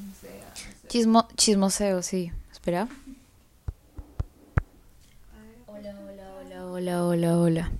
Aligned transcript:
chismosea. 0.00 0.48
no 0.48 0.54
sé. 0.54 0.88
Chismo, 0.88 1.28
chismoseo, 1.36 2.02
sí. 2.02 2.32
Espera. 2.52 2.88
Hola, 5.66 5.94
hola, 6.00 6.30
hola, 6.40 6.64
hola, 6.66 7.04
hola, 7.04 7.38
hola. 7.38 7.70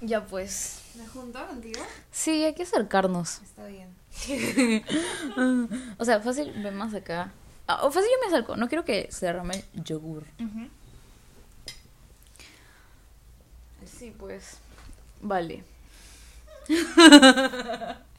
Ya 0.00 0.24
pues. 0.24 0.80
¿Me 0.96 1.06
junto 1.08 1.44
contigo? 1.46 1.80
Sí, 2.12 2.44
hay 2.44 2.54
que 2.54 2.62
acercarnos. 2.64 3.40
Está 3.42 3.66
bien. 3.66 3.88
O 5.98 6.04
sea, 6.04 6.20
fácil, 6.20 6.52
ve 6.62 6.70
más 6.70 6.94
acá. 6.94 7.32
Ah, 7.66 7.84
o 7.84 7.90
fácil 7.90 8.10
yo 8.12 8.20
me 8.20 8.26
acerco. 8.34 8.56
No 8.56 8.68
quiero 8.68 8.84
que 8.84 9.08
se 9.10 9.26
derrame 9.26 9.64
el 9.74 9.84
yogur. 9.84 10.24
Sí, 13.84 14.14
pues. 14.16 14.58
Vale. 15.20 15.64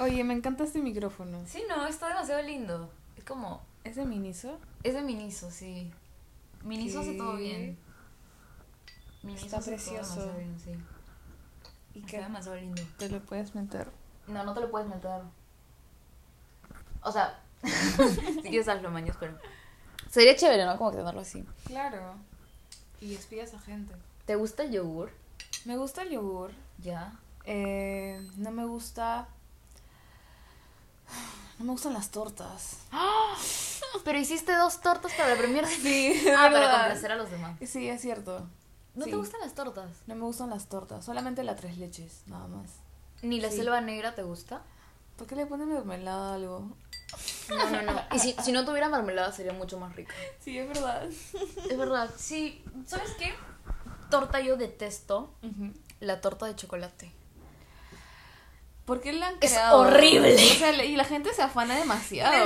Oye, 0.00 0.24
me 0.24 0.34
encanta 0.34 0.64
este 0.64 0.80
micrófono. 0.80 1.42
Sí, 1.46 1.62
no, 1.68 1.86
está 1.86 2.08
demasiado 2.08 2.42
lindo. 2.42 2.90
Es 3.16 3.24
como. 3.24 3.62
¿Es 3.84 3.96
de 3.96 4.04
Miniso? 4.04 4.58
Es 4.82 4.94
de 4.94 5.02
Miniso, 5.02 5.50
sí. 5.50 5.92
Miniso 6.64 7.00
hace 7.00 7.14
todo 7.14 7.36
¿Qué? 7.36 7.42
bien. 7.42 7.78
Miniso 9.22 9.46
Está 9.46 9.58
hace 9.58 9.70
todo 9.72 9.76
precioso. 9.76 10.20
demasiado 10.20 10.38
bien, 10.38 10.60
sí. 10.60 10.70
¿Y 11.94 11.98
Está 12.00 12.10
qué? 12.10 12.18
demasiado 12.20 12.56
lindo. 12.56 12.82
Te 12.98 13.08
lo 13.08 13.20
puedes 13.20 13.54
meter. 13.54 13.88
No, 14.26 14.42
no 14.44 14.54
te 14.54 14.60
lo 14.60 14.70
puedes 14.70 14.88
meter. 14.88 15.20
O 17.02 17.12
sea, 17.12 17.40
si 17.62 18.42
quieres 18.42 18.68
hazlo 18.68 18.90
maños, 18.90 19.16
pero. 19.20 19.38
Sería 20.10 20.36
chévere, 20.36 20.64
¿no? 20.64 20.76
Como 20.78 20.90
que 20.90 20.98
tenerlo 20.98 21.20
así. 21.20 21.44
Claro. 21.66 22.14
Y 23.00 23.14
espías 23.14 23.54
a 23.54 23.60
gente. 23.60 23.94
¿Te 24.24 24.34
gusta 24.36 24.64
el 24.64 24.72
yogur? 24.72 25.10
Me 25.64 25.76
gusta 25.76 26.02
el 26.02 26.10
yogur. 26.10 26.50
Ya. 26.78 27.12
Eh, 27.46 28.20
no 28.36 28.50
me 28.50 28.64
gusta. 28.66 29.28
No 31.58 31.64
me 31.64 31.70
gustan 31.72 31.94
las 31.94 32.10
tortas. 32.10 32.78
Pero 34.04 34.18
hiciste 34.18 34.54
dos 34.54 34.80
tortas 34.80 35.12
para 35.14 35.30
la 35.30 35.36
primera. 35.40 35.66
Sí, 35.68 36.14
Ah, 36.36 36.48
para 36.52 36.70
complacer 36.70 37.12
a 37.12 37.16
los 37.16 37.30
demás. 37.30 37.58
Sí, 37.66 37.88
es 37.88 38.00
cierto. 38.00 38.46
¿No 38.94 39.04
Sí. 39.04 39.10
te 39.10 39.16
gustan 39.16 39.40
las 39.40 39.54
tortas? 39.54 39.90
No 40.06 40.14
me 40.14 40.22
gustan 40.22 40.50
las 40.50 40.66
tortas, 40.68 41.04
solamente 41.04 41.42
la 41.44 41.54
tres 41.56 41.76
leches, 41.78 42.22
nada 42.26 42.46
más. 42.48 42.70
¿Ni 43.22 43.40
la 43.40 43.50
Sí. 43.50 43.56
selva 43.58 43.80
negra 43.80 44.14
te 44.14 44.22
gusta? 44.22 44.62
¿Por 45.16 45.26
qué 45.26 45.34
le 45.36 45.46
ponen 45.46 45.68
mermelada 45.68 46.32
a 46.32 46.34
algo? 46.34 46.70
No, 47.50 47.70
no, 47.70 47.82
no. 47.82 48.00
Y 48.14 48.18
si, 48.18 48.34
si 48.42 48.52
no 48.52 48.64
tuviera 48.64 48.88
mermelada 48.88 49.32
sería 49.32 49.52
mucho 49.52 49.78
más 49.78 49.94
rica. 49.96 50.14
Sí, 50.40 50.58
es 50.58 50.66
verdad. 50.68 51.04
Es 51.08 51.76
verdad. 51.78 52.10
Sí, 52.16 52.62
¿sabes 52.86 53.10
qué? 53.18 53.34
Torta 54.10 54.40
yo 54.40 54.56
detesto 54.56 55.32
la 56.00 56.20
torta 56.20 56.46
de 56.46 56.56
chocolate. 56.56 57.12
¿Por 58.86 59.00
qué 59.00 59.12
la 59.12 59.28
han 59.28 59.34
Es 59.40 59.50
creado? 59.50 59.78
horrible. 59.80 60.34
O 60.34 60.38
sea, 60.38 60.72
y 60.84 60.96
la 60.96 61.04
gente 61.04 61.34
se 61.34 61.42
afana 61.42 61.76
demasiado. 61.76 62.32
Ay, 62.32 62.40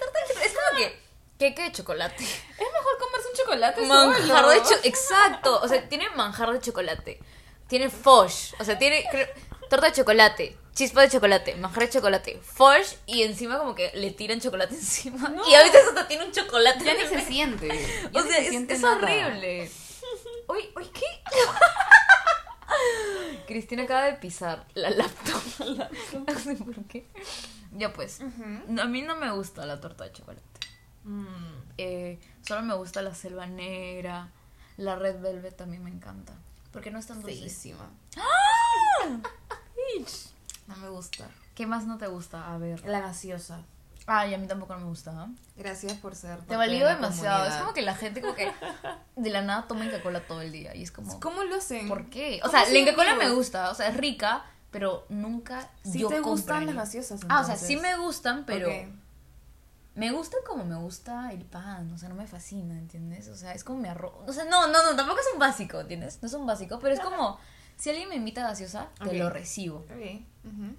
chocolate. 0.00 0.46
Es 0.46 0.52
como 0.54 0.78
que 0.78 1.00
queque 1.38 1.62
de 1.62 1.72
chocolate. 1.72 2.24
Es 2.24 2.58
mejor 2.58 2.98
comerse 2.98 3.28
un 3.30 3.36
chocolate 3.36 3.82
Manjar 3.82 4.26
solo. 4.42 4.48
de 4.50 4.62
chocolate. 4.62 4.88
Exacto. 4.88 5.60
O 5.62 5.68
sea, 5.68 5.88
tiene 5.88 6.08
manjar 6.16 6.50
de 6.52 6.60
chocolate. 6.60 7.20
Tiene 7.68 7.90
fosh. 7.90 8.54
O 8.58 8.64
sea, 8.64 8.78
tiene 8.78 9.04
torta 9.68 9.86
de 9.88 9.92
chocolate. 9.92 10.56
Chispa 10.74 11.02
de 11.02 11.10
chocolate. 11.10 11.54
Manjar 11.56 11.82
de 11.84 11.90
chocolate. 11.90 12.40
Fosh. 12.42 12.94
Y 13.04 13.22
encima 13.24 13.58
como 13.58 13.74
que 13.74 13.90
le 13.94 14.10
tiran 14.12 14.40
chocolate 14.40 14.74
encima. 14.74 15.28
No. 15.28 15.46
Y 15.48 15.54
a 15.54 15.62
veces 15.64 15.86
hasta 15.86 16.08
tiene 16.08 16.24
un 16.24 16.32
chocolate. 16.32 16.82
Ya 16.84 16.94
ni 16.94 17.06
se 17.06 17.20
siente. 17.20 17.68
Ya 18.12 18.20
O 18.20 18.22
sea, 18.22 18.36
se 18.36 18.42
es, 18.44 18.48
siente 18.48 18.74
es 18.74 18.82
horrible. 18.84 19.70
Uy, 20.48 20.70
uy, 20.76 20.86
¿qué? 20.94 21.04
Cristina 23.46 23.84
acaba 23.84 24.04
de 24.04 24.14
pisar 24.14 24.66
la 24.74 24.90
laptop. 24.90 25.42
No 26.26 26.38
sé 26.38 26.56
por 26.56 26.84
qué. 26.84 27.06
Ya 27.72 27.92
pues. 27.92 28.20
A 28.20 28.84
mí 28.86 29.02
no 29.02 29.16
me 29.16 29.30
gusta 29.32 29.66
la 29.66 29.80
torta 29.80 30.04
de 30.04 30.12
chocolate. 30.12 30.42
Mm. 31.04 31.26
Eh, 31.78 32.18
solo 32.42 32.62
me 32.62 32.74
gusta 32.74 33.02
la 33.02 33.14
selva 33.14 33.46
negra. 33.46 34.30
La 34.76 34.96
red 34.96 35.20
velvet 35.20 35.56
también 35.56 35.82
me 35.82 35.90
encanta. 35.90 36.34
Porque 36.72 36.90
no 36.90 36.98
es 36.98 37.06
tan 37.06 37.22
dulce. 37.22 37.38
Feísima. 37.38 37.90
No 40.66 40.76
me 40.76 40.90
gusta. 40.90 41.26
¿Qué 41.54 41.66
más 41.66 41.86
no 41.86 41.96
te 41.96 42.06
gusta? 42.06 42.52
A 42.52 42.58
ver. 42.58 42.86
La 42.86 43.00
gaseosa. 43.00 43.64
Ay, 44.10 44.32
a 44.32 44.38
mí 44.38 44.46
tampoco 44.46 44.72
no 44.74 44.80
me 44.80 44.86
gusta. 44.86 45.10
¿eh? 45.12 45.34
Gracias 45.56 45.92
por 45.98 46.14
ser. 46.14 46.36
Te 46.36 46.38
parte 46.38 46.56
valió 46.56 46.78
de 46.78 46.84
la 46.84 46.94
demasiado. 46.94 47.46
Es 47.46 47.56
como 47.56 47.74
que 47.74 47.82
la 47.82 47.94
gente 47.94 48.22
como 48.22 48.34
que 48.34 48.50
de 49.16 49.30
la 49.30 49.42
nada 49.42 49.66
toma 49.68 49.84
Inca-Cola 49.84 50.26
todo 50.26 50.40
el 50.40 50.50
día. 50.50 50.74
Y 50.74 50.82
es 50.82 50.90
como... 50.90 51.20
¿Cómo 51.20 51.44
lo 51.44 51.56
hacen? 51.56 51.88
¿Por 51.88 52.08
qué? 52.08 52.40
O 52.42 52.46
¿Cómo 52.46 52.52
sea, 52.52 52.72
la 52.72 52.78
Inca-Cola 52.78 53.16
me 53.16 53.30
gusta. 53.30 53.70
O 53.70 53.74
sea, 53.74 53.88
es 53.88 53.96
rica, 53.98 54.46
pero 54.70 55.04
nunca 55.10 55.68
Sí 55.84 55.98
yo 55.98 56.08
te 56.08 56.20
gustan 56.20 56.64
las 56.64 56.74
gaseosas, 56.74 57.20
Ah, 57.28 57.42
o 57.42 57.44
sea, 57.44 57.56
sí 57.56 57.76
me 57.76 57.98
gustan, 57.98 58.46
pero... 58.46 58.68
Ok. 58.70 58.74
Me 59.94 60.12
gustan 60.12 60.40
como 60.46 60.64
me 60.64 60.76
gusta 60.76 61.32
el 61.32 61.44
pan, 61.44 61.92
o 61.92 61.98
sea, 61.98 62.08
no 62.08 62.14
me 62.14 62.28
fascina, 62.28 62.78
¿entiendes? 62.78 63.26
O 63.28 63.34
sea, 63.34 63.52
es 63.52 63.64
como 63.64 63.80
mi 63.80 63.88
arroz. 63.88 64.14
O 64.28 64.32
sea, 64.32 64.44
no, 64.44 64.68
no, 64.68 64.88
no, 64.88 64.94
tampoco 64.94 65.18
es 65.18 65.26
un 65.34 65.40
básico, 65.40 65.80
¿entiendes? 65.80 66.20
No 66.22 66.28
es 66.28 66.34
un 66.34 66.46
básico, 66.46 66.78
pero 66.78 66.94
es 66.94 67.00
como, 67.00 67.36
si 67.76 67.90
alguien 67.90 68.08
me 68.08 68.14
invita 68.14 68.44
a 68.44 68.50
gaseosa, 68.50 68.90
te 69.02 69.18
lo 69.18 69.28
recibo. 69.28 69.78
Ok. 69.78 70.22
Ujú. 70.44 70.76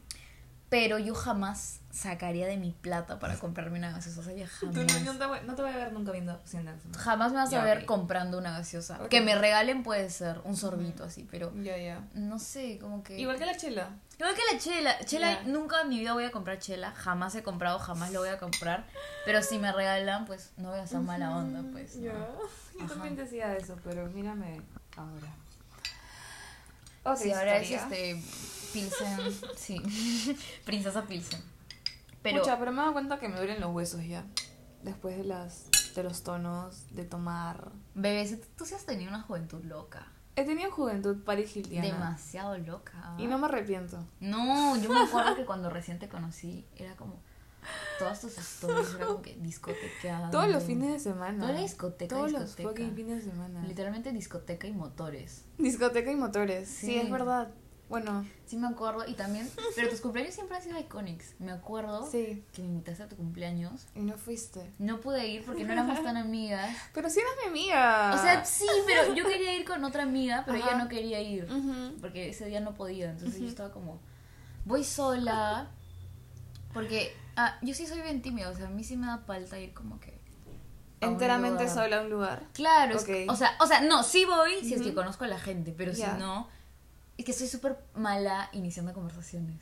Pero 0.70 1.00
yo 1.00 1.16
jamás 1.16 1.80
sacaría 1.92 2.46
de 2.46 2.58
mi 2.58 2.72
plata 2.72 3.18
para 3.18 3.36
comprarme 3.40 3.80
una 3.80 3.92
gaseosa, 3.92 4.20
o 4.20 4.24
sea, 4.24 4.34
ya 4.34 4.48
Tú 4.60 4.68
no, 4.68 4.74
jamás. 4.74 5.04
no 5.04 5.18
te 5.18 5.26
voy, 5.26 5.40
no 5.48 5.56
te 5.56 5.62
voy 5.64 5.72
a 5.72 5.76
ver 5.76 5.92
nunca 5.92 6.12
viendo 6.12 6.40
eso. 6.46 6.60
Jamás 6.96 7.32
me 7.32 7.38
vas 7.40 7.52
a 7.54 7.64
ver 7.64 7.86
comprando 7.86 8.38
una 8.38 8.52
gaseosa. 8.52 9.00
Que 9.10 9.22
me 9.22 9.34
regalen 9.36 9.82
puede 9.82 10.10
ser 10.12 10.40
un 10.44 10.56
sorbito 10.56 11.04
así, 11.04 11.28
pero 11.30 11.52
Ya, 11.64 11.76
ya. 11.78 12.02
no 12.14 12.38
sé, 12.38 12.78
como 12.80 13.02
que... 13.02 13.20
Igual 13.20 13.40
que 13.40 13.48
la 13.48 13.58
chela. 13.58 13.90
Igual 14.20 14.36
que 14.36 14.42
la 14.54 14.60
chela. 14.60 15.06
Chela, 15.06 15.42
nunca 15.46 15.82
en 15.82 15.90
mi 15.90 15.98
vida 16.00 16.14
voy 16.14 16.26
a 16.26 16.32
comprar 16.32 16.60
chela. 16.60 16.92
Jamás 16.92 17.34
he 17.34 17.42
comprado, 17.42 17.80
jamás 17.80 18.12
lo 18.12 18.20
voy 18.20 18.30
a 18.30 18.38
comprar. 18.38 18.86
Pero 19.26 19.42
si 19.42 19.58
me 19.58 19.72
regalan, 19.72 20.26
pues 20.26 20.52
no 20.58 20.70
voy 20.70 20.80
a 20.80 20.84
hacer 20.84 21.00
mala 21.00 21.36
onda, 21.36 21.64
pues. 21.72 21.96
¿no? 21.96 22.04
Ya. 22.04 22.14
Yo 22.78 22.86
Ajá. 22.86 22.94
también 22.94 23.16
decía 23.16 23.56
eso, 23.58 23.76
pero 23.84 24.06
mírame 24.08 24.62
ahora. 24.96 25.34
Otra 27.12 27.24
Sí, 27.24 27.32
ahora 27.32 27.58
es 27.58 27.72
historia. 27.72 27.98
este. 27.98 28.24
Pilsen. 28.74 29.20
Sí. 29.58 30.38
Princesa 30.66 31.04
Pilsen. 31.04 31.42
Pero. 32.22 32.40
Pucha, 32.40 32.60
pero 32.60 32.72
me 32.72 32.78
he 32.78 32.82
dado 32.82 32.94
cuenta 32.94 33.20
que 33.20 33.28
me 33.28 33.38
duelen 33.38 33.60
los 33.62 33.74
huesos 33.74 34.04
ya. 34.06 34.26
Después 34.84 35.18
de 35.18 35.24
las 35.24 35.66
de 35.96 36.04
los 36.04 36.24
tonos, 36.24 36.86
de 36.92 37.04
tomar. 37.06 37.72
Bebé, 37.96 38.26
si 38.28 38.38
tú, 38.38 38.48
tú 38.58 38.66
sí 38.66 38.76
has 38.76 38.86
tenido 38.86 39.10
una 39.10 39.22
juventud 39.22 39.64
loca. 39.64 40.08
He 40.36 40.46
tenido 40.46 40.72
juventud 40.72 41.24
Paris 41.26 41.56
Hiltiana. 41.56 41.88
Demasiado 41.88 42.58
loca. 42.58 43.16
Y 43.18 43.28
no 43.28 43.38
me 43.38 43.48
arrepiento. 43.48 44.06
No, 44.22 44.78
yo 44.78 44.90
me 44.90 45.02
acuerdo 45.02 45.36
que 45.36 45.46
cuando 45.46 45.70
recién 45.70 46.00
te 46.00 46.08
conocí, 46.08 46.66
era 46.78 46.96
como. 46.96 47.22
Todas 48.00 48.22
tus 48.22 48.38
stories, 48.38 48.96
era 48.96 49.06
como 49.08 49.22
que 49.22 49.36
discotequeando. 49.36 50.32
Todos 50.32 50.50
los 50.50 50.64
fines 50.64 50.92
de 50.92 51.00
semana. 51.00 51.40
Toda 51.40 51.54
la 51.54 51.62
discoteca, 51.62 52.16
Todos 52.16 52.32
discoteca. 52.32 52.64
los 52.64 52.72
fucking 52.72 52.96
fines 52.96 53.26
de 53.26 53.32
semana. 53.32 53.64
Literalmente 53.66 54.12
discoteca 54.12 54.68
y 54.68 54.72
motores. 54.72 55.46
Discoteca 55.58 56.12
y 56.12 56.16
motores. 56.16 56.70
Sí. 56.70 56.88
Sí. 56.88 56.96
es 56.98 57.12
verdad. 57.12 57.50
Bueno, 57.90 58.24
Sí 58.46 58.56
me 58.56 58.68
acuerdo 58.68 59.04
y 59.08 59.16
también, 59.16 59.50
pero 59.76 59.90
tus 59.90 60.00
cumpleaños 60.00 60.36
siempre 60.36 60.58
han 60.58 60.62
sido 60.64 60.80
iconics. 60.80 61.34
Me 61.40 61.52
acuerdo 61.52 62.08
sí. 62.10 62.44
que 62.54 62.62
me 62.62 62.68
invitaste 62.68 63.04
a 63.04 63.08
tu 63.10 63.16
cumpleaños. 63.16 63.88
Y 63.96 64.02
no 64.02 64.16
fuiste. 64.16 64.72
No 64.78 65.00
pude 65.00 65.28
ir 65.28 65.44
porque 65.44 65.64
no 65.64 65.74
éramos 65.74 66.04
tan 66.04 66.16
amigas. 66.16 66.76
Pero 66.94 67.10
sí 67.10 67.20
eras 67.20 67.32
mi 67.44 67.50
amiga. 67.50 68.14
O 68.14 68.18
sea, 68.22 68.46
sí, 68.46 68.68
pero 68.86 69.14
yo 69.16 69.26
quería 69.26 69.56
ir 69.56 69.66
con 69.66 69.84
otra 69.84 70.04
amiga, 70.04 70.44
pero 70.46 70.60
Ajá. 70.60 70.68
ella 70.70 70.84
no 70.84 70.88
quería 70.90 71.22
ir 71.22 71.48
porque 72.00 72.30
ese 72.30 72.46
día 72.46 72.60
no 72.60 72.74
podía. 72.76 73.10
Entonces 73.10 73.40
yo 73.40 73.48
estaba 73.48 73.72
como, 73.72 74.00
voy 74.66 74.84
sola. 74.84 75.72
Porque 76.74 77.12
ah, 77.40 77.58
yo 77.62 77.74
sí 77.74 77.88
soy 77.88 78.02
bien 78.02 78.22
tímida, 78.22 78.50
o 78.50 78.56
sea, 78.56 78.68
a 78.68 78.70
mí 78.70 78.84
sí 78.84 78.98
me 78.98 79.08
da 79.08 79.26
palta 79.26 79.58
ir 79.60 79.74
como 79.74 80.00
que. 80.00 80.20
enteramente 81.02 81.64
lugar. 81.64 81.76
sola 81.76 82.00
a 82.00 82.02
un 82.02 82.10
lugar. 82.10 82.44
Claro, 82.54 82.96
es- 82.98 83.04
Ok. 83.04 83.10
o 83.30 83.36
sea, 83.38 83.56
o 83.62 83.68
sea, 83.68 83.80
no, 83.82 84.04
sí 84.04 84.26
voy 84.26 84.60
si 84.64 84.74
es 84.74 84.82
que 84.82 84.94
conozco 84.94 85.24
a 85.24 85.28
la 85.28 85.40
gente, 85.40 85.74
pero 85.78 85.94
Ya. 85.94 86.14
si 86.14 86.20
no, 86.20 86.50
es 87.18 87.24
que 87.26 87.32
soy 87.34 87.48
súper 87.48 87.78
mala 87.96 88.50
iniciando 88.52 88.94
conversaciones. 88.94 89.62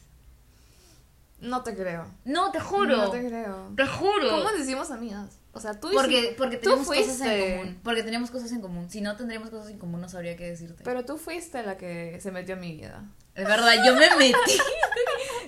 No 1.40 1.62
te 1.62 1.76
creo. 1.76 2.12
No, 2.26 2.52
te 2.52 2.60
juro. 2.60 2.98
No 2.98 3.12
te 3.12 3.28
creo. 3.28 3.72
Te 3.76 3.86
juro. 3.86 4.30
¿Cómo 4.32 4.44
nos 4.52 4.60
hicimos 4.60 4.90
amigas? 4.90 5.38
O 5.54 5.60
sea, 5.60 5.80
tú 5.80 5.90
Porque, 5.94 6.20
hiciste- 6.22 6.36
porque 6.36 6.58
tú 6.58 6.64
tenemos 6.72 6.88
cosas 6.88 7.22
en 7.22 7.58
común. 7.58 7.80
Porque 7.84 8.04
tenemos 8.04 8.32
cosas 8.32 8.52
en 8.52 8.62
común. 8.62 8.90
Si 8.90 9.02
no 9.02 9.16
tendríamos 9.16 9.52
cosas 9.52 9.70
en 9.70 9.78
común, 9.78 10.02
no 10.02 10.10
sabría 10.10 10.36
qué 10.36 10.46
decirte. 10.50 10.84
Pero 10.84 11.06
tú 11.06 11.18
fuiste 11.20 11.62
la 11.62 11.78
que 11.78 12.20
se 12.22 12.32
metió 12.32 12.56
en 12.56 12.62
mi 12.62 12.76
vida. 12.76 13.04
es 13.36 13.48
verdad, 13.48 13.74
yo 13.86 13.94
me 13.96 14.10
metí. 14.18 14.34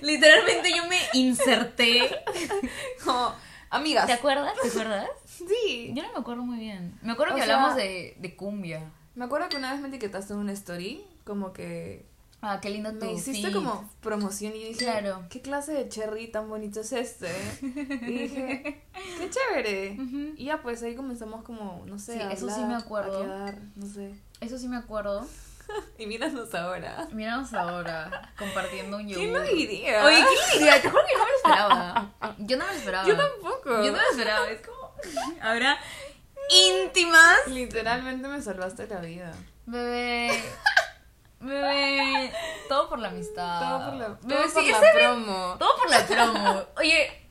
Literalmente 0.02 0.70
yo 0.76 0.86
me 0.86 0.98
inserté. 1.14 2.10
Como, 3.04 3.32
amigas. 3.70 4.06
¿Te 4.06 4.12
acuerdas? 4.12 4.54
¿Te 4.62 4.68
acuerdas? 4.68 5.08
Sí. 5.26 5.92
Yo 5.94 6.02
no 6.02 6.12
me 6.12 6.18
acuerdo 6.18 6.42
muy 6.42 6.58
bien. 6.58 6.98
Me 7.02 7.12
acuerdo 7.12 7.34
O 7.34 7.36
que 7.38 7.44
sea- 7.44 7.56
hablamos 7.56 7.76
de, 7.76 8.16
de 8.18 8.36
cumbia. 8.36 8.90
Me 9.14 9.24
acuerdo 9.24 9.48
que 9.48 9.56
una 9.56 9.72
vez 9.72 9.80
me 9.80 9.88
etiquetaste 9.88 10.32
en 10.32 10.38
una 10.38 10.52
story, 10.52 11.04
como 11.24 11.52
que 11.52 12.08
Ah, 12.42 12.58
qué 12.62 12.70
lindo 12.70 12.90
me 12.92 13.12
hiciste 13.12 13.48
feed. 13.48 13.54
como 13.54 13.90
promoción 14.00 14.54
y 14.56 14.60
dije, 14.68 14.78
Claro. 14.78 15.26
¿qué 15.28 15.42
clase 15.42 15.72
de 15.74 15.88
cherry 15.90 16.28
tan 16.28 16.48
bonito 16.48 16.80
es 16.80 16.92
este? 16.92 17.28
Y 17.62 18.12
dije, 18.18 18.82
qué 19.18 19.30
chévere. 19.30 19.98
Y 20.36 20.44
ya 20.46 20.62
pues 20.62 20.82
ahí 20.82 20.94
comenzamos 20.94 21.42
como, 21.42 21.84
no 21.86 21.98
sé, 21.98 22.14
Sí, 22.14 22.20
a 22.20 22.30
eso 22.32 22.48
sí 22.48 22.60
me 22.62 22.74
acuerdo. 22.76 23.18
A 23.18 23.22
quedar, 23.26 23.58
no 23.76 23.86
sé. 23.86 24.14
Eso 24.40 24.56
sí 24.56 24.68
me 24.68 24.76
acuerdo. 24.78 25.26
Y 25.98 26.06
míranos 26.06 26.54
ahora. 26.54 27.06
Miramos 27.12 27.52
ahora, 27.52 28.32
compartiendo 28.38 28.96
un 28.96 29.06
yogur. 29.08 29.22
¿Quién 29.22 29.32
lo 29.34 29.40
diría? 29.42 30.04
Oye, 30.04 30.16
¿quién 30.16 30.24
lo 30.48 30.54
diría? 30.58 30.82
Te 30.82 30.90
juro 30.90 31.02
que 31.06 31.12
no 31.16 31.24
me 31.24 31.30
lo 31.30 31.36
esperaba. 31.36 32.12
Yo 32.38 32.56
no 32.56 32.64
me 32.66 32.72
lo 32.72 32.78
esperaba. 32.78 33.06
Yo 33.08 33.16
tampoco. 33.16 33.70
Yo 33.82 33.92
no 33.92 33.98
me 33.98 34.02
lo 34.02 34.10
esperaba. 34.10 34.48
Es 34.50 34.66
como. 34.66 34.94
Ahora, 35.42 35.78
íntimas. 36.50 37.46
Literalmente 37.48 38.28
me 38.28 38.40
salvaste 38.40 38.86
la 38.86 39.00
vida. 39.00 39.32
Bebé. 39.66 40.42
Bebé. 41.40 42.32
Todo 42.68 42.88
por 42.88 42.98
la 42.98 43.08
amistad. 43.08 43.60
Todo 43.60 43.90
por 43.90 43.94
la, 43.98 44.08
Bebé, 44.08 44.42
todo 44.42 44.52
por 44.54 44.62
sí, 44.62 44.70
la 44.70 44.80
promo. 44.94 45.56
Todo 45.58 45.76
por 45.76 45.90
la 45.90 46.06
promo. 46.06 46.64
Oye, 46.76 47.28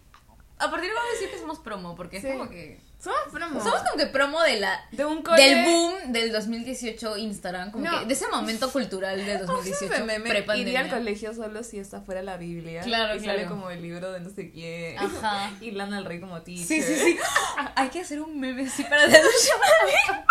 a 0.58 0.70
partir 0.70 0.92
de 0.92 0.98
ahora 0.98 1.12
decir 1.12 1.30
que 1.32 1.40
somos 1.40 1.60
promo, 1.60 1.96
porque 1.96 2.18
es 2.18 2.24
Sí. 2.24 2.30
como 2.32 2.50
que. 2.50 2.82
Somos 3.00 3.20
promo. 3.32 3.64
Somos 3.64 3.82
como 3.82 3.96
que 3.98 4.08
promo 4.08 4.42
de 4.42 4.60
la. 4.60 4.86
de 4.92 5.06
un 5.06 5.22
cole. 5.24 5.42
Del 5.42 5.64
boom 5.66 6.12
del 6.12 6.34
2018 6.34 7.16
Instagram, 7.18 7.72
como 7.72 7.86
No. 7.86 8.00
que 8.02 8.06
de 8.08 8.14
ese 8.14 8.28
momento 8.28 8.70
cultural 8.72 9.26
del 9.26 9.46
2018 9.46 9.94
Ese 9.94 10.04
meme, 10.04 10.30
prepandemia. 10.30 10.70
Iría 10.72 10.80
al 10.82 10.90
colegio 11.00 11.34
solo 11.34 11.64
si 11.64 11.80
esta 11.80 12.02
fuera 12.02 12.22
la 12.22 12.36
Biblia. 12.36 12.82
Claro, 12.82 13.16
y 13.16 13.20
sale 13.22 13.36
claro. 13.44 13.50
como 13.50 13.70
el 13.70 13.82
libro 13.82 14.12
de 14.12 14.20
no 14.20 14.30
sé 14.30 14.52
quién. 14.52 14.98
Ajá. 15.00 15.52
Y 15.62 15.72
Lana 15.72 15.96
del 15.96 16.06
Rey 16.06 16.20
como 16.20 16.42
teacher. 16.42 16.66
Sí, 16.68 16.82
sí, 16.82 16.96
sí. 16.96 17.18
Hay 17.76 17.88
que 17.90 18.02
hacer 18.02 18.20
un 18.20 18.38
meme 18.38 18.64
así 18.68 18.84
para 18.84 19.08
deducir. 19.08 19.54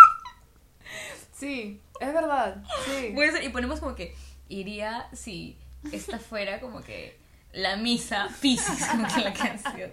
Sí, 1.33 1.81
es 2.01 2.13
verdad. 2.13 2.61
Sí. 2.85 3.15
Y 3.43 3.49
ponemos 3.49 3.79
como 3.79 3.95
que 3.95 4.13
iría 4.49 5.07
si 5.13 5.57
esta 5.93 6.19
fuera 6.19 6.59
como 6.59 6.81
que 6.81 7.17
la 7.53 7.75
misa 7.77 8.27
Pisces, 8.41 8.85
como 8.91 9.07
que 9.07 9.21
la 9.21 9.33
canción. 9.33 9.91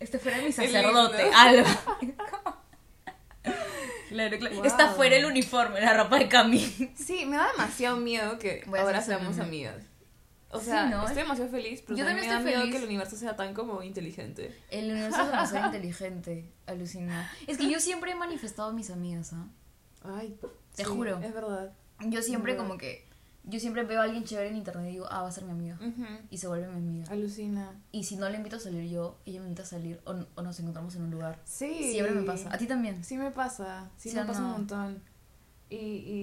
Este 0.00 0.18
fuera 0.18 0.38
mi 0.38 0.52
sacerdote. 0.52 1.30
Alba. 1.34 1.68
Claro, 4.08 4.38
claro. 4.38 4.56
Wow. 4.56 4.64
Esta 4.64 4.88
fuera 4.90 5.16
el 5.16 5.26
uniforme, 5.26 5.80
la 5.80 5.94
ropa 5.94 6.18
de 6.18 6.28
Camille. 6.28 6.92
Sí, 6.96 7.26
me 7.26 7.36
da 7.36 7.48
demasiado 7.52 7.96
miedo 7.98 8.38
que 8.38 8.64
ahora 8.78 9.00
seamos 9.02 9.38
amigas. 9.38 9.76
O 10.50 10.58
Sí, 10.60 10.66
sea, 10.66 10.86
¿no? 10.86 11.02
estoy 11.02 11.22
demasiado 11.24 11.50
feliz, 11.50 11.82
pero 11.86 11.98
Yo 11.98 12.06
también 12.06 12.24
me 12.26 12.30
da 12.32 12.36
también 12.38 12.56
miedo 12.56 12.58
estoy 12.60 12.72
que 12.72 12.78
feliz. 12.78 12.82
el 12.84 12.88
universo 12.88 13.16
sea 13.16 13.36
tan 13.36 13.52
como 13.52 13.82
inteligente. 13.82 14.58
El 14.70 14.90
universo 14.90 15.20
es 15.20 15.26
demasiado 15.26 15.66
inteligente, 15.66 16.50
alucina. 16.66 17.30
Es 17.46 17.58
que 17.58 17.68
yo 17.70 17.78
siempre 17.80 18.12
he 18.12 18.14
manifestado 18.14 18.70
a 18.70 18.72
mis 18.72 18.88
amigas, 18.88 19.34
¿ah? 19.34 19.46
Ay, 20.04 20.38
Te 20.74 20.84
sí, 20.84 20.88
juro. 20.88 21.18
Es 21.22 21.34
verdad. 21.34 21.72
Yo 22.00 22.22
siempre 22.22 22.52
Verdad. 22.52 22.66
como 22.66 22.78
que, 22.78 23.06
yo 23.48 23.58
siempre 23.60 23.82
veo 23.82 24.00
a 24.00 24.04
alguien 24.04 24.24
chévere 24.24 24.48
en 24.50 24.56
internet 24.56 24.88
y 24.88 24.92
digo, 24.92 25.06
ah, 25.10 25.22
va 25.22 25.28
a 25.28 25.32
ser 25.32 25.44
mi 25.44 25.52
amiga. 25.52 25.78
Y 26.30 26.38
se 26.38 26.46
vuelve 26.46 26.68
mi 26.68 26.76
amiga. 26.76 27.10
Alucina. 27.12 27.72
Y 27.92 28.04
si 28.04 28.16
no 28.16 28.28
le 28.28 28.36
invito 28.36 28.56
a 28.56 28.60
salir 28.60 28.88
yo, 28.88 29.18
ella 29.26 29.40
me 29.40 29.46
invita 29.46 29.62
a 29.62 29.66
salir 29.66 30.00
o, 30.04 30.14
o 30.34 30.42
nos 30.42 30.58
encontramos 30.60 30.94
en 30.96 31.02
un 31.02 31.10
lugar. 31.10 31.40
Sí. 31.44 31.92
Siempre 31.92 32.14
me 32.14 32.22
pasa. 32.22 32.52
¿A 32.52 32.58
ti 32.58 32.66
también? 32.66 33.02
Sí 33.04 33.16
me 33.16 33.30
pasa. 33.30 33.90
Sí, 33.96 34.10
¿Sí 34.10 34.16
me 34.16 34.24
pasa 34.24 34.40
no? 34.40 34.46
un 34.46 34.52
montón. 34.52 35.02
Y, 35.70 35.76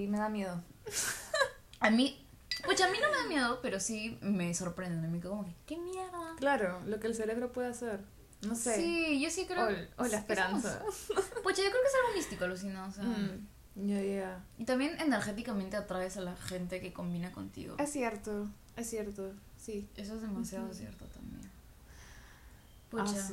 y 0.04 0.08
me 0.08 0.18
da 0.18 0.30
miedo. 0.30 0.62
A 1.82 1.90
mí, 1.90 2.26
pues 2.64 2.82
a 2.82 2.88
mí 2.90 2.98
no 3.02 3.12
me 3.12 3.18
da 3.18 3.28
miedo, 3.28 3.60
pero 3.62 3.80
sí 3.80 4.18
me 4.22 4.54
sorprende. 4.56 5.08
Me 5.08 5.20
quedo 5.20 5.32
como 5.32 5.46
que, 5.46 5.54
¿qué 5.68 5.78
mierda? 5.78 6.36
Claro, 6.38 6.82
lo 6.86 7.00
que 7.00 7.08
el 7.08 7.14
cerebro 7.16 7.52
puede 7.52 7.68
hacer. 7.68 8.00
No 8.48 8.56
sé. 8.56 8.76
Sí, 8.76 9.22
yo 9.22 9.30
sí 9.30 9.46
creo. 9.46 9.66
O, 9.66 10.04
o 10.04 10.08
la 10.08 10.08
es- 10.08 10.14
esperanza. 10.14 10.82
Pues 11.44 11.58
yo 11.58 11.64
creo 11.64 11.82
que 11.82 11.88
es 11.88 11.96
algo 12.04 12.16
místico, 12.18 12.46
alucina. 12.46 12.86
O 12.88 12.92
sea, 12.92 13.04
Mm, 13.04 13.48
Ya. 13.76 14.44
Y 14.58 14.66
también 14.66 15.00
energéticamente 15.00 15.76
atraes 15.76 16.18
a 16.18 16.22
la 16.22 16.36
gente 16.36 16.80
que 16.80 16.94
combina 16.94 17.32
contigo. 17.32 17.76
Es 17.78 17.92
cierto, 17.92 18.48
es 18.78 18.90
cierto. 18.90 19.34
Sí. 19.58 19.88
Eso 19.98 20.16
es 20.16 20.22
demasiado 20.22 20.74
cierto 20.74 21.06
también. 21.06 21.42
Ah, 21.46 22.90
Pucha. 22.90 23.28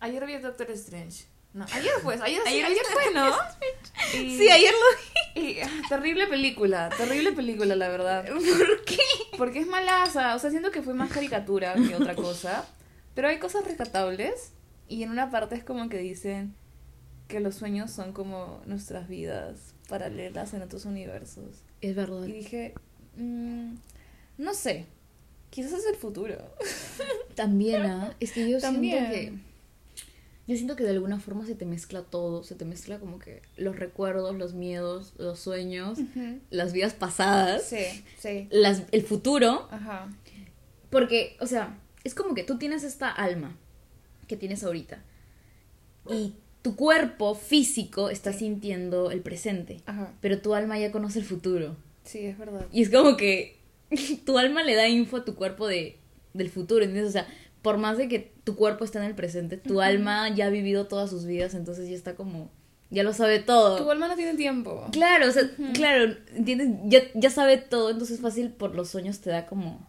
Ayer 0.00 0.26
vi 0.26 0.34
a 0.34 0.40
Doctor 0.40 0.70
Strange. 0.72 1.24
No, 1.54 1.64
ayer 1.72 1.90
pues, 2.02 2.20
ayer, 2.20 2.42
sí, 2.46 2.60
Ayer 2.62 2.82
fue, 2.92 3.14
¿no? 3.14 3.30
Y- 4.12 4.36
Sí, 4.36 4.50
ayer 4.50 4.72
lo 4.72 5.40
y, 5.40 5.60
ah, 5.60 5.70
terrible 5.88 6.26
película, 6.26 6.90
terrible 6.90 7.32
película, 7.32 7.74
la 7.76 7.88
verdad. 7.88 8.26
¿Por 8.28 8.84
qué? 8.84 8.98
Porque 9.38 9.60
es 9.60 9.66
malaza, 9.66 10.34
o 10.34 10.38
sea, 10.38 10.50
siento 10.50 10.70
que 10.70 10.82
fue 10.82 10.92
más 10.92 11.10
caricatura 11.10 11.74
que 11.74 11.94
otra 11.94 12.14
cosa. 12.14 12.66
Pero 13.14 13.28
hay 13.28 13.38
cosas 13.38 13.64
rescatables. 13.64 14.52
Y 14.88 15.02
en 15.02 15.10
una 15.10 15.30
parte 15.30 15.54
es 15.54 15.64
como 15.64 15.88
que 15.88 15.96
dicen 15.98 16.54
que 17.26 17.40
los 17.40 17.54
sueños 17.54 17.90
son 17.90 18.12
como 18.12 18.60
nuestras 18.66 19.08
vidas 19.08 19.74
paralelas 19.88 20.52
en 20.54 20.62
otros 20.62 20.84
universos. 20.84 21.62
Es 21.80 21.94
verdad. 21.94 22.24
Y 22.26 22.32
dije, 22.32 22.74
mm, 23.16 23.74
no 24.38 24.54
sé, 24.54 24.86
quizás 25.50 25.72
es 25.72 25.86
el 25.86 25.96
futuro. 25.96 26.36
También, 27.34 27.82
¿ah? 27.82 28.14
Es 28.20 28.32
que 28.32 28.48
yo 28.50 28.58
También. 28.60 29.10
siento 29.10 29.12
que. 29.12 29.46
Yo 30.48 30.54
siento 30.54 30.76
que 30.76 30.84
de 30.84 30.90
alguna 30.90 31.18
forma 31.18 31.44
se 31.44 31.56
te 31.56 31.66
mezcla 31.66 32.02
todo. 32.02 32.44
Se 32.44 32.54
te 32.54 32.64
mezcla 32.64 33.00
como 33.00 33.18
que 33.18 33.42
los 33.56 33.76
recuerdos, 33.76 34.36
los 34.36 34.54
miedos, 34.54 35.12
los 35.18 35.40
sueños, 35.40 35.98
las 36.50 36.72
vidas 36.72 36.94
pasadas, 36.94 37.64
Sí, 37.64 38.04
sí. 38.16 38.46
las, 38.52 38.84
el 38.92 39.02
futuro. 39.02 39.66
Ajá. 39.72 40.08
Porque, 40.88 41.36
o 41.40 41.46
sea, 41.48 41.76
es 42.04 42.14
como 42.14 42.34
que 42.36 42.44
tú 42.44 42.58
tienes 42.58 42.84
esta 42.84 43.10
alma 43.10 43.56
que 44.28 44.36
tienes 44.36 44.62
ahorita. 44.62 45.02
Y 46.08 46.34
tu 46.66 46.74
cuerpo 46.74 47.36
físico 47.36 48.10
está 48.10 48.32
Sí. 48.32 48.40
sintiendo 48.40 49.12
el 49.12 49.20
presente. 49.20 49.82
Ajá. 49.86 50.12
Pero 50.20 50.40
tu 50.40 50.52
alma 50.54 50.76
ya 50.80 50.90
conoce 50.90 51.20
el 51.20 51.24
futuro. 51.24 51.76
Sí, 52.02 52.26
es 52.26 52.36
verdad. 52.36 52.66
Y 52.72 52.82
es 52.82 52.90
como 52.90 53.16
que 53.16 53.56
tu 54.26 54.36
alma 54.38 54.64
le 54.64 54.74
da 54.74 54.88
info 54.88 55.18
a 55.18 55.24
tu 55.24 55.36
cuerpo 55.36 55.68
de, 55.68 55.96
del 56.34 56.50
futuro, 56.50 56.84
¿entiendes? 56.84 57.10
O 57.10 57.12
sea, 57.12 57.28
por 57.62 57.78
más 57.78 57.98
de 57.98 58.08
que 58.08 58.32
tu 58.42 58.56
cuerpo 58.56 58.84
está 58.84 58.98
en 58.98 59.04
el 59.04 59.14
presente, 59.14 59.56
tu 59.58 59.80
alma 59.80 60.28
ya 60.34 60.46
ha 60.46 60.50
vivido 60.50 60.86
todas 60.88 61.08
sus 61.10 61.24
vidas, 61.24 61.54
entonces 61.54 61.88
ya 61.88 61.94
está 61.94 62.16
como, 62.16 62.50
ya 62.90 63.04
lo 63.04 63.12
sabe 63.12 63.38
todo. 63.38 63.76
Tu 63.84 63.88
alma 63.90 64.08
no 64.08 64.16
tiene 64.16 64.34
tiempo. 64.34 64.86
Claro, 64.92 65.28
o 65.28 65.32
sea, 65.32 65.48
claro, 65.72 66.14
¿entiendes? 66.34 66.68
Ya, 66.86 67.00
ya 67.14 67.30
sabe 67.30 67.58
todo, 67.58 67.90
entonces 67.90 68.20
fácil 68.20 68.50
por 68.50 68.74
los 68.74 68.88
sueños 68.90 69.20
te 69.20 69.30
da 69.30 69.46
como, 69.46 69.86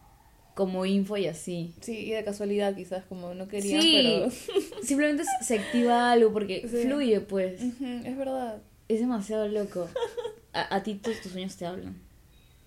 como 0.58 0.84
info 0.84 1.16
y 1.16 1.28
así. 1.28 1.72
Sí, 1.80 1.96
y 1.98 2.10
de 2.10 2.24
casualidad 2.24 2.74
quizás 2.74 3.04
como 3.04 3.32
no 3.32 3.46
quería, 3.46 3.80
Sí, 3.80 3.92
pero... 3.94 4.28
simplemente 4.82 5.22
se- 5.40 5.54
activa 5.60 6.10
algo 6.10 6.32
porque 6.32 6.66
Sí. 6.68 6.82
fluye, 6.82 7.20
pues. 7.20 7.60
Es 7.62 8.16
verdad. 8.16 8.60
Es 8.88 8.98
demasiado 8.98 9.46
loco. 9.46 9.86
A, 10.52 10.74
a 10.74 10.82
ti 10.82 10.96
todos 10.96 11.20
tus 11.20 11.30
sueños 11.30 11.54
te 11.56 11.64
hablan. 11.64 11.96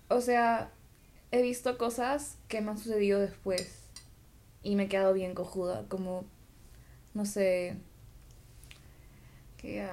O 0.08 0.22
sea, 0.22 0.70
he 1.32 1.42
visto 1.42 1.76
cosas 1.76 2.38
que 2.48 2.62
me 2.62 2.70
han 2.70 2.78
sucedido 2.78 3.20
después 3.20 3.82
y 4.62 4.74
me 4.74 4.84
he 4.84 4.88
quedado 4.88 5.12
bien 5.12 5.34
cojuda, 5.34 5.84
como, 5.90 6.24
no 7.12 7.26
sé, 7.26 7.76
que 9.58 9.86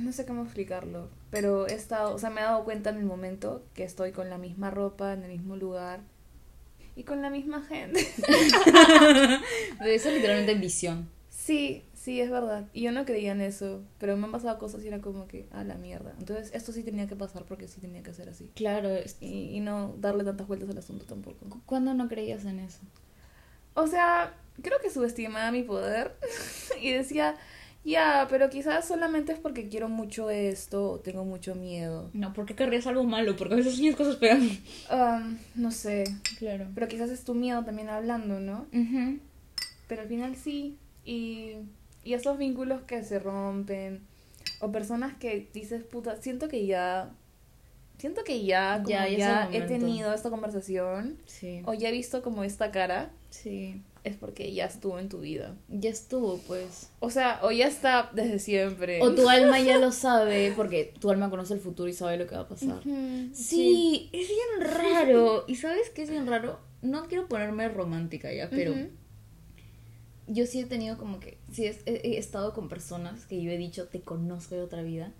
no 0.00 0.12
sé 0.12 0.26
cómo 0.26 0.42
explicarlo, 0.42 1.08
pero 1.30 1.68
he 1.68 1.74
estado, 1.74 2.14
o 2.14 2.18
sea, 2.18 2.30
me 2.30 2.40
he 2.40 2.44
dado 2.44 2.64
cuenta 2.64 2.90
en 2.90 2.96
el 2.96 3.04
momento 3.04 3.62
que 3.74 3.84
estoy 3.84 4.10
con 4.10 4.28
la 4.28 4.38
misma 4.38 4.70
ropa, 4.72 5.12
en 5.12 5.22
el 5.22 5.30
mismo 5.30 5.54
lugar 5.56 6.00
y 6.96 7.04
con 7.04 7.22
la 7.22 7.30
misma 7.30 7.62
gente. 7.62 8.00
Eso 9.84 10.08
es 10.08 10.14
literalmente 10.14 10.52
en 10.52 10.60
visión. 10.60 11.08
Sí, 11.28 11.84
sí, 11.94 12.20
es 12.20 12.30
verdad. 12.30 12.66
Y 12.72 12.82
yo 12.82 12.92
no 12.92 13.04
creía 13.04 13.32
en 13.32 13.40
eso, 13.40 13.82
pero 13.98 14.16
me 14.16 14.24
han 14.26 14.32
pasado 14.32 14.58
cosas 14.58 14.82
y 14.84 14.88
era 14.88 15.00
como 15.00 15.26
que, 15.26 15.46
a 15.52 15.64
la 15.64 15.74
mierda. 15.74 16.14
Entonces, 16.18 16.50
esto 16.54 16.72
sí 16.72 16.82
tenía 16.82 17.06
que 17.06 17.16
pasar 17.16 17.44
porque 17.44 17.68
sí 17.68 17.80
tenía 17.80 18.02
que 18.02 18.14
ser 18.14 18.28
así. 18.30 18.50
Claro, 18.54 18.88
Y, 19.20 19.50
y 19.56 19.60
no 19.60 19.94
darle 19.98 20.24
tantas 20.24 20.46
vueltas 20.46 20.70
al 20.70 20.78
asunto 20.78 21.04
tampoco. 21.04 21.48
¿cu- 21.50 21.60
¿cuándo 21.66 21.92
no 21.94 22.08
creías 22.08 22.44
en 22.46 22.60
eso? 22.60 22.78
O 23.74 23.86
sea, 23.88 24.32
creo 24.62 24.78
que 24.80 24.88
subestimaba 24.90 25.50
mi 25.50 25.64
poder 25.64 26.16
y 26.80 26.92
decía, 26.92 27.36
ya, 27.84 28.26
pero 28.30 28.48
quizás 28.50 28.86
solamente 28.88 29.32
es 29.32 29.38
porque 29.38 29.68
quiero 29.68 29.88
mucho 29.88 30.30
esto 30.30 30.92
o 30.92 31.00
tengo 31.00 31.24
mucho 31.24 31.54
miedo. 31.54 32.10
No, 32.14 32.32
¿por 32.32 32.46
qué 32.46 32.54
querrías 32.54 32.86
algo 32.86 33.04
malo? 33.04 33.36
Porque 33.36 33.54
a 33.54 33.56
veces 33.58 33.74
sueñas 33.76 33.96
cosas 33.96 34.16
peor. 34.16 34.38
Am, 34.88 35.38
no 35.54 35.70
sé, 35.70 36.04
Claro. 36.38 36.66
pero 36.74 36.88
quizás 36.88 37.10
es 37.10 37.24
tu 37.24 37.34
miedo 37.34 37.62
también 37.64 37.88
hablando, 37.90 38.40
¿no? 38.40 38.66
Pero 39.88 40.02
al 40.02 40.08
final 40.08 40.34
sí. 40.36 40.78
Y, 41.04 41.52
y 42.02 42.14
esos 42.14 42.38
vínculos 42.38 42.82
que 42.82 43.02
se 43.04 43.18
rompen 43.18 44.00
o 44.60 44.72
personas 44.72 45.14
que 45.18 45.48
dices, 45.52 45.82
puta, 45.84 46.16
siento 46.22 46.48
que 46.48 46.64
ya... 46.66 47.10
Siento 47.98 48.24
que 48.24 48.44
ya, 48.44 48.78
como 48.78 48.88
Ya, 48.88 49.08
ya, 49.08 49.18
ya 49.18 49.48
he 49.52 49.62
tenido 49.62 50.12
esta 50.12 50.28
conversación 50.30 51.16
Sí. 51.26 51.62
o 51.64 51.74
ya 51.74 51.90
he 51.90 51.92
visto 51.92 52.22
como 52.22 52.42
esta 52.42 52.70
cara, 52.72 53.10
Sí. 53.30 53.82
Es 54.04 54.16
porque 54.16 54.52
ya 54.52 54.66
estuvo 54.66 54.98
en 54.98 55.08
tu 55.08 55.20
vida. 55.20 55.56
Ya 55.68 55.88
estuvo, 55.88 56.38
pues. 56.46 56.90
O 57.00 57.08
sea, 57.08 57.40
o 57.42 57.50
ya 57.50 57.66
está 57.66 58.10
desde 58.14 58.38
siempre. 58.38 59.00
O 59.00 59.14
tu 59.14 59.28
alma 59.30 59.58
ya 59.60 59.78
lo 59.78 59.92
sabe, 59.92 60.52
porque 60.54 60.92
tu 61.00 61.10
alma 61.10 61.30
conoce 61.30 61.54
el 61.54 61.60
futuro 61.60 61.88
y 61.88 61.94
sabe 61.94 62.18
lo 62.18 62.26
que 62.26 62.34
va 62.34 62.42
a 62.42 62.48
pasar. 62.48 62.82
Sí, 63.32 64.10
es 64.12 64.28
bien 64.28 64.72
raro. 64.72 65.44
¿Y 65.48 65.56
sabes 65.56 65.88
qué 65.90 66.02
es 66.02 66.10
bien 66.10 66.26
raro? 66.26 66.60
No 66.82 67.06
quiero 67.06 67.28
ponerme 67.28 67.66
romántica 67.70 68.30
ya, 68.30 68.50
pero 68.50 68.74
yo 70.26 70.46
sí 70.46 70.60
he 70.60 70.66
tenido 70.66 70.98
como 70.98 71.18
que, 71.18 71.38
sí 71.50 71.64
he, 71.64 72.18
estado 72.18 72.52
con 72.52 72.68
personas 72.68 73.24
que 73.24 73.42
yo 73.42 73.50
he 73.50 73.56
dicho, 73.56 73.88
te 73.88 74.02
conozco 74.02 74.54
de 74.54 74.62
otra 74.62 74.82
vida. 74.82 75.14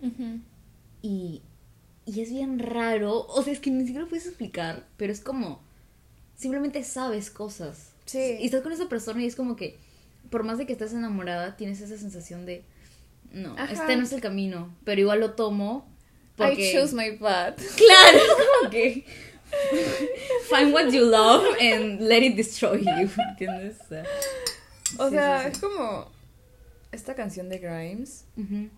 Y, 1.01 1.41
y 2.05 2.21
es 2.21 2.29
bien 2.29 2.59
raro. 2.59 3.27
O 3.29 3.43
sea, 3.43 3.55
es 3.55 3.61
que 3.61 3.71
ni 3.71 3.81
siquiera 3.85 4.03
lo 4.03 4.11
puedes 4.11 4.27
explicar, 4.27 4.87
pero 4.99 5.11
es 5.11 5.21
como, 5.21 5.63
simplemente 6.37 6.85
sabes 6.85 7.31
cosas. 7.31 7.94
Sí. 8.07 8.37
Y 8.41 8.47
estás 8.47 8.63
con 8.63 8.73
esa 8.73 8.89
persona 8.89 9.23
y 9.23 9.27
es 9.27 9.37
como 9.37 9.57
que, 9.57 9.79
por 10.31 10.45
más 10.45 10.59
de 10.59 10.67
que 10.67 10.73
estés 10.73 10.93
enamorada, 10.93 11.57
tienes 11.57 11.81
esa 11.81 11.97
sensación 11.97 12.45
de, 12.47 12.65
no, 13.33 13.55
Ajá. 13.59 13.73
este 13.73 13.97
no 13.97 14.05
es 14.05 14.13
el 14.13 14.21
camino, 14.21 14.75
pero 14.85 15.01
igual 15.01 15.21
lo 15.21 15.33
tomo. 15.33 15.89
Porque... 16.37 16.71
I 16.71 16.73
choose 16.75 16.95
my 16.95 17.17
path. 17.17 17.57
Claro, 17.77 18.19
es 18.19 18.47
como 18.59 18.71
que. 18.71 19.05
Find 20.51 20.73
what 20.75 20.91
you 20.91 21.05
love 21.05 21.45
and 21.61 22.01
let 22.01 22.23
it 22.25 22.35
destroy 22.37 22.81
you. 22.85 23.09
¿Entiendes? 23.31 23.77
O 23.81 23.89
sea, 23.89 24.05
O 24.99 25.09
Sí, 25.09 25.15
sea, 25.15 25.39
sí, 25.39 25.45
sí. 25.47 25.51
es 25.53 25.59
como 25.59 26.11
esta 26.93 27.15
canción 27.15 27.49
de 27.49 27.59
Grimes, 27.59 28.25
de 28.37 28.71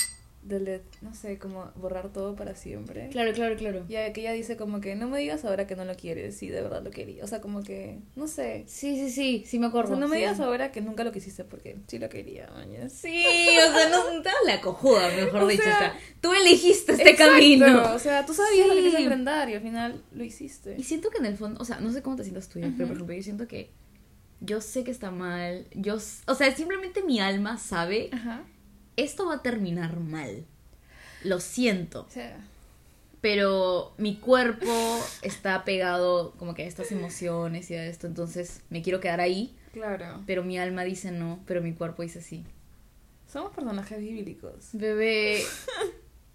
Let- 0.49 0.83
no 1.03 1.13
sé, 1.15 1.39
como 1.39 1.71
borrar 1.75 2.13
todo 2.13 2.37
para 2.37 2.55
siempre. 2.55 3.09
Claro, 3.11 3.33
claro, 3.33 3.57
claro. 3.57 3.85
Ya 3.89 4.13
que 4.13 4.21
ella 4.21 4.33
dice 4.33 4.57
como 4.57 4.81
que 4.81 4.95
no 4.95 5.09
me 5.09 5.19
digas 5.19 5.45
ahora 5.45 5.67
que 5.67 5.75
no 5.77 5.85
lo 5.85 5.97
quieres, 5.97 6.37
si 6.37 6.49
de 6.49 6.63
verdad 6.63 6.83
lo 6.85 6.91
quería. 6.91 7.25
O 7.25 7.27
sea, 7.27 7.41
como 7.41 7.63
que, 7.63 7.99
no 8.15 8.29
sé. 8.29 8.65
Sí, 8.69 8.97
sí, 8.97 9.11
sí, 9.11 9.45
sí 9.47 9.59
me 9.59 9.67
O 9.67 9.69
acuerdo. 9.71 9.91
sea, 9.91 9.99
no 10.01 10.09
me 10.09 10.17
sí. 10.17 10.23
digas 10.23 10.39
ahora 10.41 10.71
que 10.71 10.81
nunca 10.81 11.03
lo 11.05 11.11
quisiste 11.13 11.45
porque 11.45 11.77
sí 11.89 11.99
lo 11.99 12.09
quería, 12.09 12.49
mañas. 12.55 12.93
Sí, 12.93 13.25
o 13.27 13.73
sea, 13.73 13.89
no 13.91 14.23
te 14.23 14.31
la 14.47 14.61
cojuda, 14.61 15.09
mejor 15.17 15.43
O 15.43 15.47
dicho. 15.49 15.63
sea, 15.65 15.75
o 15.75 15.79
sea, 15.79 15.99
tú 16.21 16.33
elegiste 16.33 16.93
este 16.93 17.11
Exacto, 17.11 17.33
camino. 17.33 17.95
O 17.95 17.99
sea, 17.99 18.25
tú 18.25 18.33
sabías 18.33 18.69
lo 18.69 18.75
que 18.75 18.79
Sí. 18.81 18.85
querías 18.85 19.03
enfrentar 19.03 19.51
y 19.51 19.55
al 19.55 19.63
final 19.63 20.03
lo 20.13 20.23
hiciste. 20.25 20.77
Y 20.79 20.85
siento 20.85 21.11
que 21.11 21.19
en 21.19 21.27
el 21.27 21.37
fondo, 21.37 21.61
o 21.61 21.65
sea, 21.65 21.81
no 21.81 21.91
sé 21.93 22.03
cómo 22.03 22.17
te 22.17 22.23
sientas 22.23 22.49
tú, 22.49 22.61
ya, 22.61 22.67
pero 22.77 22.87
por 22.89 22.95
ejemplo, 22.97 23.15
yo 23.17 23.23
siento 23.23 23.49
que 23.49 23.71
yo 24.41 24.61
sé 24.61 24.85
que 24.85 24.91
está 24.91 25.11
mal. 25.11 25.67
Yo, 25.75 25.97
o 26.27 26.35
sea, 26.35 26.55
simplemente 26.55 27.03
mi 27.03 27.21
alma 27.21 27.57
sabe, 27.59 28.11
Ajá. 28.13 28.45
Esto 28.97 29.27
va 29.27 29.37
a 29.37 29.43
terminar 29.43 29.99
mal. 30.01 30.45
Lo 31.25 31.41
siento. 31.41 32.07
Sea, 32.11 32.37
Pero 33.21 33.95
mi 33.99 34.17
cuerpo 34.17 34.67
está 35.23 35.65
pegado 35.65 36.33
como 36.39 36.55
que 36.55 36.63
a 36.63 36.67
estas 36.67 36.93
emociones 36.93 37.71
y 37.71 37.75
a 37.75 37.85
esto, 37.87 38.07
entonces 38.07 38.61
me 38.71 38.83
quiero 38.83 39.01
quedar 39.01 39.21
ahí, 39.21 39.57
claro. 39.73 40.23
pero 40.27 40.45
mi 40.45 40.59
alma 40.59 40.85
dice 40.85 41.11
no, 41.11 41.41
pero 41.47 41.61
mi 41.63 41.73
cuerpo 41.73 42.03
dice 42.03 42.21
sí. 42.23 42.45
Somos 43.31 43.53
personajes 43.53 43.99
bíblicos. 43.99 44.69
Bebé, 44.73 45.43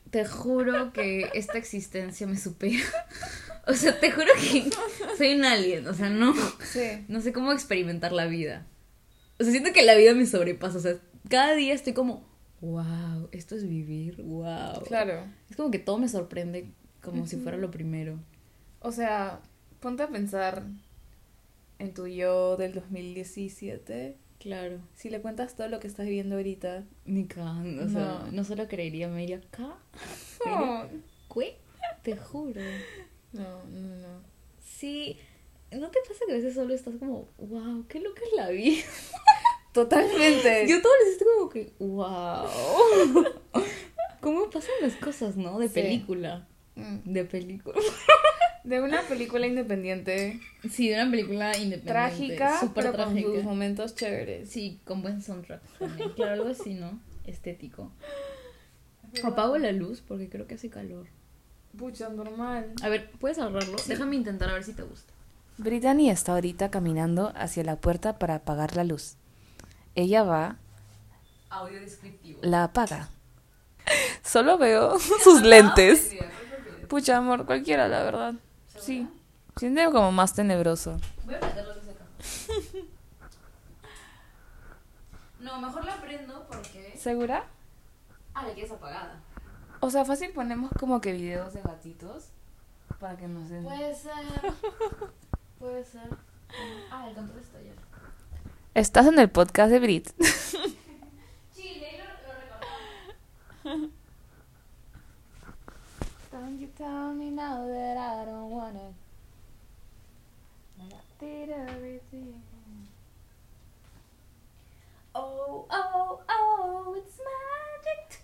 te 0.09 0.25
juro 0.25 0.91
que 0.91 1.29
esta 1.33 1.57
existencia 1.57 2.27
me 2.27 2.37
supera. 2.37 2.83
O 3.67 3.73
sea, 3.75 3.97
te 3.99 4.09
juro 4.11 4.25
que 4.41 4.71
soy 5.19 5.35
un 5.35 5.45
alien, 5.45 5.87
o 5.87 5.93
sea, 5.93 6.09
no, 6.09 6.33
Sí. 6.63 7.05
no 7.07 7.21
sé 7.21 7.31
cómo 7.31 7.51
experimentar 7.53 8.11
la 8.11 8.25
vida. 8.25 8.65
O 9.39 9.43
sea, 9.43 9.51
siento 9.51 9.71
que 9.71 9.83
la 9.83 9.93
vida 9.93 10.15
me 10.15 10.25
sobrepasa, 10.25 10.79
o 10.79 10.81
sea, 10.81 10.95
cada 11.29 11.53
día 11.53 11.75
estoy 11.75 11.93
como, 11.93 12.27
wow, 12.61 13.27
esto 13.31 13.55
es 13.55 13.67
vivir, 13.67 14.21
wow. 14.21 14.81
Claro. 14.85 15.25
Es 15.49 15.55
como 15.55 15.71
que 15.71 15.79
todo 15.79 15.97
me 15.97 16.07
sorprende 16.07 16.71
como 17.01 17.25
si 17.27 17.37
fuera 17.37 17.57
lo 17.57 17.71
primero. 17.71 18.19
O 18.79 18.91
sea, 18.91 19.41
ponte 19.79 20.03
a 20.03 20.07
pensar 20.09 20.63
en 21.79 21.93
tu 21.93 22.07
yo 22.07 22.57
del 22.57 22.73
2017. 22.73 24.17
Claro. 24.39 24.79
Si 24.95 25.09
le 25.09 25.21
cuentas 25.21 25.55
todo 25.55 25.67
lo 25.67 25.79
que 25.79 25.87
estás 25.87 26.05
viviendo 26.05 26.35
ahorita. 26.35 26.83
Ni 27.05 27.25
cagando, 27.27 27.85
o 27.85 27.89
sea, 27.89 28.23
No. 28.25 28.31
no 28.31 28.43
solo 28.43 28.67
creería, 28.67 29.07
me 29.07 29.21
diría, 29.21 29.41
¿ca? 29.51 29.77
No, 30.45 30.87
¿Qué? 31.33 31.57
Te 32.03 32.15
juro. 32.17 32.61
no, 33.33 33.63
no. 33.65 33.95
no. 33.97 34.21
Sí, 34.59 35.17
¿no 35.71 35.89
te 35.89 35.99
pasa 36.07 36.21
que 36.25 36.33
a 36.33 36.35
veces 36.37 36.55
solo 36.55 36.73
estás 36.73 36.95
como, 36.95 37.27
wow, 37.37 37.85
qué 37.87 37.99
loca 37.99 38.21
es 38.27 38.35
la 38.35 38.49
vida? 38.49 38.81
Totalmente. 39.73 40.67
Yo 40.67 40.81
todo 40.81 40.91
les 41.03 41.13
estoy 41.13 41.27
como 41.37 41.49
que, 41.49 41.71
wow. 41.79 43.25
¿Cómo 44.19 44.49
pasan 44.49 44.71
las 44.81 44.95
cosas, 44.95 45.35
no? 45.37 45.59
De 45.59 45.67
Sí. 45.67 45.73
película. 45.75 46.47
Mm. 46.75 46.97
De 47.05 47.25
película. 47.25 47.75
De 48.63 48.79
una 48.79 49.01
película 49.01 49.47
independiente, 49.47 50.39
Sí, 50.69 50.89
de 50.89 50.93
una 51.01 51.09
película 51.09 51.47
independiente. 51.57 51.87
trágica, 51.87 52.59
Súper 52.59 52.83
pero 52.83 52.95
con 52.95 53.05
trágica. 53.15 53.29
sus 53.33 53.43
momentos 53.43 53.95
chéveres. 53.95 54.49
Sí, 54.51 54.79
con 54.85 55.01
buen 55.01 55.19
soundtrack 55.23 55.61
también. 55.79 56.09
Claro, 56.11 56.33
algo 56.33 56.49
así, 56.49 56.75
¿no? 56.75 56.99
Estético. 57.25 57.91
Apago 59.23 59.57
la 59.57 59.71
luz 59.71 60.01
porque 60.07 60.29
creo 60.29 60.45
que 60.45 60.55
hace 60.55 60.69
calor. 60.69 61.07
Pucha, 61.75 62.09
normal. 62.09 62.71
A 62.83 62.89
ver, 62.89 63.09
¿puedes 63.19 63.37
cerrarlo? 63.37 63.77
Déjame 63.87 64.15
intentar 64.15 64.49
a 64.49 64.53
ver 64.53 64.63
si 64.63 64.73
te 64.73 64.83
gusta. 64.83 65.11
Brittany 65.57 66.11
está 66.11 66.33
ahorita 66.33 66.69
caminando 66.69 67.33
hacia 67.35 67.63
la 67.63 67.77
puerta 67.77 68.19
para 68.19 68.35
apagar 68.35 68.75
la 68.75 68.83
luz. 68.83 69.15
Ella 69.95 70.23
va, 70.23 70.55
Audio 71.49 71.79
descriptivo. 71.81 72.39
la 72.43 72.65
apaga. 72.65 73.09
Solo 74.23 74.57
veo 74.57 74.97
sus 75.23 75.41
lentes. 75.41 76.11
Pucha, 76.87 77.17
amor, 77.17 77.45
cualquiera, 77.45 77.87
la 77.87 78.03
verdad. 78.03 78.33
Sí. 78.79 79.07
Siente 79.57 79.85
como 79.91 80.11
más 80.11 80.33
tenebroso. 80.33 80.99
Voy 81.25 81.35
a 81.35 81.39
meterlo 81.39 81.73
desde 81.75 81.91
acá. 81.91 82.05
No, 85.39 85.59
mejor 85.59 85.85
la 85.85 85.97
prendo 86.01 86.45
porque. 86.47 86.95
¿Segura? 86.97 87.45
Ah, 88.33 88.43
la 88.47 88.53
quieres 88.53 88.71
apagada. 88.71 89.19
O 89.79 89.89
sea, 89.89 90.05
fácil 90.05 90.31
ponemos 90.31 90.71
como 90.79 91.01
que 91.01 91.11
videos 91.13 91.53
de 91.53 91.61
gatitos 91.61 92.25
para 92.99 93.17
que 93.17 93.27
nos 93.27 93.49
den. 93.49 93.63
Puede 93.63 93.93
ser. 93.95 94.13
Puede 95.59 95.83
ser. 95.83 96.09
Ah, 96.91 97.07
el 97.09 97.15
control 97.15 97.39
está 97.39 97.59
ya. 97.61 97.71
Estás 98.73 99.05
en 99.07 99.19
el 99.19 99.29
podcast 99.29 99.69
de 99.69 99.79
Brit. 99.79 100.09
Chile, 101.55 101.99
lo, 103.65 103.71
lo. 103.75 103.89
Don't 106.31 106.59
you 106.59 106.67
tell 106.77 107.13
me 107.13 107.29
now 107.31 107.67
that 107.67 107.97
I 107.97 108.25
don't 108.25 108.49
want 108.49 108.77
it. 108.77 108.95
Oh, 115.13 115.65
oh, 115.69 116.21
oh, 116.29 116.95
it's 116.97 117.17
magic. 117.17 117.60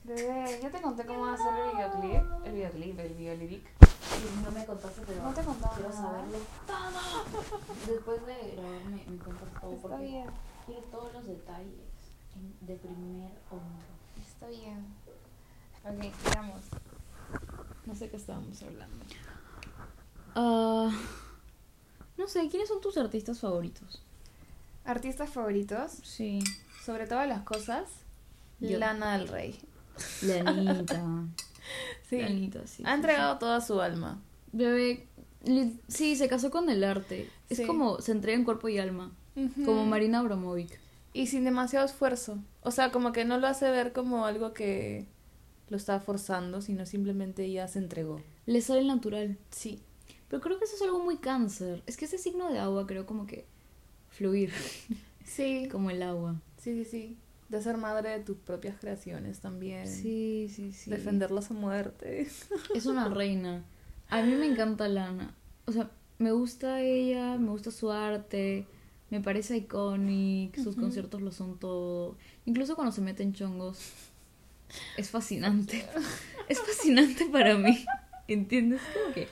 Bebé, 0.07 0.59
ya 0.61 0.69
te 0.71 0.81
conté 0.81 1.05
cómo 1.05 1.25
hacer 1.27 1.53
el 1.53 1.75
videoclip. 1.75 2.45
El 2.45 2.53
videoclip, 2.53 2.99
el 2.99 3.13
videoliric. 3.13 3.63
No 4.43 4.51
me 4.51 4.65
contaste, 4.65 5.01
pero 5.05 5.21
No 5.23 5.33
te 5.33 5.43
contaba 5.43 5.73
quiero 5.75 5.89
nada. 5.89 6.01
saberlo 6.01 6.37
todo. 6.65 7.59
Después 7.93 8.25
de 8.25 8.51
grabarme, 8.55 9.05
me 9.07 9.17
cuentas 9.17 9.49
todo 9.61 9.71
Está 9.73 9.81
porque 9.89 10.05
bien, 10.05 10.25
quiero 10.65 10.81
todos 10.83 11.13
los 11.13 11.27
detalles 11.27 11.73
de 12.61 12.75
primer 12.75 13.31
hombro. 13.51 13.85
está 14.25 14.47
bien. 14.47 14.85
Ok, 15.83 16.13
sigamos. 16.23 16.61
No 17.85 17.95
sé 17.95 18.09
qué 18.09 18.15
estábamos 18.17 18.61
hablando. 18.63 19.05
Ah, 20.35 20.89
no 22.17 22.27
sé, 22.27 22.47
¿quiénes 22.49 22.69
son 22.69 22.79
tus 22.81 22.97
artistas 22.97 23.39
favoritos? 23.39 24.01
Artistas 24.85 25.29
favoritos, 25.29 25.91
Sí. 26.03 26.39
sobre 26.83 27.07
todas 27.07 27.27
las 27.27 27.41
cosas, 27.41 27.89
Yo. 28.59 28.77
Lana 28.79 29.17
del 29.17 29.27
Rey. 29.27 29.59
Lanita. 30.21 31.03
Sí. 32.09 32.21
Lanita, 32.21 32.65
sí. 32.65 32.83
Ha 32.85 32.93
entregado 32.95 33.37
toda 33.37 33.61
su 33.61 33.81
alma. 33.81 34.21
Bebé, 34.51 35.07
sí, 35.87 36.15
se 36.15 36.27
casó 36.27 36.51
con 36.51 36.69
el 36.69 36.83
arte. 36.83 37.29
Es 37.49 37.61
como 37.61 38.01
se 38.01 38.11
entrega 38.11 38.37
en 38.37 38.45
cuerpo 38.45 38.69
y 38.69 38.77
alma. 38.79 39.11
Como 39.65 39.85
Marina 39.85 40.19
Abramovic. 40.19 40.79
Y 41.13 41.27
sin 41.27 41.43
demasiado 41.43 41.85
esfuerzo. 41.85 42.39
O 42.63 42.71
sea, 42.71 42.91
como 42.91 43.11
que 43.11 43.25
no 43.25 43.37
lo 43.39 43.47
hace 43.47 43.69
ver 43.71 43.93
como 43.93 44.25
algo 44.25 44.53
que 44.53 45.05
lo 45.69 45.77
está 45.77 45.99
forzando, 45.99 46.61
sino 46.61 46.85
simplemente 46.85 47.45
ella 47.45 47.67
se 47.67 47.79
entregó. 47.79 48.21
Le 48.45 48.61
sale 48.61 48.83
natural. 48.83 49.37
Sí. 49.51 49.81
Pero 50.29 50.41
creo 50.41 50.57
que 50.59 50.65
eso 50.65 50.75
es 50.75 50.81
algo 50.81 51.03
muy 51.03 51.17
cáncer. 51.17 51.83
Es 51.85 51.97
que 51.97 52.05
ese 52.05 52.17
signo 52.17 52.51
de 52.51 52.59
agua 52.59 52.85
creo 52.87 53.05
como 53.05 53.27
que 53.27 53.45
fluir, 54.09 54.51
Sí. 55.23 55.67
como 55.71 55.89
el 55.89 56.01
agua. 56.03 56.35
Sí, 56.57 56.83
sí, 56.83 56.85
sí. 56.89 57.17
De 57.49 57.61
ser 57.61 57.77
madre 57.77 58.09
de 58.09 58.19
tus 58.19 58.37
propias 58.37 58.75
creaciones 58.79 59.39
también. 59.39 59.87
Sí, 59.87 60.51
sí, 60.53 60.71
sí. 60.73 60.89
Defenderlas 60.89 61.49
a 61.51 61.53
muerte. 61.53 62.27
Es 62.75 62.85
una 62.85 63.07
reina. 63.13 63.63
A 64.09 64.21
mí 64.21 64.33
me 64.35 64.45
encanta 64.47 64.87
Lana. 64.87 65.33
O 65.65 65.71
sea, 65.71 65.89
me 66.17 66.31
gusta 66.31 66.81
ella, 66.81 67.37
me 67.37 67.49
gusta 67.49 67.71
su 67.71 67.91
arte, 67.91 68.65
me 69.09 69.21
parece 69.21 69.55
iconic, 69.57 70.57
sus 70.61 70.75
conciertos 70.75 71.21
lo 71.21 71.31
son 71.31 71.57
todo. 71.59 72.17
Incluso 72.45 72.75
cuando 72.75 72.91
se 72.91 73.01
mete 73.01 73.23
en 73.23 73.33
chongos. 73.33 73.79
Es 74.97 75.09
fascinante. 75.09 75.85
Es 76.49 76.59
fascinante 76.61 77.25
para 77.25 77.57
mí. 77.57 77.85
¿Entiendes? 78.29 78.81
Como 78.93 79.13
que. 79.13 79.27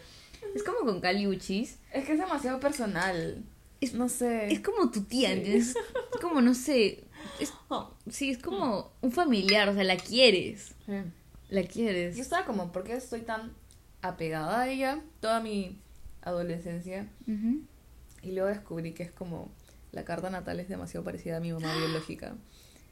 Es 0.53 0.63
como 0.63 0.79
con 0.79 0.99
Cali 0.99 1.27
Uchis. 1.27 1.77
Es 1.93 2.03
que 2.05 2.11
es 2.13 2.19
demasiado 2.19 2.59
personal. 2.59 3.41
Es- 3.79 3.93
no 3.93 4.09
sé. 4.09 4.51
Es 4.51 4.59
como 4.59 4.91
tu 4.91 5.03
tía. 5.03 5.31
Es 5.31 5.75
como, 6.21 6.41
no 6.41 6.53
sé. 6.53 7.04
Es, 7.39 7.53
sí, 8.09 8.31
es 8.31 8.37
como 8.37 8.91
un 9.01 9.11
familiar, 9.11 9.69
o 9.69 9.73
sea, 9.73 9.83
la 9.83 9.97
quieres. 9.97 10.75
Sí. 10.85 10.93
La 11.49 11.63
quieres. 11.63 12.15
Yo 12.15 12.21
estaba 12.21 12.45
como, 12.45 12.71
¿por 12.71 12.83
qué 12.83 12.93
estoy 12.93 13.21
tan 13.21 13.53
apegada 14.01 14.61
a 14.61 14.69
ella 14.69 15.01
toda 15.19 15.39
mi 15.39 15.79
adolescencia? 16.21 17.07
Y 18.21 18.31
luego 18.31 18.49
descubrí 18.49 18.93
que 18.93 19.03
es 19.03 19.11
como, 19.11 19.51
la 19.91 20.03
carta 20.03 20.29
natal 20.29 20.59
es 20.59 20.67
demasiado 20.67 21.03
parecida 21.03 21.37
a 21.37 21.39
mi 21.39 21.51
mamá 21.51 21.75
biológica. 21.77 22.35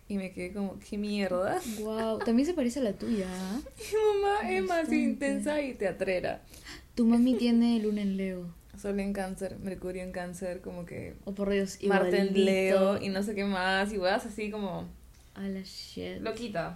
Y 0.08 0.18
me 0.18 0.32
quedé 0.32 0.54
como, 0.54 0.78
¿qué 0.80 0.98
mierda? 0.98 1.60
Wow, 1.80 2.20
también 2.20 2.46
se 2.46 2.54
parece 2.54 2.80
a 2.80 2.84
la 2.84 2.94
tuya. 2.94 3.28
Mi 3.78 4.22
mamá 4.22 4.52
es 4.52 4.64
más 4.64 4.92
intensa 4.92 5.62
y 5.62 5.74
teatrera. 5.76 6.42
Tu 6.94 7.06
mami 7.06 7.36
tiene 7.36 7.80
luna 7.80 8.02
en 8.02 8.18
Leo. 8.18 8.63
Sol 8.80 9.00
en 9.00 9.14
cáncer, 9.14 9.58
Mercurio 9.60 10.02
en 10.04 10.12
cáncer, 10.12 10.62
como 10.62 10.86
que 10.86 11.16
Oh, 11.26 11.34
por 11.34 11.50
Dios, 11.50 11.78
Marte 11.84 12.18
en. 12.20 12.46
Leo 12.46 13.02
y 13.02 13.10
no 13.10 13.22
sé 13.24 13.36
qué 13.36 13.46
más. 13.46 13.94
Y 13.94 13.98
weas 13.98 14.26
así 14.26 14.50
como, 14.52 14.88
A 15.36 15.42
la 15.42 15.62
shit. 15.62 16.20
loquita. 16.22 16.74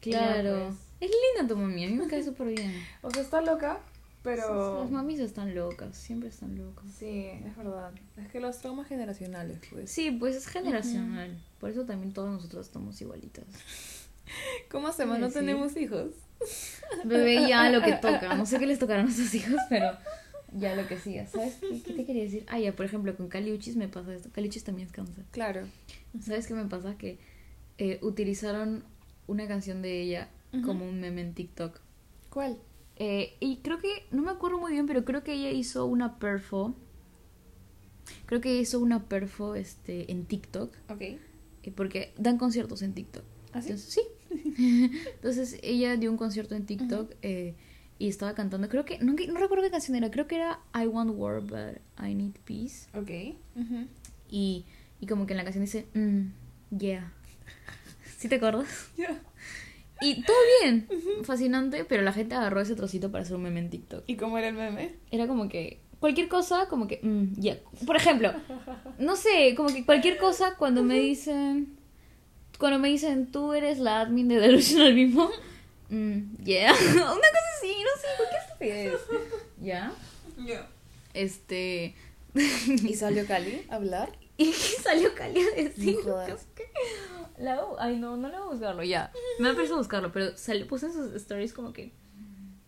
Claro. 0.00 0.68
Pues. 0.98 1.10
Es 1.10 1.10
linda 1.36 1.52
tu 1.52 1.58
mami, 1.60 1.84
a 1.84 1.88
mí 1.88 1.94
me 1.96 2.06
cae 2.06 2.22
súper 2.22 2.48
bien. 2.48 2.72
O 3.02 3.10
sea, 3.10 3.22
está 3.22 3.40
loca, 3.42 3.80
Pero... 4.22 4.80
Las 4.82 4.90
mamis 4.90 5.20
están 5.20 5.54
locas, 5.54 5.96
siempre 5.96 6.28
están 6.30 6.56
locas. 6.56 6.84
Sí, 6.98 7.26
es 7.44 7.56
verdad. 7.56 7.92
Es 8.16 8.28
que 8.30 8.40
los 8.40 8.58
traumas 8.58 8.88
generacionales, 8.88 9.58
pues. 9.70 9.90
Sí, 9.90 10.10
pues 10.10 10.34
es 10.36 10.46
generacional. 10.46 11.36
Por 11.60 11.70
eso 11.70 11.84
también 11.84 12.12
todos 12.12 12.30
nosotros 12.30 12.66
estamos 12.66 13.00
igualitas. 13.00 13.44
¿Cómo 14.70 14.88
hacemos? 14.88 15.18
No 15.18 15.28
Sí. 15.28 15.34
tenemos 15.34 15.76
hijos. 15.76 16.10
Bebé, 17.04 17.46
ya 17.48 17.68
lo 17.70 17.82
que 17.82 17.92
toca. 18.00 18.34
No 18.34 18.46
sé 18.46 18.58
qué 18.58 18.66
les 18.66 18.78
tocará 18.78 19.00
a 19.00 19.04
nuestros 19.04 19.32
hijos, 19.34 19.60
pero 19.68 19.96
ya 20.58 20.74
lo 20.74 20.86
que 20.86 20.98
siga. 20.98 21.26
¿Sabes 21.26 21.56
qué, 21.60 21.82
qué 21.82 21.92
te 21.92 22.04
quería 22.04 22.22
decir? 22.22 22.44
Ah, 22.48 22.58
ya, 22.58 22.74
por 22.74 22.86
ejemplo, 22.86 23.16
con 23.16 23.28
Caliuchis 23.28 23.76
me 23.76 23.88
pasa 23.88 24.14
esto. 24.14 24.30
Caliuchis 24.32 24.64
también 24.64 24.86
es 24.88 24.92
cáncer. 24.92 25.24
Claro. 25.30 25.66
¿Sabes 26.20 26.46
qué 26.46 26.54
me 26.54 26.64
pasa? 26.66 26.96
Que 26.96 27.18
eh, 27.78 27.98
utilizaron 28.02 28.84
una 29.26 29.46
canción 29.46 29.82
de 29.82 30.00
ella 30.00 30.30
como 30.64 30.88
un 30.88 31.00
meme 31.00 31.20
en 31.20 31.34
TikTok. 31.34 31.80
¿Cuál? 32.30 32.58
Eh, 32.96 33.34
y 33.40 33.58
creo 33.58 33.78
que, 33.78 34.06
no 34.10 34.22
me 34.22 34.30
acuerdo 34.30 34.58
muy 34.58 34.72
bien, 34.72 34.86
pero 34.86 35.04
creo 35.04 35.22
que 35.22 35.34
ella 35.34 35.50
hizo 35.50 35.84
una 35.84 36.18
perfo. 36.18 36.74
Creo 38.24 38.40
que 38.40 38.58
hizo 38.58 38.80
una 38.80 39.08
perfo 39.08 39.54
este, 39.54 40.10
en 40.10 40.24
TikTok. 40.24 40.72
Ok. 40.88 41.00
eh, 41.00 41.20
Porque 41.74 42.14
dan 42.16 42.38
conciertos 42.38 42.80
en 42.82 42.94
TikTok. 42.94 43.24
¿Ah, 43.52 43.60
sí? 43.60 43.70
Entonces, 43.72 43.92
sí. 43.92 44.00
Entonces 45.14 45.58
ella 45.62 45.96
dio 45.96 46.10
un 46.10 46.16
concierto 46.16 46.54
en 46.54 46.64
TikTok 46.66 47.12
eh, 47.22 47.54
y 47.98 48.08
estaba 48.08 48.34
cantando. 48.34 48.68
Creo 48.68 48.84
que, 48.84 48.98
no, 48.98 49.12
no 49.12 49.40
recuerdo 49.40 49.64
qué 49.64 49.70
canción 49.70 49.96
era. 49.96 50.10
Creo 50.10 50.26
que 50.26 50.36
era 50.36 50.60
I 50.74 50.86
Want 50.86 51.12
War, 51.14 51.40
but 51.40 51.80
I 52.02 52.14
Need 52.14 52.36
Peace. 52.44 52.88
Ok. 52.94 53.36
Y, 54.30 54.64
y 55.00 55.06
como 55.06 55.26
que 55.26 55.32
en 55.32 55.38
la 55.38 55.44
canción 55.44 55.64
dice, 55.64 55.86
mm, 55.94 56.78
yeah. 56.78 57.12
¿Sí 58.18 58.28
te 58.28 58.36
acuerdas? 58.36 58.90
Ya. 58.96 59.20
Y 60.00 60.22
todo 60.24 60.36
bien, 60.60 60.86
fascinante, 61.24 61.84
pero 61.84 62.02
la 62.02 62.12
gente 62.12 62.34
agarró 62.34 62.60
ese 62.60 62.74
trocito 62.74 63.10
para 63.10 63.22
hacer 63.22 63.36
un 63.36 63.44
meme 63.44 63.60
en 63.60 63.70
TikTok. 63.70 64.04
¿Y 64.06 64.16
cómo 64.16 64.36
era 64.36 64.48
el 64.48 64.54
meme? 64.54 64.96
Era 65.10 65.26
como 65.26 65.48
que 65.48 65.80
cualquier 66.00 66.28
cosa, 66.28 66.68
como 66.68 66.86
que, 66.86 67.00
mm, 67.02 67.40
yeah. 67.40 67.58
Por 67.86 67.96
ejemplo, 67.96 68.32
no 68.98 69.16
sé, 69.16 69.54
como 69.56 69.70
que 69.70 69.86
cualquier 69.86 70.18
cosa 70.18 70.54
cuando 70.58 70.82
me 70.82 70.98
dicen, 71.00 71.78
cuando 72.58 72.78
me 72.78 72.88
dicen, 72.88 73.30
tú 73.30 73.54
eres 73.54 73.78
la 73.78 74.00
admin 74.00 74.28
de 74.28 74.38
Delusional 74.38 74.92
Bimbo, 74.92 75.30
mm, 75.88 76.36
yeah. 76.44 76.72
Una 76.90 77.04
cosa 77.04 77.50
así, 77.58 77.74
no 77.84 78.00
sé, 78.00 78.06
cualquier 78.16 78.42
estupidez. 78.42 79.00
¿Ya? 79.60 79.92
Ya. 80.38 80.68
Este... 81.14 81.94
¿Y 82.34 82.94
salió 82.94 83.26
Cali 83.26 83.66
a 83.70 83.76
hablar? 83.76 84.12
Y 84.38 84.52
salió 84.52 85.14
Cali 85.14 85.40
a 85.40 85.50
decir 85.62 85.96
La, 87.38 87.58
ay, 87.78 87.96
no, 87.96 88.16
no 88.18 88.28
le 88.28 88.36
voy 88.36 88.46
a 88.48 88.50
buscarlo, 88.50 88.82
ya. 88.82 89.10
Me 89.38 89.52
da 89.54 89.74
buscarlo, 89.76 90.12
pero 90.12 90.36
sal- 90.36 90.66
puse 90.66 90.86
en 90.86 90.92
sus 90.92 91.14
stories 91.14 91.52
como 91.54 91.72
que. 91.72 91.92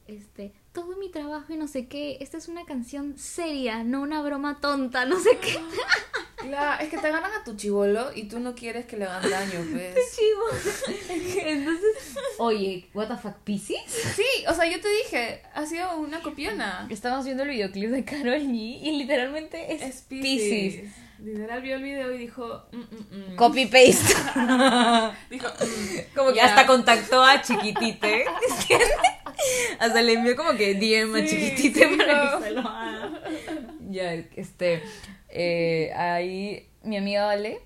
Este, 0.06 0.54
todo 0.72 0.96
mi 0.96 1.10
trabajo 1.10 1.52
y 1.52 1.56
no 1.58 1.68
sé 1.68 1.87
qué. 1.87 2.16
Esta 2.20 2.38
es 2.38 2.48
una 2.48 2.64
canción 2.64 3.18
seria, 3.18 3.84
no 3.84 4.00
una 4.00 4.22
broma 4.22 4.58
tonta, 4.60 5.04
no 5.04 5.20
sé 5.20 5.37
qué. 5.38 5.58
Claro, 6.40 6.83
es 6.83 6.88
que 6.88 6.99
te 6.99 7.11
ganan 7.11 7.33
a 7.33 7.45
tu 7.45 7.57
chivolo 7.57 8.11
y 8.14 8.25
tú 8.25 8.38
no 8.38 8.54
quieres 8.54 8.87
que 8.87 8.97
le 8.97 9.04
hagan 9.07 9.28
daño, 9.30 9.66
pues. 9.73 9.95
Chivo. 10.14 11.09
Entonces, 11.45 11.97
oye, 12.38 12.88
¿What 12.95 13.09
the 13.09 13.16
fuck, 13.16 13.37
Pisces? 13.45 13.80
Sí, 14.14 14.25
o 14.49 14.54
sea, 14.54 14.66
yo 14.66 14.80
te 14.80 14.88
dije, 14.88 15.42
ha 15.54 15.66
sido 15.66 15.97
una 15.99 16.23
copiona. 16.23 16.87
Estamos 16.90 17.25
viendo 17.25 17.42
el 17.42 17.50
videoclip 17.50 17.90
de 17.90 18.04
Carol 18.04 18.40
G 18.40 18.78
y 18.83 18.99
literalmente 18.99 19.75
es, 19.75 19.83
Es 19.83 20.02
Pisces. 20.02 20.75
Pisces. 20.75 20.92
Literal 21.21 21.61
vio 21.62 21.75
el 21.75 21.83
video 21.83 22.12
y 22.14 22.18
dijo, 22.18 22.62
mm, 22.71 22.76
mm, 22.76 23.33
mm. 23.33 23.37
Copy 23.37 23.66
paste. 23.66 24.14
Dijo. 25.30 25.49
Como 26.14 26.33
que 26.33 26.40
hasta 26.40 26.64
contactó 26.64 27.25
a 27.25 27.42
Chiquitite. 27.42 28.25
¿entiendes? 28.49 28.88
hasta 29.80 30.00
le 30.00 30.12
envió 30.12 30.37
como 30.37 30.52
que 30.57 30.75
DM 30.75 31.16
a 31.16 31.26
Sí, 31.26 31.28
Chiquitite 31.28 31.88
sí, 31.88 31.97
para 31.97 32.25
no. 32.25 32.38
que 32.38 32.45
se 32.45 32.50
lo 32.52 32.61
haga. 32.61 33.21
Ya, 33.90 34.12
este. 34.37 34.83
Eh, 35.28 35.92
ahí 35.94 36.68
mi 36.82 36.97
amiga 36.97 37.26
Vale. 37.26 37.61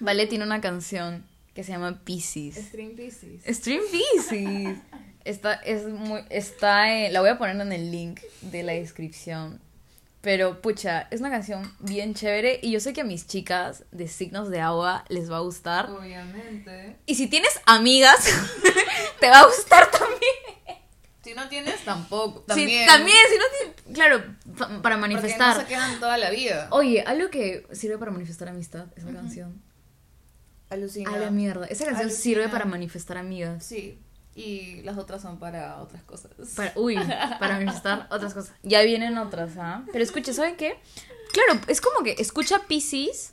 Vale 0.00 0.26
tiene 0.26 0.44
una 0.44 0.60
canción 0.60 1.24
que 1.54 1.64
se 1.64 1.72
llama 1.72 2.00
Pisces. 2.04 2.56
Stream 2.56 2.94
Pisces. 2.94 3.56
Stream 3.56 3.80
Pisces. 3.90 4.78
Está, 5.24 5.54
es 5.54 5.84
muy, 5.86 6.20
está 6.30 6.94
en- 6.96 7.12
la 7.12 7.20
voy 7.20 7.28
a 7.30 7.38
poner 7.38 7.60
en 7.60 7.72
el 7.72 7.90
link 7.90 8.20
de 8.42 8.62
la 8.62 8.72
descripción. 8.72 9.60
Pero, 10.20 10.60
pucha, 10.60 11.06
es 11.10 11.20
una 11.20 11.30
canción 11.30 11.72
bien 11.80 12.14
chévere 12.14 12.58
y 12.62 12.72
yo 12.72 12.80
sé 12.80 12.92
que 12.92 13.02
a 13.02 13.04
mis 13.04 13.26
chicas 13.26 13.84
de 13.92 14.08
signos 14.08 14.50
de 14.50 14.60
agua 14.60 15.04
les 15.08 15.30
va 15.30 15.36
a 15.36 15.40
gustar. 15.40 15.90
Obviamente. 15.90 16.96
Y 17.06 17.14
si 17.14 17.28
tienes 17.28 17.60
amigas, 17.66 18.28
te 19.20 19.28
va 19.30 19.40
a 19.40 19.46
gustar 19.46 19.90
también. 19.90 20.57
Si 21.28 21.34
no 21.34 21.48
tienes, 21.48 21.84
tampoco. 21.84 22.40
Sí, 22.40 22.46
También. 22.46 22.86
también, 22.86 23.16
si 23.30 23.38
no 23.38 23.44
tienes, 23.74 23.94
claro, 23.94 24.24
pa- 24.56 24.66
para 24.68 24.80
Porque 24.80 24.96
manifestar. 24.96 25.54
no 25.56 25.60
se 25.62 25.66
quedan 25.68 26.00
toda 26.00 26.16
la 26.16 26.30
vida. 26.30 26.68
Oye, 26.70 27.02
algo 27.02 27.28
que 27.28 27.66
sirve 27.72 27.98
para 27.98 28.10
manifestar 28.10 28.48
amistad, 28.48 28.86
esa 28.96 29.12
canción. 29.12 29.60
Alucina. 30.70 31.12
A 31.14 31.18
la 31.18 31.30
mierda. 31.30 31.66
Esa 31.66 31.84
canción 31.84 32.06
Alucina. 32.08 32.22
sirve 32.22 32.48
para 32.48 32.64
manifestar 32.64 33.16
amigas. 33.18 33.64
Sí. 33.64 33.98
Y 34.34 34.82
las 34.82 34.96
otras 34.98 35.20
son 35.22 35.38
para 35.38 35.78
otras 35.80 36.02
cosas. 36.04 36.30
Para, 36.54 36.72
uy, 36.76 36.94
para 37.38 37.54
manifestar 37.58 38.06
otras 38.10 38.34
cosas. 38.34 38.52
Ya 38.62 38.82
vienen 38.82 39.18
otras, 39.18 39.50
¿ah? 39.58 39.84
Pero 39.92 40.04
escucha, 40.04 40.32
¿saben 40.32 40.56
qué? 40.56 40.78
Claro, 41.32 41.60
es 41.68 41.80
como 41.80 42.04
que 42.04 42.16
escucha 42.18 42.60
Pisces 42.68 43.32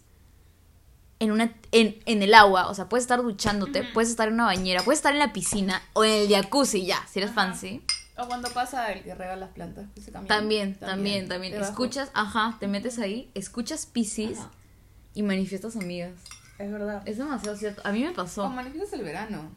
en, 1.19 1.31
una, 1.31 1.53
en, 1.71 1.97
en 2.05 2.21
el 2.23 2.33
agua. 2.33 2.67
O 2.69 2.73
sea, 2.73 2.89
puedes 2.89 3.03
estar 3.03 3.21
duchándote, 3.21 3.83
puedes 3.93 4.09
estar 4.09 4.27
en 4.27 4.35
una 4.35 4.45
bañera, 4.45 4.83
puedes 4.83 4.99
estar 4.99 5.13
en 5.13 5.19
la 5.19 5.33
piscina 5.33 5.81
o 5.93 6.03
en 6.03 6.11
el 6.23 6.29
jacuzzi, 6.29 6.85
ya, 6.85 7.05
si 7.11 7.19
eres 7.19 7.31
Ajá. 7.31 7.47
fancy. 7.47 7.81
O 8.17 8.27
cuando 8.27 8.49
pasa 8.49 8.91
el 8.93 9.03
que 9.03 9.13
rega 9.13 9.35
las 9.35 9.49
plantas. 9.49 9.87
ese. 9.97 10.11
También, 10.11 10.75
también, 10.75 11.27
también. 11.27 11.53
Escuchas, 11.55 12.11
ajá, 12.13 12.55
te 12.59 12.67
metes 12.67 12.97
ahí, 12.99 13.29
escuchas 13.33 13.85
Pisces 13.85 14.39
Ajá. 14.39 14.51
y 15.13 15.21
manifiestas 15.23 15.75
amigas. 15.75 16.13
Es 16.57 16.71
verdad. 16.71 17.01
Es 17.05 17.17
demasiado 17.17 17.57
cierto. 17.57 17.81
A 17.83 17.91
mí 17.91 18.01
me 18.03 18.09
O 18.09 18.13
pasó. 18.13 18.47
manifiestas 18.49 18.93
el 18.93 19.03
verano. 19.03 19.51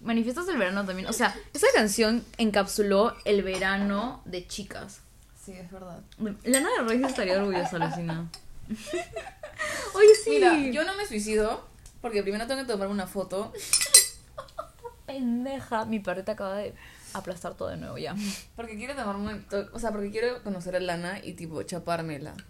Manifiestas 0.00 0.48
el 0.48 0.56
verano 0.58 0.84
también. 0.84 1.08
O 1.08 1.12
sea, 1.12 1.32
esa 1.54 1.68
canción 1.74 2.24
encapsuló 2.38 3.14
el 3.24 3.42
verano 3.44 4.22
de 4.24 4.44
chicas. 4.46 5.02
Sí, 5.40 5.52
es 5.52 5.70
verdad. 5.70 6.00
Lana 6.42 6.68
de 6.78 6.82
Rey 6.88 7.04
estaría 7.04 7.38
orgullosa, 7.38 7.76
alucinada. 7.76 8.26
Oye, 9.94 10.14
sí. 10.24 10.30
Mira, 10.30 10.56
yo 10.70 10.84
no 10.84 10.96
me 10.96 11.06
suicido 11.06 11.66
porque 12.00 12.22
primero 12.22 12.46
tengo 12.46 12.62
que 12.62 12.66
tomarme 12.68 12.94
una 12.94 13.06
foto. 13.06 13.52
Pendeja. 15.06 15.84
Mi 15.86 15.98
perrita 16.00 16.32
acaba 16.32 16.56
de 16.58 16.72
aplastar 17.12 17.54
todo 17.54 17.68
de 17.68 17.76
nuevo 17.76 17.98
ya. 17.98 18.14
Porque 18.56 18.76
quiero 18.76 18.94
tomarme 18.94 19.40
to- 19.50 19.68
O 19.72 19.78
sea, 19.78 19.90
porque 19.90 20.10
quiero 20.10 20.42
conocer 20.42 20.76
a 20.76 20.80
Lana 20.80 21.20
y 21.22 21.32
tipo 21.34 21.62
chapármela. 21.62 22.34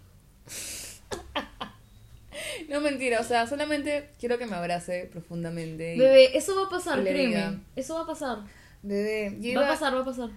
No 2.69 2.79
mentira, 2.79 3.19
o 3.19 3.23
sea, 3.23 3.47
solamente 3.47 4.11
quiero 4.19 4.37
que 4.37 4.45
me 4.45 4.55
abrace 4.55 5.09
profundamente. 5.11 5.95
y- 5.95 5.99
Bebé, 5.99 6.37
eso 6.37 6.55
va 6.55 6.67
a 6.67 6.69
pasar, 6.69 7.01
créeme. 7.01 7.25
diga. 7.27 7.59
Eso 7.75 7.95
va 7.95 8.01
a 8.01 8.05
pasar. 8.07 8.39
Bebé, 8.81 9.35
yo 9.41 9.59
Va 9.59 9.65
a 9.67 9.69
pasar, 9.71 9.93
va 9.95 10.01
a 10.01 10.05
pasar. 10.05 10.29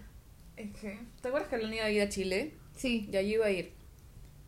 Es 0.57 0.73
que, 0.81 0.99
¿te 1.21 1.29
acuerdas 1.29 1.49
que 1.49 1.59
Lana 1.59 1.77
iba 1.77 1.85
a 1.85 1.91
ir 1.91 2.03
a 2.03 2.09
Chile? 2.09 2.55
Sí. 2.77 3.07
Ya 3.11 3.21
yo 3.23 3.29
iba 3.29 3.47
a 3.47 3.51
ir. 3.51 3.74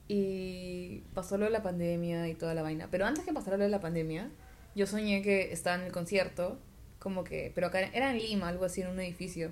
Y 0.09 1.03
pasó 1.15 1.37
lo 1.37 1.49
la 1.51 1.63
pandemia 1.63 2.29
y 2.29 2.35
toda 2.35 2.55
la 2.55 2.63
vaina. 2.63 2.89
Pero 2.91 3.07
antes 3.07 3.25
que 3.25 3.33
pasara 3.33 3.57
lo 3.57 3.67
la 3.69 3.81
pandemia, 3.81 4.31
yo 4.75 4.87
soñé 4.87 5.23
que 5.23 5.53
estaba 5.53 5.77
en 5.77 5.83
el 5.83 5.93
concierto, 5.93 6.59
como 6.99 7.25
que, 7.25 7.51
pero 7.55 7.69
acá 7.69 7.81
era 7.81 8.11
en 8.11 8.19
Lima, 8.19 8.49
algo 8.49 8.65
así, 8.65 8.83
en 8.83 8.89
un 8.89 9.01
edificio. 9.01 9.51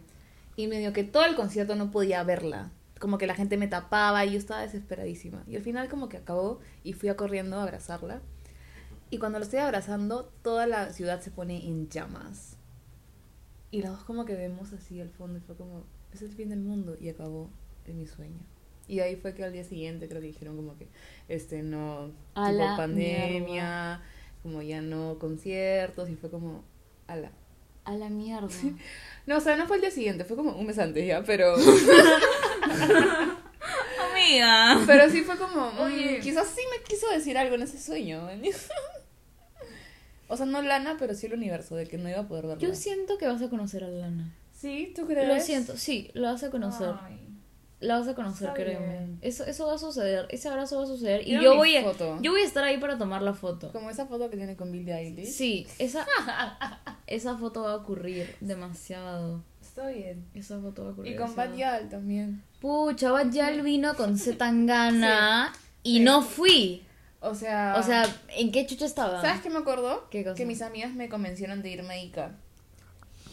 Y 0.57 0.67
medio 0.69 0.93
que 0.93 1.03
todo 1.03 1.25
el 1.25 1.35
concierto 1.35 1.75
no 1.75 1.91
podía 1.91 2.23
verla. 2.23 2.71
Como 3.01 3.19
que 3.19 3.27
la 3.27 3.35
gente 3.35 3.57
me 3.57 3.67
tapaba 3.67 4.25
y 4.25 4.33
yo 4.33 4.39
estaba 4.39 4.63
desesperadísima. 4.63 5.43
Y 5.49 5.57
al 5.57 5.63
final 5.63 5.89
como 5.89 6.09
que 6.09 6.19
acabó 6.19 6.61
y 6.85 6.93
fui 6.93 7.09
a 7.09 7.17
corriendo 7.17 7.59
a 7.59 7.63
abrazarla. 7.63 8.23
Y 9.11 9.19
cuando 9.19 9.39
la 9.39 9.45
estoy 9.45 9.61
abrazando, 9.61 10.33
toda 10.43 10.67
la 10.67 10.93
ciudad 10.93 11.21
se 11.21 11.31
pone 11.31 11.67
en 11.67 11.89
llamas. 11.89 12.57
Y 13.71 13.83
las 13.83 13.91
dos 13.91 14.05
como 14.05 14.25
que 14.25 14.37
vemos 14.37 14.73
así 14.73 15.01
al 15.01 15.11
fondo 15.11 15.39
y 15.39 15.41
fue 15.41 15.57
como, 15.57 15.85
es 16.13 16.23
el 16.23 16.31
fin 16.31 16.49
del 16.51 16.61
mundo 16.61 16.97
y 17.01 17.09
acabó 17.09 17.51
en 17.87 17.99
mi 17.99 18.07
sueño. 18.07 18.39
Y 18.87 19.01
ahí 19.01 19.17
fue 19.17 19.35
que 19.35 19.45
al 19.45 19.53
día 19.53 19.65
siguiente 19.65 20.09
creo 20.09 20.21
que 20.21 20.29
dijeron 20.29 20.57
como 20.57 20.77
que, 20.77 20.89
este, 21.29 21.63
no, 21.63 22.13
A 22.35 22.51
tipo 22.51 22.59
la 22.59 22.77
pandemia, 22.77 24.03
como 24.43 24.63
ya 24.63 24.83
no 24.83 25.19
conciertos 25.19 26.11
y 26.11 26.17
fue 26.17 26.31
como, 26.31 26.65
ala. 27.07 27.33
A 27.85 27.95
la 27.97 28.09
mierda. 28.09 28.49
No, 29.27 29.39
o 29.39 29.41
sea, 29.41 29.57
no 29.57 29.67
fue 29.67 29.77
el 29.77 29.83
día 29.83 29.91
siguiente, 29.91 30.25
fue 30.25 30.37
como 30.37 30.53
un 30.53 30.67
mes 30.67 30.79
antes 30.79 31.07
ya, 31.07 31.23
pero, 31.25 31.55
Amiga. 34.11 34.83
pero 34.87 35.09
sí 35.11 35.23
fue 35.23 35.37
como, 35.39 35.69
Oye. 35.83 35.95
oye, 35.95 36.21
quizás 36.21 36.49
sí 36.49 36.61
me 36.71 36.83
quiso 36.83 37.09
decir 37.11 37.39
algo 37.39 37.55
en 37.55 37.63
ese 37.63 37.79
sueño. 37.79 38.29
o 40.29 40.37
sea, 40.37 40.47
no 40.47 40.63
Lana, 40.63 40.97
pero 40.99 41.15
sí 41.15 41.27
el 41.27 41.35
universo, 41.35 41.77
de 41.77 41.87
que 41.87 41.97
no 41.97 42.09
iba 42.09 42.21
a 42.21 42.29
poder 42.29 42.47
verla. 42.47 42.63
Yo 42.63 42.75
siento 42.75 43.19
que 43.19 43.27
vas 43.27 43.41
a 43.41 43.49
conocer 43.49 43.85
a 43.85 43.89
Lana. 43.89 44.35
Sí, 44.53 44.93
¿tú 44.95 45.07
crees? 45.07 45.29
Lo 45.29 45.41
siento, 45.41 45.77
sí, 45.77 46.11
la 46.15 46.33
vas 46.33 46.43
a 46.43 46.51
conocer. 46.51 46.93
Ay. 47.03 47.24
La 47.85 47.99
vas 47.99 48.09
a 48.09 48.15
conocer, 48.15 48.49
Está 48.49 48.55
créeme. 48.63 48.87
bien. 48.87 49.19
Eso, 49.21 49.45
eso 49.45 49.67
va 49.67 49.75
a 49.75 49.79
suceder. 49.79 50.27
Ese 50.31 50.49
abrazo 50.49 50.79
va 50.79 50.85
a 50.85 50.87
suceder. 50.87 51.27
Y 51.29 51.33
yo 51.41 51.55
voy, 51.57 51.77
a, 51.77 51.83
foto. 51.83 52.19
yo 52.23 52.31
voy 52.33 52.41
a 52.41 52.45
estar 52.45 52.65
ahí 52.65 52.79
para 52.79 52.97
tomar 52.97 53.21
la 53.23 53.35
foto. 53.35 53.71
Como 53.73 53.91
esa 53.91 54.07
foto 54.07 54.31
que 54.31 54.37
tiene 54.37 54.57
con 54.57 54.73
Billie 54.73 54.95
Eilish. 54.95 55.29
Sí, 55.29 55.67
esa, 55.79 56.07
esa 57.07 57.37
foto 57.37 57.63
va 57.65 57.73
a 57.73 57.77
ocurrir 57.77 58.35
demasiado. 58.41 59.43
Está 59.61 59.89
bien. 59.89 60.25
Esa 60.35 60.59
fue 60.61 60.73
toda 60.73 60.93
Y 60.93 60.95
curiosidad. 60.95 61.27
con 61.27 61.37
Bad 61.37 61.55
Yal 61.57 61.89
también. 61.91 62.43
Pucha, 62.61 63.11
Bad 63.13 63.31
Yal 63.33 63.61
vino 63.63 63.95
con 63.97 64.17
Z 64.19 64.39
Tangana 64.39 65.53
y 65.83 65.99
sí. 65.99 66.01
no 66.05 66.23
fui. 66.23 66.83
O 67.21 67.35
sea. 67.35 67.77
O 67.79 67.83
sea, 67.83 68.05
¿en 68.37 68.51
qué 68.53 68.67
chucha 68.67 68.87
estaba? 68.87 69.21
¿Sabes 69.21 69.43
qué 69.43 69.51
me 69.51 69.59
acuerdo? 69.59 70.09
¿Qué 70.11 70.25
cosa? 70.25 70.37
Que 70.37 70.47
mis 70.47 70.63
amigas 70.63 70.95
me 70.95 71.09
convencieron 71.11 71.61
de 71.63 71.71
irme 71.71 71.95
a 71.95 72.03
Ica. 72.03 72.33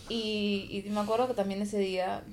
Y, 0.10 0.84
y 0.86 0.90
me 0.90 1.00
acuerdo 1.00 1.28
que 1.28 1.34
también 1.36 1.62
ese 1.62 1.78
día, 1.78 2.24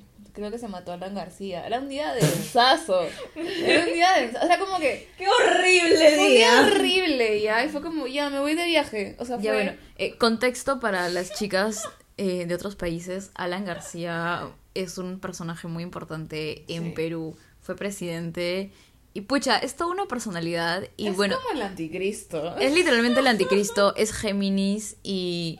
creo 0.40 0.50
que 0.50 0.58
se 0.58 0.68
mató 0.68 0.92
Alan 0.92 1.14
García. 1.14 1.66
Era 1.66 1.78
un 1.78 1.88
día 1.88 2.12
de 2.14 2.20
ensazo. 2.20 3.00
Era 3.34 3.84
un 3.86 3.92
día 3.92 4.12
de 4.16 4.24
ensazo. 4.24 4.44
O 4.44 4.48
sea, 4.48 4.58
como 4.58 4.78
que. 4.78 5.08
¡Qué 5.18 5.26
horrible 5.28 5.96
Fue 6.14 6.26
un 6.26 6.28
día 6.34 6.60
horrible, 6.66 7.40
ya. 7.42 7.64
Y 7.64 7.68
fue 7.68 7.82
como, 7.82 8.06
ya, 8.06 8.30
me 8.30 8.38
voy 8.40 8.54
de 8.54 8.66
viaje. 8.66 9.16
O 9.18 9.24
sea, 9.24 9.36
fue. 9.36 9.44
Ya 9.44 9.52
bueno, 9.52 9.72
eh, 9.96 10.16
contexto 10.16 10.80
para 10.80 11.08
las 11.08 11.32
chicas 11.34 11.82
eh, 12.16 12.46
de 12.46 12.54
otros 12.54 12.76
países. 12.76 13.30
Alan 13.34 13.64
García 13.64 14.48
es 14.74 14.98
un 14.98 15.20
personaje 15.20 15.68
muy 15.68 15.82
importante 15.82 16.64
en 16.68 16.84
Sí. 16.84 16.90
Perú. 16.90 17.36
Fue 17.60 17.76
presidente 17.76 18.70
y 19.12 19.22
pucha, 19.22 19.58
es 19.58 19.74
toda 19.74 19.90
una 19.90 20.06
personalidad 20.06 20.84
y 20.96 21.08
es 21.08 21.16
bueno, 21.16 21.36
como 21.42 21.58
el 21.60 21.62
anticristo. 21.66 22.56
es 22.56 22.72
literalmente 22.72 23.20
el 23.20 23.26
anticristo, 23.26 23.94
es 23.96 24.12
Géminis 24.12 24.96
y 25.02 25.58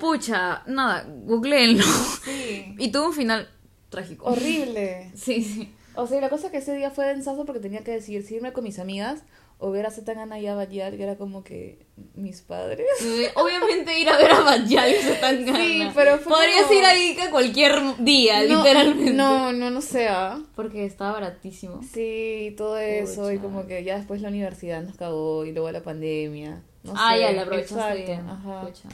pucha, 0.00 0.62
nada, 0.66 1.06
googleenlo. 1.08 1.84
Sí. 2.24 2.74
Y 2.78 2.90
tuvo 2.90 3.06
un 3.06 3.12
final 3.14 3.48
trágico. 3.90 4.26
Horrible. 4.26 5.10
Sí, 5.16 5.42
sí. 5.42 5.74
O 5.96 6.06
sea, 6.06 6.20
la 6.20 6.30
cosa 6.30 6.46
es 6.46 6.52
que 6.52 6.58
ese 6.58 6.74
día 6.74 6.90
fue 6.90 7.04
densazo 7.06 7.44
porque 7.44 7.60
tenía 7.60 7.82
que 7.82 7.90
decidir 7.90 8.24
si 8.24 8.36
irme 8.36 8.52
con 8.52 8.64
mis 8.64 8.78
amigas 8.78 9.22
o 9.58 9.70
ver 9.70 9.84
a 9.84 9.90
Zetangana 9.90 10.38
y 10.38 10.46
a 10.46 10.54
Bayal, 10.54 10.96
que 10.96 11.02
era 11.02 11.16
como 11.16 11.44
que 11.44 11.84
mis 12.14 12.40
padres. 12.40 12.86
Sí, 12.98 13.26
Obviamente 13.34 13.98
ir 14.00 14.08
a 14.08 14.16
ver 14.16 14.30
a 14.30 14.40
Bajal 14.40 14.70
y 14.70 15.20
tan 15.20 15.44
Sí, 15.44 15.82
pero 15.94 16.18
fue 16.18 16.32
Podrías 16.32 16.62
como- 16.62 16.78
ir 16.78 16.84
a 16.86 16.96
Ica 16.96 17.30
cualquier 17.30 17.74
día, 17.98 18.42
No, 18.46 18.58
literalmente. 18.58 19.12
No, 19.12 19.52
no, 19.52 19.70
no 19.70 19.80
sé. 19.82 20.08
¿ah? 20.08 20.40
Porque 20.56 20.86
estaba 20.86 21.12
baratísimo. 21.12 21.82
Sí, 21.92 22.54
todo 22.56 22.78
eso. 22.78 23.30
Y 23.30 23.38
como 23.38 23.66
que 23.66 23.84
ya 23.84 23.98
después 23.98 24.22
la 24.22 24.28
universidad 24.28 24.82
nos 24.82 24.96
cagó 24.96 25.44
y 25.44 25.52
luego 25.52 25.70
la 25.70 25.82
pandemia. 25.82 26.62
No 26.82 26.94
ah, 26.96 27.12
sé, 27.14 27.20
ya, 27.20 27.32
la. 27.32 27.42
Ajá. 27.42 28.62
Pucha. 28.62 28.88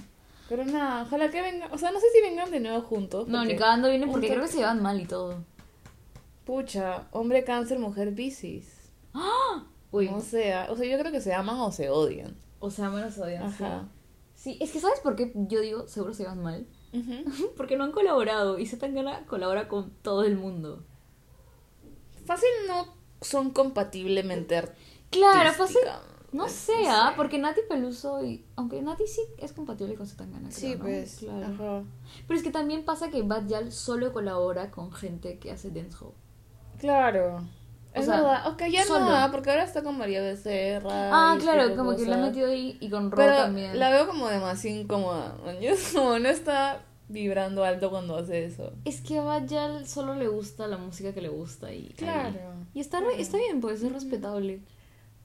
Pero 0.48 0.64
nada, 0.64 1.02
ojalá 1.02 1.30
que 1.30 1.42
vengan. 1.42 1.72
O 1.72 1.78
sea, 1.78 1.90
no 1.90 2.00
sé 2.00 2.06
si 2.12 2.20
vengan 2.20 2.50
de 2.50 2.60
nuevo 2.60 2.80
juntos. 2.82 3.28
No, 3.28 3.44
ni 3.44 3.56
cagando 3.56 3.88
vienen 3.88 4.10
porque 4.10 4.28
creo 4.28 4.42
que 4.42 4.48
se 4.48 4.58
llevan 4.58 4.82
mal 4.82 5.00
y 5.00 5.06
todo. 5.06 5.44
Pucha, 6.44 7.08
hombre 7.10 7.44
cáncer, 7.44 7.78
mujer 7.78 8.14
piscis. 8.14 8.90
Uy. 9.90 10.08
O 10.08 10.20
sea, 10.20 10.68
o 10.70 10.76
sea, 10.76 10.86
yo 10.86 10.98
creo 10.98 11.10
que 11.10 11.20
se 11.20 11.34
aman 11.34 11.56
o 11.58 11.72
se 11.72 11.90
odian. 11.90 12.36
O 12.60 12.70
sea, 12.70 12.90
menos 12.90 13.18
odian. 13.18 13.44
Ajá. 13.44 13.82
Sí. 13.82 13.96
Sí, 14.36 14.58
es 14.60 14.70
que 14.70 14.80
¿sabes 14.80 15.00
por 15.00 15.16
qué 15.16 15.32
yo 15.34 15.60
digo 15.60 15.88
seguro 15.88 16.14
se 16.14 16.22
llevan 16.22 16.42
mal? 16.42 16.66
Ujú. 16.92 17.50
Porque 17.56 17.76
no 17.76 17.84
han 17.84 17.92
colaborado 17.92 18.58
y 18.58 18.66
Zetangana 18.66 19.26
colabora 19.26 19.66
con 19.66 19.90
todo 20.02 20.24
el 20.24 20.36
mundo. 20.36 20.84
Fácil 22.26 22.48
no 22.68 22.94
son 23.20 23.50
compatiblemente 23.50 24.62
Claro, 25.10 25.52
fácil. 25.52 25.78
No 26.32 26.48
sé, 26.48 26.72
¿ah? 26.88 27.14
Porque 27.16 27.38
Nati 27.38 27.60
Peluso 27.68 28.22
y. 28.24 28.44
Aunque 28.56 28.82
Nati 28.82 29.06
sí 29.06 29.20
es 29.38 29.52
compatible 29.52 29.94
con 29.94 30.06
Zetangana. 30.06 30.48
creo, 30.48 30.58
Sí, 30.58 30.74
¿no? 30.74 30.80
pues. 30.84 31.16
Claro. 31.20 31.46
Ajá. 31.54 31.84
Pero 32.26 32.36
es 32.38 32.42
que 32.44 32.50
también 32.50 32.84
pasa 32.84 33.10
que 33.10 33.22
Bad 33.22 33.46
Yal 33.46 33.72
solo 33.72 34.12
colabora 34.12 34.70
con 34.70 34.92
gente 34.92 35.38
que 35.38 35.50
hace 35.52 35.70
dancehall. 35.70 36.12
Claro. 36.78 37.36
O 37.94 37.98
Es 37.98 38.04
sea, 38.06 38.16
verdad. 38.16 38.48
Ok, 38.52 38.62
ya 38.70 38.84
solo. 38.84 39.06
no, 39.06 39.16
ah, 39.16 39.28
porque 39.32 39.50
ahora 39.50 39.64
está 39.64 39.82
con 39.82 39.96
María 39.96 40.20
Becerra. 40.20 41.10
Ah, 41.12 41.38
claro, 41.40 41.62
tipo 41.70 41.76
como 41.76 41.96
que 41.96 42.02
la 42.04 42.16
cosas. 42.16 42.30
metido 42.30 42.48
ahí 42.48 42.76
y 42.80 42.90
con 42.90 43.10
Ro 43.10 43.16
Pero 43.16 43.36
también. 43.36 43.78
la 43.78 43.90
veo 43.90 44.06
como 44.06 44.28
demasiado 44.28 44.76
incómoda. 44.78 45.36
como 45.94 46.18
no 46.18 46.28
está 46.28 46.82
vibrando 47.08 47.64
alto 47.64 47.88
cuando 47.88 48.16
hace 48.16 48.44
eso. 48.44 48.72
Es 48.84 49.00
que 49.00 49.18
a 49.18 49.22
Bad 49.22 49.46
Yal 49.46 49.86
solo 49.86 50.14
le 50.14 50.28
gusta 50.28 50.66
la 50.66 50.76
música 50.76 51.14
que 51.14 51.22
le 51.22 51.28
gusta 51.30 51.72
y. 51.72 51.88
Claro. 51.96 52.28
ahí. 52.28 52.66
Y 52.74 52.80
está, 52.80 53.00
está 53.16 53.38
bien, 53.38 53.60
pues 53.62 53.82
es 53.82 53.90
respetable. 53.92 54.60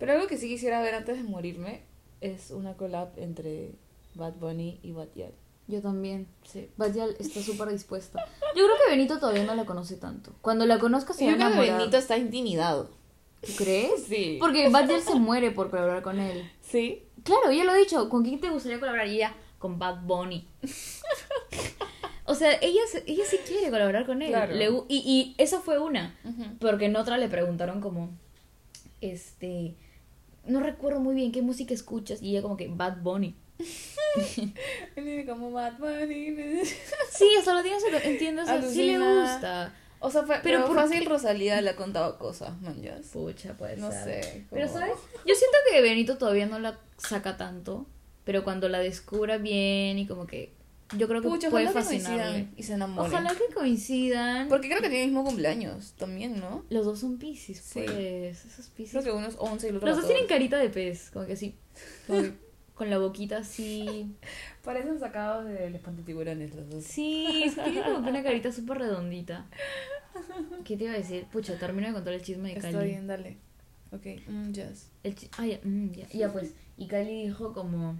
Pero 0.01 0.13
algo 0.13 0.27
que 0.27 0.37
sí 0.37 0.49
quisiera 0.49 0.81
ver 0.81 0.95
antes 0.95 1.15
de 1.15 1.23
morirme 1.23 1.83
es 2.21 2.49
una 2.51 2.73
collab 2.75 3.09
entre 3.17 3.71
Bad 4.15 4.33
Bunny 4.33 4.79
y 4.81 4.91
Bad 4.93 5.09
Yal. 5.15 5.31
Yo 5.67 5.79
también. 5.81 6.27
Sí. 6.43 6.67
Bad 6.75 6.93
Yal 6.95 7.15
está 7.19 7.39
súper 7.41 7.69
dispuesta. 7.69 8.19
Yo 8.55 8.65
creo 8.65 8.75
que 8.83 8.91
Benito 8.91 9.19
todavía 9.19 9.43
no 9.45 9.53
la 9.55 9.65
conoce 9.65 9.95
tanto. 9.97 10.33
Cuando 10.41 10.65
la 10.65 10.79
conozca 10.79 11.13
se 11.13 11.25
va 11.27 11.31
a 11.33 11.35
enamorar. 11.35 11.77
Benito 11.77 11.97
está 11.97 12.17
intimidado. 12.17 12.89
¿Tú 13.41 13.51
crees? 13.57 14.03
Sí. 14.05 14.37
Porque 14.39 14.69
Bad 14.69 14.89
Yal 14.89 15.01
se 15.01 15.15
muere 15.15 15.51
por 15.51 15.69
colaborar 15.69 16.01
con 16.01 16.19
él. 16.19 16.49
Sí. 16.61 17.03
Claro, 17.23 17.51
ella 17.51 17.63
lo 17.63 17.71
ha 17.71 17.75
dicho. 17.75 18.09
¿Con 18.09 18.23
quién 18.23 18.41
te 18.41 18.49
gustaría 18.49 18.79
colaborar? 18.79 19.07
Y 19.07 19.17
ella, 19.17 19.35
con 19.59 19.77
Bad 19.77 20.01
Bunny. 20.01 20.47
o 22.25 22.33
sea, 22.35 22.53
ella, 22.61 22.81
se- 22.91 23.03
ella 23.05 23.23
sí 23.29 23.37
quiere 23.47 23.69
colaborar 23.69 24.05
con 24.07 24.21
él. 24.23 24.29
Claro. 24.29 24.55
Le 24.55 24.65
y, 24.89 24.97
y 24.97 25.35
esa 25.37 25.59
fue 25.61 25.79
una. 25.79 26.17
Porque 26.59 26.85
en 26.85 26.95
otra 26.95 27.17
le 27.17 27.27
preguntaron 27.29 27.81
como, 27.81 28.09
este, 29.01 29.75
no 30.45 30.59
recuerdo 30.59 30.99
muy 30.99 31.15
bien 31.15 31.31
qué 31.31 31.41
música 31.41 31.73
escuchas. 31.73 32.21
Y 32.21 32.31
ella 32.31 32.41
como 32.41 32.57
que, 32.57 32.67
Bad 32.67 32.97
Bunny. 33.01 33.35
Como 35.27 35.51
Bad 35.51 35.77
Bunny. 35.77 36.35
Sí, 37.11 37.27
eso 37.39 37.53
lo 37.53 37.61
tienes, 37.61 37.83
entiendo, 38.03 38.41
o 38.41 38.45
sea, 38.45 38.61
sí 38.61 38.87
le 38.87 38.97
gusta. 38.97 39.73
O 39.99 40.09
sea, 40.09 40.23
fue, 40.23 40.39
Pero 40.41 40.61
pero, 40.61 40.67
¿por 40.67 40.75
fácil? 40.77 41.05
Rosalía 41.05 41.61
le 41.61 41.69
ha 41.69 41.75
contado 41.75 42.17
cosas, 42.17 42.59
man, 42.61 42.81
ya. 42.81 42.99
Pucha, 43.13 43.53
puede 43.55 43.77
No 43.77 43.91
ser. 43.91 44.23
sé. 44.23 44.45
Pero, 44.49 44.67
¿sabes? 44.67 44.93
Yo 45.27 45.35
siento 45.35 45.57
que 45.71 45.81
Benito 45.81 46.17
todavía 46.17 46.47
no 46.47 46.57
la 46.59 46.79
saca 46.97 47.37
tanto. 47.37 47.85
Pero 48.23 48.43
cuando 48.43 48.67
la 48.67 48.79
descubra 48.79 49.37
bien 49.37 49.99
y 49.99 50.07
como 50.07 50.25
que. 50.25 50.53
Yo 50.97 51.07
creo 51.07 51.21
que 51.21 51.27
Pucha, 51.27 51.49
puede 51.49 51.71
que 51.71 52.47
y 52.57 52.63
se 52.63 52.73
enamoren. 52.73 53.11
Ojalá 53.11 53.31
que 53.31 53.53
coincidan. 53.53 54.47
Porque 54.49 54.67
creo 54.67 54.81
que 54.81 54.89
tienen 54.89 55.09
el 55.09 55.13
mismo 55.15 55.23
cumpleaños 55.23 55.93
también, 55.93 56.39
¿no? 56.39 56.65
Los 56.69 56.85
dos 56.85 56.99
son 56.99 57.17
Pisces, 57.17 57.59
Sí. 57.59 57.81
pues. 57.85 58.45
Esos 58.45 58.67
Pisces. 58.67 58.91
Creo 58.91 59.03
que 59.03 59.11
uno 59.19 59.27
es 59.27 59.35
11 59.39 59.67
y 59.67 59.69
el 59.69 59.75
otro 59.77 59.87
Los 59.87 59.97
dos 59.97 60.05
14. 60.05 60.13
tienen 60.13 60.27
carita 60.27 60.57
de 60.57 60.69
pez, 60.69 61.09
como 61.11 61.25
que 61.25 61.33
así. 61.33 61.55
como 62.07 62.21
que 62.23 62.33
con 62.75 62.89
la 62.89 62.97
boquita 62.97 63.37
así. 63.37 64.15
Parecen 64.63 64.99
sacados 64.99 65.45
del 65.45 65.75
espantatiburones 65.75 66.53
los 66.55 66.69
dos. 66.69 66.83
Sí, 66.83 67.43
es 67.45 67.55
que 67.55 67.61
tiene 67.63 67.83
como 67.83 68.03
que 68.03 68.09
una 68.09 68.23
carita 68.23 68.51
súper 68.51 68.79
redondita. 68.79 69.45
¿Qué 70.65 70.77
te 70.77 70.85
iba 70.85 70.93
a 70.93 70.97
decir? 70.97 71.25
Pucha, 71.31 71.57
termino 71.57 71.87
de 71.87 71.93
contar 71.93 72.13
el 72.13 72.21
chisme 72.21 72.49
de 72.53 72.59
Cali. 72.59 72.73
Está 72.73 72.83
bien, 72.83 73.07
dale. 73.07 73.37
Ok, 73.91 74.05
mm, 74.27 74.51
yes. 74.51 74.89
El 75.03 75.15
ah, 75.37 75.45
ya, 75.45 75.59
mm, 75.63 75.91
ya, 75.91 76.07
ya, 76.09 76.31
pues. 76.31 76.53
Y 76.77 76.87
Kylie 76.87 77.27
dijo 77.27 77.53
como, 77.53 77.97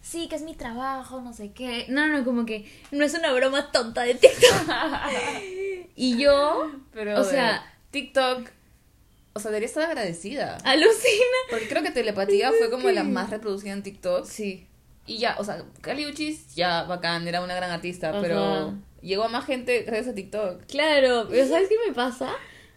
sí, 0.00 0.28
que 0.28 0.36
es 0.36 0.42
mi 0.42 0.54
trabajo, 0.54 1.20
no 1.20 1.32
sé 1.32 1.52
qué. 1.52 1.86
No, 1.88 2.06
no, 2.08 2.24
como 2.24 2.46
que 2.46 2.70
no 2.90 3.04
es 3.04 3.14
una 3.14 3.32
broma 3.32 3.70
tonta 3.72 4.02
de 4.02 4.14
TikTok. 4.14 4.68
y 5.96 6.18
yo, 6.18 6.70
Pero, 6.92 7.20
O 7.20 7.24
sea- 7.24 7.56
eh, 7.56 7.60
TikTok, 7.90 8.48
o 9.32 9.40
sea, 9.40 9.50
debería 9.50 9.66
estar 9.68 9.84
agradecida. 9.84 10.56
alucina. 10.64 11.36
Porque 11.50 11.68
creo 11.68 11.82
que 11.82 11.90
Telepatía 11.90 12.52
fue 12.52 12.70
como 12.70 12.88
la 12.90 13.04
más 13.04 13.30
reproducida 13.30 13.72
en 13.72 13.82
TikTok. 13.82 14.24
Sí. 14.26 14.66
Y 15.06 15.18
ya, 15.18 15.36
o 15.38 15.44
sea, 15.44 15.64
Kali 15.80 16.06
Uchis, 16.06 16.54
ya, 16.54 16.84
bacán, 16.84 17.26
era 17.26 17.42
una 17.42 17.54
gran 17.54 17.70
artista, 17.70 18.10
Ajá. 18.10 18.20
pero 18.20 18.74
llegó 19.02 19.24
a 19.24 19.28
más 19.28 19.44
gente 19.46 19.82
gracias 19.82 20.08
a 20.08 20.14
TikTok. 20.14 20.66
Claro, 20.66 21.26
pero 21.28 21.48
¿sabes 21.48 21.68
qué 21.68 21.76
me 21.88 21.92
pasa? 21.94 22.30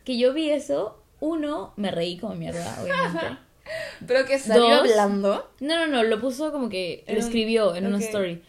Que 0.04 0.18
yo 0.18 0.34
vi 0.34 0.50
eso, 0.50 1.04
uno, 1.20 1.74
me 1.76 1.92
reí 1.92 2.18
como 2.18 2.34
mierda, 2.36 2.78
obviamente. 2.82 3.38
Pero 4.08 4.26
que 4.26 4.40
salió 4.40 4.70
Dos. 4.70 4.80
hablando. 4.80 5.50
No, 5.60 5.76
no, 5.78 5.88
no, 5.88 6.04
lo 6.04 6.20
puso 6.20 6.52
como 6.52 6.70
que 6.70 7.04
lo 7.08 7.18
escribió 7.20 7.76
en 7.76 7.88
una 7.88 7.98
ok. 7.98 8.04
story. 8.04 8.42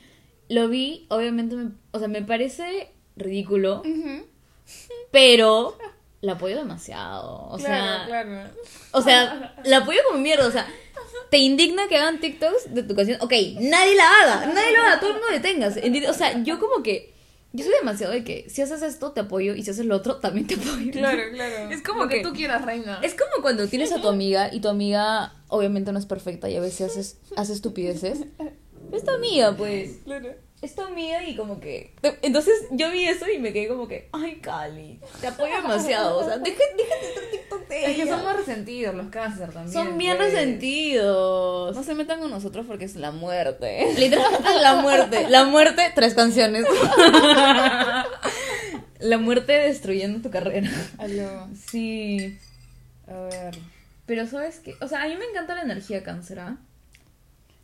Lo 0.49 0.69
vi, 0.69 1.07
obviamente, 1.09 1.57
me, 1.57 1.71
o 1.93 1.99
sea, 1.99 2.09
me 2.09 2.23
parece 2.23 2.91
ridículo, 3.17 3.81
Ujú. 3.81 4.27
pero 5.11 5.79
la 6.21 6.33
apoyo 6.33 6.57
demasiado. 6.57 7.47
O 7.49 7.59
sea, 7.59 8.05
claro, 8.07 8.29
claro. 8.31 8.51
O 8.93 9.03
sea, 9.03 9.55
la 9.65 9.79
apoyo 9.79 10.01
como 10.09 10.21
mierda, 10.21 10.47
o 10.47 10.51
sea, 10.51 10.67
te 11.31 11.39
indigna 11.39 11.89
que 11.89 11.97
hagan 11.97 12.21
TikToks 12.21 12.75
de 12.75 12.83
tu 12.83 12.95
canción. 12.95 13.19
Ok, 13.23 13.33
nadie 13.61 13.95
la 13.95 14.11
haga, 14.21 14.47
nadie 14.47 14.77
lo 14.77 14.83
haga, 14.83 15.01
todo 15.01 15.11
el 15.11 15.17
mundo 15.17 15.29
detengas. 15.33 15.79
O 16.09 16.15
sea, 16.15 16.43
yo 16.43 16.59
como 16.59 16.83
que, 16.83 17.14
yo 17.55 17.65
soy 17.65 17.73
demasiado 17.81 18.13
de 18.13 18.25
que 18.25 18.51
si 18.51 18.61
haces 18.63 18.83
esto 18.83 19.13
te 19.13 19.21
apoyo 19.21 19.55
y 19.55 19.63
si 19.63 19.71
haces 19.71 19.87
lo 19.87 19.97
otro 19.97 20.17
también 20.17 20.47
te 20.47 20.55
apoyo. 20.57 20.91
Claro, 20.93 21.23
claro. 21.33 21.71
Es 21.71 21.83
como 21.83 22.07
que- 22.09 22.21
tú 22.23 22.33
quieras, 22.35 22.65
reina. 22.65 22.99
Es 23.03 23.15
como 23.15 23.43
cuando 23.43 23.67
tienes 23.69 23.93
a 23.93 24.01
tu 24.03 24.09
amiga 24.09 24.53
y 24.53 24.61
tu 24.61 24.69
amiga 24.69 25.33
obviamente 25.49 25.93
no 25.93 25.99
es 25.99 26.07
perfecta 26.07 26.51
y 26.51 26.57
a 26.57 26.61
veces 26.61 26.91
haces, 26.91 27.19
hace 27.37 27.53
estupideces. 27.55 28.19
Es 28.93 29.05
tu 29.05 29.11
amiga, 29.13 29.57
pues. 29.57 29.99
Claro. 30.05 30.35
Es 30.65 30.75
tu 30.75 30.83
amiga 30.83 31.23
y 31.23 31.37
como 31.37 31.61
que... 31.61 31.93
Entonces 32.23 32.55
yo 32.71 32.91
vi 32.91 33.05
eso 33.05 33.29
y 33.29 33.39
me 33.39 33.53
quedé 33.53 33.69
como 33.69 33.87
que, 33.87 34.09
ay, 34.13 34.37
Cali, 34.41 34.99
te 35.21 35.27
apoyo 35.27 35.55
demasiado. 35.57 36.19
O 36.19 36.25
sea, 36.25 36.39
deja- 36.39 36.57
déjate 36.77 37.09
estar 37.09 37.25
TikTok 37.31 37.69
de 37.69 37.85
Es 37.85 37.97
que 37.97 38.03
ella. 38.03 38.17
somos 38.17 38.37
resentidos 38.37 38.95
los 38.95 39.09
cáncer 39.09 39.53
también. 39.53 39.73
Son 39.73 39.99
bien 39.99 40.17
pues. 40.17 40.33
resentidos. 40.33 41.77
No 41.77 41.83
se 41.83 41.95
metan 41.95 42.21
con 42.21 42.31
nosotros 42.31 42.65
porque 42.67 42.87
es 42.87 42.97
la 42.97 43.11
muerte. 43.11 43.93
Literalmente 43.99 44.55
la 44.63 44.75
muerte. 44.77 45.29
La 45.29 45.45
muerte, 45.45 45.83
tres 45.95 46.15
canciones. 46.15 46.65
La 49.01 49.19
muerte 49.19 49.53
destruyendo 49.53 50.21
tu 50.23 50.31
carrera. 50.31 50.71
Aló. 50.99 51.49
Sí. 51.69 52.39
A 53.07 53.13
ver. 53.29 53.59
Pero 54.07 54.27
sabes 54.27 54.61
que, 54.61 54.75
o 54.81 54.89
sea, 54.89 55.03
a 55.03 55.09
mí 55.09 55.17
me 55.17 55.27
encanta 55.27 55.55
la 55.55 55.63
energía 55.63 56.03
cáncer, 56.03 56.41
¿ah? 56.41 56.57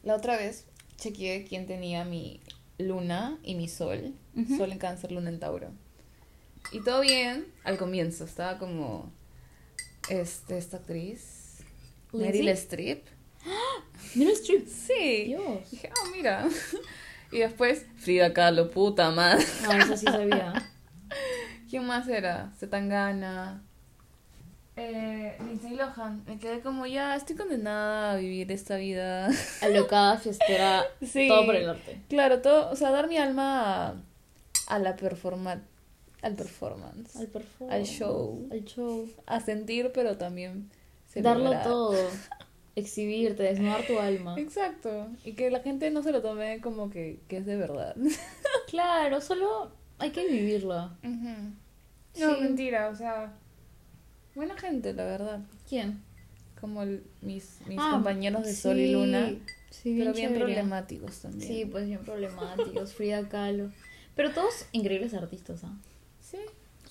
La 0.02 0.16
otra 0.16 0.36
vez 0.36 0.66
chequeé 0.98 1.44
quién 1.44 1.66
tenía 1.66 2.04
mi 2.04 2.40
luna 2.80 3.38
y 3.42 3.54
mi 3.54 3.68
sol. 3.68 4.14
Ujú. 4.36 4.56
Sol 4.56 4.72
en 4.72 4.78
cáncer, 4.78 5.12
luna 5.12 5.30
en 5.30 5.40
Tauro. 5.40 5.70
Y 6.72 6.80
todo 6.82 7.00
bien 7.00 7.46
al 7.64 7.78
comienzo. 7.78 8.24
Estaba 8.24 8.58
como. 8.58 9.12
Este, 10.08 10.58
esta 10.58 10.78
actriz. 10.78 11.58
Meryl 12.12 12.48
Streep. 12.48 13.06
Meryl 14.14 14.32
Streep. 14.32 14.66
Sí. 14.66 15.24
Dios. 15.26 15.70
Dije, 15.70 15.90
ah, 15.90 16.08
mira. 16.14 16.48
Y 17.32 17.38
después, 17.38 17.86
Frida 17.96 18.32
Kahlo, 18.32 18.70
puta 18.70 19.10
madre. 19.12 19.44
Ah, 19.68 19.78
eso 19.78 19.96
sí 19.96 20.04
sabía. 20.04 20.52
¿Quién 21.70 21.86
más 21.86 22.08
era? 22.08 22.52
Zetangana. 22.58 23.62
Eh, 24.82 25.36
Lindsay 25.44 25.74
Lohan. 25.76 26.22
Me 26.26 26.38
quedé 26.38 26.60
como, 26.60 26.86
ya, 26.86 27.14
estoy 27.16 27.36
condenada 27.36 28.12
a 28.12 28.16
vivir 28.16 28.50
esta 28.50 28.76
vida. 28.76 29.28
Alocada, 29.62 30.16
fiestera, 30.18 30.84
Sí. 31.02 31.28
todo 31.28 31.44
por 31.46 31.56
el 31.56 31.68
arte. 31.68 32.00
Claro, 32.08 32.40
todo, 32.40 32.70
o 32.70 32.76
sea, 32.76 32.90
dar 32.90 33.08
mi 33.08 33.18
alma 33.18 33.88
a, 33.88 33.94
a 34.68 34.78
la 34.78 34.96
performance. 34.96 35.62
Al 36.22 36.34
performance. 36.34 37.16
Al 37.16 37.30
perform- 37.32 37.70
Al 37.70 37.84
show. 37.84 38.48
Al 38.50 38.64
show. 38.64 39.08
A 39.26 39.40
sentir, 39.40 39.90
pero 39.94 40.16
también 40.16 40.70
Darlo 41.14 41.50
todo. 41.62 41.96
Exhibirte, 42.76 43.42
desnudar 43.42 43.84
tu 43.86 43.98
alma. 43.98 44.36
Exacto. 44.38 45.08
Y 45.24 45.32
que 45.32 45.50
la 45.50 45.60
gente 45.60 45.90
no 45.90 46.02
se 46.02 46.12
lo 46.12 46.22
tome 46.22 46.60
como 46.60 46.88
que, 46.88 47.20
que 47.28 47.38
es 47.38 47.46
de 47.46 47.56
verdad. 47.56 47.94
Claro, 48.68 49.20
solo 49.20 49.72
hay 49.98 50.10
que 50.10 50.24
vivirla. 50.26 50.96
No, 51.02 51.50
Sí. 52.12 52.24
mentira, 52.40 52.88
o 52.88 52.94
sea. 52.94 53.32
Buena 54.40 54.56
gente, 54.56 54.94
la 54.94 55.04
verdad. 55.04 55.40
¿Quién? 55.68 56.00
Como 56.58 56.82
el- 56.82 57.02
mis, 57.20 57.58
mis 57.66 57.78
Ah, 57.78 57.90
compañeros 57.92 58.42
de 58.46 58.54
Sol 58.54 58.78
y. 58.78 58.90
Luna. 58.90 59.34
Sí, 59.68 59.96
pero 59.98 60.14
bien 60.14 60.28
chévere. 60.28 60.38
problemáticos 60.46 61.18
también. 61.20 61.46
Sí, 61.46 61.66
pues 61.66 61.86
bien 61.86 61.98
problemáticos. 62.00 62.94
Frida 62.94 63.28
Kahlo. 63.28 63.70
Pero 64.16 64.30
todos 64.32 64.64
increíbles 64.72 65.12
artistas, 65.12 65.62
¿ah? 65.64 65.76
Sí. 66.22 66.38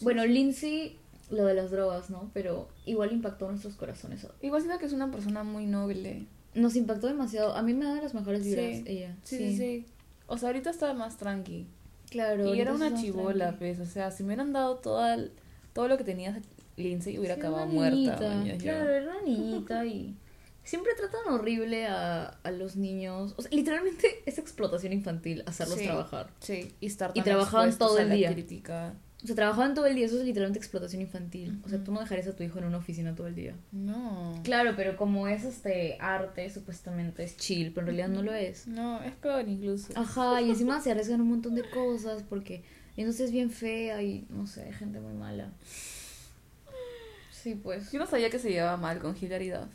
Bueno, 0.02 0.24
Lindsay, 0.28 0.98
lo 1.32 1.44
de 1.46 1.56
las 1.56 1.72
drogas, 1.72 2.12
¿no? 2.12 2.30
Pero 2.36 2.70
igual 2.86 3.12
impactó 3.14 3.50
nuestros 3.50 3.74
corazones. 3.74 4.28
Igual 4.44 4.62
siento 4.62 4.80
que 4.80 4.86
es 4.86 4.94
una 4.94 5.10
persona 5.10 5.44
muy 5.44 5.66
noble. 5.66 6.28
Nos 6.54 6.76
impactó 6.76 7.08
demasiado. 7.08 7.56
A 7.56 7.64
mí 7.64 7.74
me 7.74 7.86
da 7.86 7.96
las 8.00 8.14
mejores 8.14 8.44
vibras 8.44 8.78
Sí. 8.78 8.84
ella. 8.86 9.16
Sí, 9.24 9.38
sí, 9.40 9.58
sí. 9.58 9.86
O 10.28 10.38
sea, 10.38 10.50
ahorita 10.50 10.70
está 10.70 10.94
más 10.94 11.18
tranqui. 11.18 11.66
Claro. 12.12 12.54
y 12.56 12.60
era 12.60 12.74
una 12.74 12.94
chivola, 12.94 13.56
pues. 13.58 13.80
O 13.80 13.86
sea, 13.86 14.12
si 14.12 14.22
me 14.24 14.28
hubieran 14.28 14.52
dado 14.54 14.76
toda 14.78 15.16
el- 15.16 15.32
todo 15.74 15.88
lo 15.88 15.98
que 15.98 16.04
tenía 16.04 16.40
Lindsay, 16.80 17.18
hubiera 17.20 17.36
Sí, 17.36 17.42
acabado 17.42 17.68
muerta. 17.68 18.36
niñita. 18.44 18.58
Claro, 18.58 18.90
era 18.90 19.12
una 19.12 19.22
niñita 19.22 19.86
y 19.86 20.16
siempre 20.64 20.92
tratan 20.98 21.34
horrible 21.34 21.86
a, 21.88 22.26
a 22.44 22.52
los 22.52 22.76
niños. 22.76 23.34
O 23.38 23.42
sea, 23.42 23.52
literalmente 23.52 24.08
es 24.26 24.38
explotación 24.38 24.94
infantil 24.94 25.44
hacerlos 25.46 25.78
Sí. 25.80 25.86
trabajar. 25.86 26.32
Sí, 26.40 26.72
y 26.80 26.86
estar 26.88 27.12
Y 27.14 27.22
trabajaban 27.22 27.78
todo 27.78 27.98
el 28.00 28.10
día. 28.12 28.32
crítica. 28.34 28.94
O 29.22 29.28
sea, 29.28 29.36
trabajaban 29.36 29.74
todo 29.74 29.86
el 29.86 29.96
día, 29.96 30.06
eso 30.06 30.18
es 30.18 30.24
literalmente 30.24 30.60
explotación 30.60 31.02
infantil. 31.02 31.60
O 31.66 31.68
sea, 31.68 31.84
tú 31.84 31.92
no 31.92 32.00
dejarías 32.00 32.28
a 32.28 32.38
tu 32.38 32.44
hijo 32.44 32.58
en 32.60 32.64
una 32.64 32.78
oficina 32.78 33.16
todo 33.16 33.28
el 33.28 33.36
día. 33.36 33.54
No. 33.74 34.40
Claro, 34.46 34.76
pero 34.78 34.96
como 34.96 35.28
es 35.28 35.44
este 35.44 35.98
arte, 36.00 36.50
supuestamente 36.50 37.24
es 37.26 37.36
chill, 37.36 37.74
pero 37.74 37.82
en 37.90 37.98
realidad 37.98 38.08
no 38.16 38.24
lo 38.24 38.34
es. 38.34 38.66
No, 38.68 39.04
es 39.04 39.14
peor 39.16 39.46
incluso. 39.50 39.92
Ajá, 39.98 40.42
y 40.42 40.50
encima 40.52 40.80
se 40.80 40.92
arriesgan 40.92 41.20
un 41.20 41.28
montón 41.32 41.56
de 41.56 41.70
cosas 41.70 42.24
porque 42.30 42.64
entonces 42.96 43.26
es 43.26 43.32
bien 43.34 43.50
fea 43.52 44.02
y 44.02 44.26
no 44.30 44.48
sé, 44.48 44.64
hay 44.64 44.72
gente 44.72 45.02
muy 45.02 45.14
mala. 45.14 45.52
Sí, 47.42 47.56
pues. 47.56 47.92
Yo 47.92 48.00
no 48.00 48.06
sabía 48.06 48.30
que 48.30 48.40
se 48.40 48.50
llevaba 48.52 48.78
mal 48.78 49.00
con 49.00 49.16
Hilary 49.20 49.50
Duff. 49.50 49.68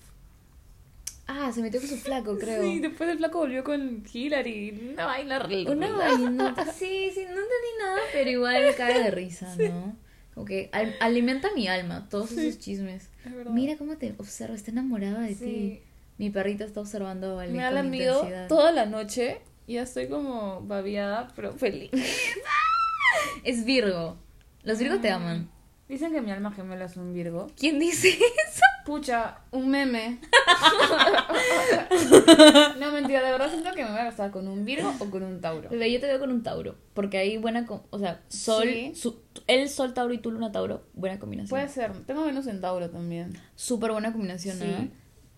Ah, 1.26 1.50
se 1.54 1.62
metió 1.62 1.80
con 1.80 1.88
su 1.88 1.96
flaco, 1.96 2.36
creo. 2.40 2.62
Sí, 2.62 2.80
después 2.80 3.08
el 3.08 3.18
flaco 3.18 3.38
volvió 3.38 3.64
con 3.64 4.04
Hillary. 4.12 4.90
Una 4.92 5.06
vaina 5.06 5.38
re- 5.38 5.64
Una 5.70 5.90
vainota. 5.90 6.64
Sí, 6.72 7.10
sí, 7.14 7.20
no 7.24 7.30
entendí 7.30 7.72
nada, 7.80 7.98
pero 8.12 8.30
igual 8.30 8.62
cae 8.76 9.02
de 9.02 9.10
risa, 9.10 9.54
¿no? 9.58 9.96
Como 10.34 10.46
que 10.46 10.68
al- 10.72 10.94
alimenta 11.00 11.48
mi 11.54 11.68
alma, 11.68 12.06
todos 12.10 12.32
esos 12.32 12.58
chismes. 12.58 13.08
Es. 13.24 13.50
Mira 13.50 13.76
cómo 13.78 13.96
te 13.96 14.14
observa, 14.18 14.54
está 14.54 14.70
enamorada 14.70 15.20
de 15.20 15.34
Sí. 15.34 15.44
ti. 15.44 15.80
Mi 16.18 16.30
perrita 16.30 16.64
está 16.64 16.80
observando 16.80 17.40
a 17.40 17.46
Me 17.46 17.64
ha 17.64 17.70
lamido 17.70 18.28
toda 18.48 18.70
la 18.72 18.84
noche 18.86 19.40
y 19.66 19.74
ya 19.74 19.82
estoy 19.82 20.08
como 20.08 20.60
babiada, 20.62 21.32
pero 21.34 21.52
feliz. 21.54 21.90
Es 23.44 23.64
Virgo. 23.64 24.16
Los 24.62 24.78
Virgos 24.78 25.00
te 25.00 25.10
aman. 25.10 25.48
Dicen 25.88 26.12
que 26.12 26.22
mi 26.22 26.30
alma 26.30 26.50
gemela 26.50 26.86
es 26.86 26.96
un 26.96 27.12
Virgo. 27.12 27.48
¿Quién 27.58 27.78
dice 27.78 28.08
eso? 28.08 28.62
Pucha, 28.86 29.38
un 29.50 29.68
meme. 29.70 30.18
no, 32.80 32.92
mentira, 32.92 33.22
de 33.22 33.30
verdad 33.32 33.50
siento 33.50 33.72
que 33.72 33.84
me 33.84 33.90
voy 33.90 34.00
a 34.00 34.04
casar 34.04 34.30
con 34.30 34.48
un 34.48 34.64
Virgo 34.64 34.92
o 34.98 35.10
con 35.10 35.22
un 35.22 35.40
Tauro. 35.40 35.68
Bebé, 35.70 35.92
yo 35.92 36.00
te 36.00 36.06
veo 36.06 36.18
con 36.18 36.30
un 36.30 36.42
Tauro. 36.42 36.76
Porque 36.94 37.18
hay 37.18 37.36
buena. 37.36 37.66
O 37.90 37.98
sea, 37.98 38.22
Sol. 38.28 38.64
Sí. 38.64 38.92
su- 38.94 39.22
el 39.46 39.68
Sol 39.68 39.94
Tauro 39.94 40.14
y 40.14 40.18
tú 40.18 40.30
Luna 40.30 40.52
Tauro. 40.52 40.86
Buena 40.94 41.18
combinación. 41.18 41.50
Puede 41.50 41.68
ser. 41.68 41.92
Tengo 42.06 42.24
Venus 42.24 42.46
en 42.46 42.60
Tauro 42.60 42.90
también. 42.90 43.38
Súper 43.54 43.92
buena 43.92 44.12
combinación, 44.12 44.58
Sí. 44.58 44.64
¿no? 44.66 44.88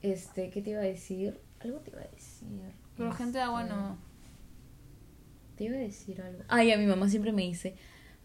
Este, 0.03 0.51
¿qué 0.51 0.63
te 0.63 0.71
iba 0.71 0.81
a 0.81 0.85
decir? 0.85 1.41
Algo 1.61 1.79
te 1.81 1.91
iba 1.91 2.01
a 2.01 2.05
decir. 2.09 2.49
Pero 2.97 3.13
gente 3.13 3.39
de 3.39 3.45
agua 3.45 3.63
Este, 3.63 3.75
no. 3.75 3.99
Te 5.57 5.65
iba 5.65 5.77
a 5.77 5.81
decir 5.81 6.21
algo. 6.21 6.43
Ay, 6.49 6.71
a 6.73 6.79
mi 6.79 6.87
mamá 6.87 7.09
siempre 7.09 7.33
me 7.33 7.43
dice. 7.43 7.77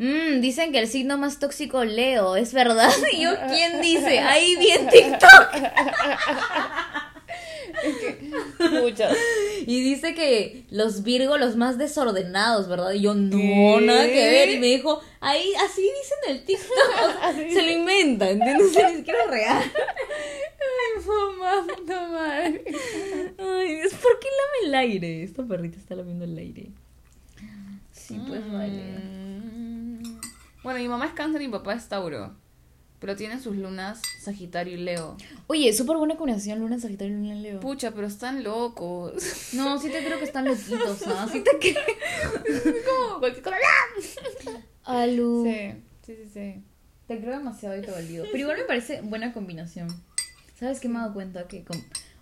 "Mm, 0.02 0.42
dicen 0.42 0.72
que 0.72 0.80
el 0.80 0.88
signo 0.88 1.18
más 1.18 1.38
tóxico 1.40 1.84
Leo, 1.86 2.36
¿es 2.36 2.54
verdad? 2.54 2.92
Y 3.14 3.22
yo, 3.22 3.30
¿quién 3.50 3.82
dice? 3.82 4.20
Ahí 4.20 4.56
vi 4.56 4.72
en 4.72 4.88
TikTok. 4.90 5.50
Pucha. 8.58 9.10
Y 9.66 9.82
dice 9.82 10.14
que 10.14 10.66
los 10.70 11.04
Virgo, 11.04 11.38
los 11.38 11.56
más 11.56 11.78
desordenados, 11.78 12.68
¿verdad? 12.68 12.92
Y 12.94 13.02
yo, 13.02 13.14
no, 13.14 13.38
¿Qué? 13.38 13.80
nada 13.86 14.06
que 14.08 14.30
ver. 14.30 14.50
Y 14.50 14.60
me 14.60 14.68
dijo, 14.68 15.02
ahí, 15.20 15.54
así 15.66 15.82
dicen 15.82 16.18
en 16.28 16.32
el 16.36 16.46
TikTok. 16.46 17.54
Se 17.54 17.62
lo 17.64 17.72
inventa, 17.72 18.30
¿entiendes? 18.30 18.72
Ni 18.92 18.98
siquiera 18.98 19.24
es 19.26 19.30
real. 19.30 19.64
Ay, 19.64 21.04
mamá, 21.06 21.66
puta 21.76 22.08
madre. 22.08 22.64
Ay, 23.38 23.76
Dios, 23.76 23.94
¿por 23.96 24.20
qué 24.20 24.28
lame 24.28 24.68
el 24.68 24.76
aire? 24.76 25.24
Esta 25.24 25.44
perrita 25.44 25.78
está 25.78 25.96
lamiendo 25.96 26.26
el 26.26 26.38
aire. 26.38 26.68
Sí, 27.92 28.20
pues 28.28 28.52
vale. 28.52 28.98
Mm. 28.98 30.20
Bueno, 30.64 30.80
mi 30.80 30.88
mamá 30.88 31.06
es 31.06 31.14
cáncer 31.14 31.42
y 31.42 31.48
mi 31.48 31.52
papá 31.52 31.74
es 31.74 31.88
Tauro. 31.88 32.36
Pero 33.00 33.16
tienen 33.16 33.42
sus 33.42 33.56
lunas 33.56 34.00
Sagitario 34.20 34.76
y 34.76 34.78
Leo. 34.78 35.18
Oye, 35.48 35.74
súper 35.74 35.98
buena 35.98 36.18
combinación, 36.18 36.60
Luna 36.60 36.80
Sagitario 36.80 37.16
y 37.16 37.18
Luna 37.18 37.34
Leo. 37.34 37.60
Pucha, 37.60 37.92
pero 37.92 38.06
están 38.06 38.44
locos. 38.44 39.54
No, 39.54 39.80
sí 39.80 39.90
te 39.90 40.06
creo 40.06 40.20
que 40.20 40.26
están 40.26 40.46
loquitos, 40.46 41.08
¿ah? 41.08 41.28
Sí 41.32 41.42
te 41.42 41.58
creo. 41.58 42.76
Como 42.86 43.20
cualquier 43.20 43.44
cosa. 43.44 43.58
Alu. 44.84 45.44
Sí, 45.46 45.74
sí, 46.06 46.16
sí, 46.16 46.30
sí. 46.32 46.64
Te 47.08 47.20
creo 47.20 47.40
demasiado 47.40 47.76
y 47.76 47.82
te 47.82 47.90
valido. 47.90 48.26
Pero 48.26 48.38
igual 48.38 48.58
me 48.58 48.66
parece 48.66 49.02
buena 49.02 49.34
combinación. 49.34 49.88
¿Sabes 50.60 50.80
qué 50.80 50.88
me 50.88 51.00
he 51.00 51.02
dado 51.02 51.16
cuenta? 51.16 51.48
Que, 51.48 51.66
o 51.68 51.74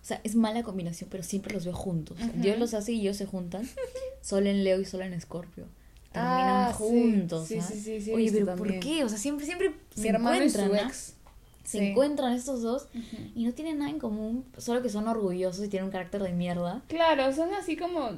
sea, 0.09 0.21
es 0.23 0.35
mala 0.35 0.63
combinación, 0.63 1.09
pero 1.09 1.23
siempre 1.23 1.53
los 1.53 1.63
veo 1.65 1.73
juntos. 1.73 2.17
Dios 2.35 2.57
los 2.59 2.73
hace 2.73 2.91
y 2.91 3.01
ellos 3.01 3.17
se 3.17 3.25
juntan. 3.25 3.67
Sol 4.21 4.47
en 4.47 4.63
Leo 4.63 4.79
y 4.79 4.85
Sol 4.85 5.01
en 5.01 5.13
Escorpio. 5.13 5.65
Terminan 6.11 6.67
Ah, 6.69 6.73
sí. 6.75 6.83
juntos. 6.83 7.47
Sí, 7.47 7.57
¿ah? 7.59 7.61
sí, 7.61 7.79
sí, 7.79 8.01
sí, 8.01 8.11
he 8.11 8.15
Oye, 8.15 8.31
pero 8.31 8.45
también. 8.47 8.73
¿por 8.75 8.79
qué? 8.79 9.03
O 9.03 9.09
sea, 9.09 9.17
siempre, 9.17 9.45
siempre 9.45 9.69
Mi 9.95 10.01
se 10.01 10.09
hermano 10.09 10.43
y 10.43 10.49
su 10.49 10.59
encuentran. 10.59 10.85
¿ah? 10.85 10.89
ex. 10.89 11.15
Se 11.63 11.77
Sí. 11.77 11.85
encuentran 11.85 12.33
estos 12.33 12.63
dos 12.63 12.87
y 13.35 13.45
no 13.45 13.53
tienen 13.53 13.77
nada 13.77 13.91
en 13.91 13.99
común, 13.99 14.43
solo 14.57 14.81
que 14.81 14.89
son 14.89 15.07
orgullosos 15.07 15.63
y 15.63 15.67
tienen 15.69 15.85
un 15.85 15.91
carácter 15.91 16.23
de 16.23 16.33
mierda. 16.33 16.81
Claro, 16.87 17.31
son 17.31 17.53
así 17.53 17.77
como 17.77 18.09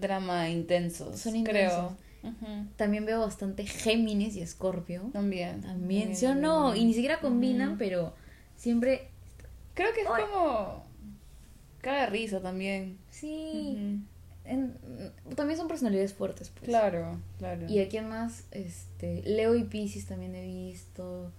drama 0.00 0.48
intensos. 0.50 1.18
Son 1.18 1.42
creo. 1.42 1.96
Ujú. 2.22 2.46
También 2.76 3.04
veo 3.04 3.18
bastante 3.18 3.66
Géminis 3.66 4.36
y 4.36 4.40
Escorpio. 4.42 5.10
También. 5.12 5.62
También, 5.62 6.14
¿sí 6.14 6.26
o 6.26 6.36
no? 6.36 6.76
Y 6.76 6.84
ni 6.84 6.94
siquiera 6.94 7.18
combinan, 7.20 7.76
pero 7.76 8.14
siempre 8.56 9.08
Creo 9.74 9.92
que 9.94 10.02
es 10.02 10.06
como. 10.06 10.84
Caga 11.82 12.00
de 12.02 12.06
risa 12.06 12.40
también. 12.40 12.96
Sí. 13.10 14.00
En- 14.44 14.74
también 15.36 15.58
son 15.58 15.68
personalidades 15.68 16.14
fuertes, 16.14 16.48
pues. 16.50 16.64
Claro, 16.64 17.20
claro. 17.38 17.66
Y 17.68 17.80
a 17.80 17.88
quién 17.88 18.08
más, 18.08 18.44
este, 18.50 19.22
Leo 19.24 19.54
y 19.54 19.64
Pisces 19.64 20.06
también 20.06 20.34
he 20.34 20.42
visto. 20.46 21.30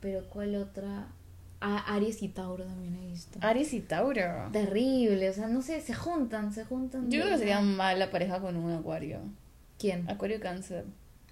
Pero 0.00 0.26
¿cuál 0.28 0.54
otra? 0.54 1.08
A 1.62 1.94
Aries 1.94 2.22
y 2.22 2.28
Tauro 2.28 2.64
también 2.64 2.94
he 2.96 3.06
visto. 3.10 3.38
Aries 3.42 3.74
y 3.74 3.80
Tauro. 3.80 4.48
Terrible, 4.52 5.28
o 5.28 5.32
sea, 5.34 5.48
no 5.48 5.60
sé, 5.60 5.80
se 5.82 5.92
juntan, 5.92 6.54
se 6.54 6.64
juntan. 6.64 7.10
Yo 7.10 7.20
creo 7.20 7.32
que 7.32 7.38
sería 7.38 7.60
mala 7.60 8.10
pareja 8.10 8.40
con 8.40 8.56
un 8.56 8.72
acuario. 8.72 9.20
¿Quién? 9.78 10.08
Acuario 10.08 10.38
y 10.38 10.40
cáncer. 10.40 10.84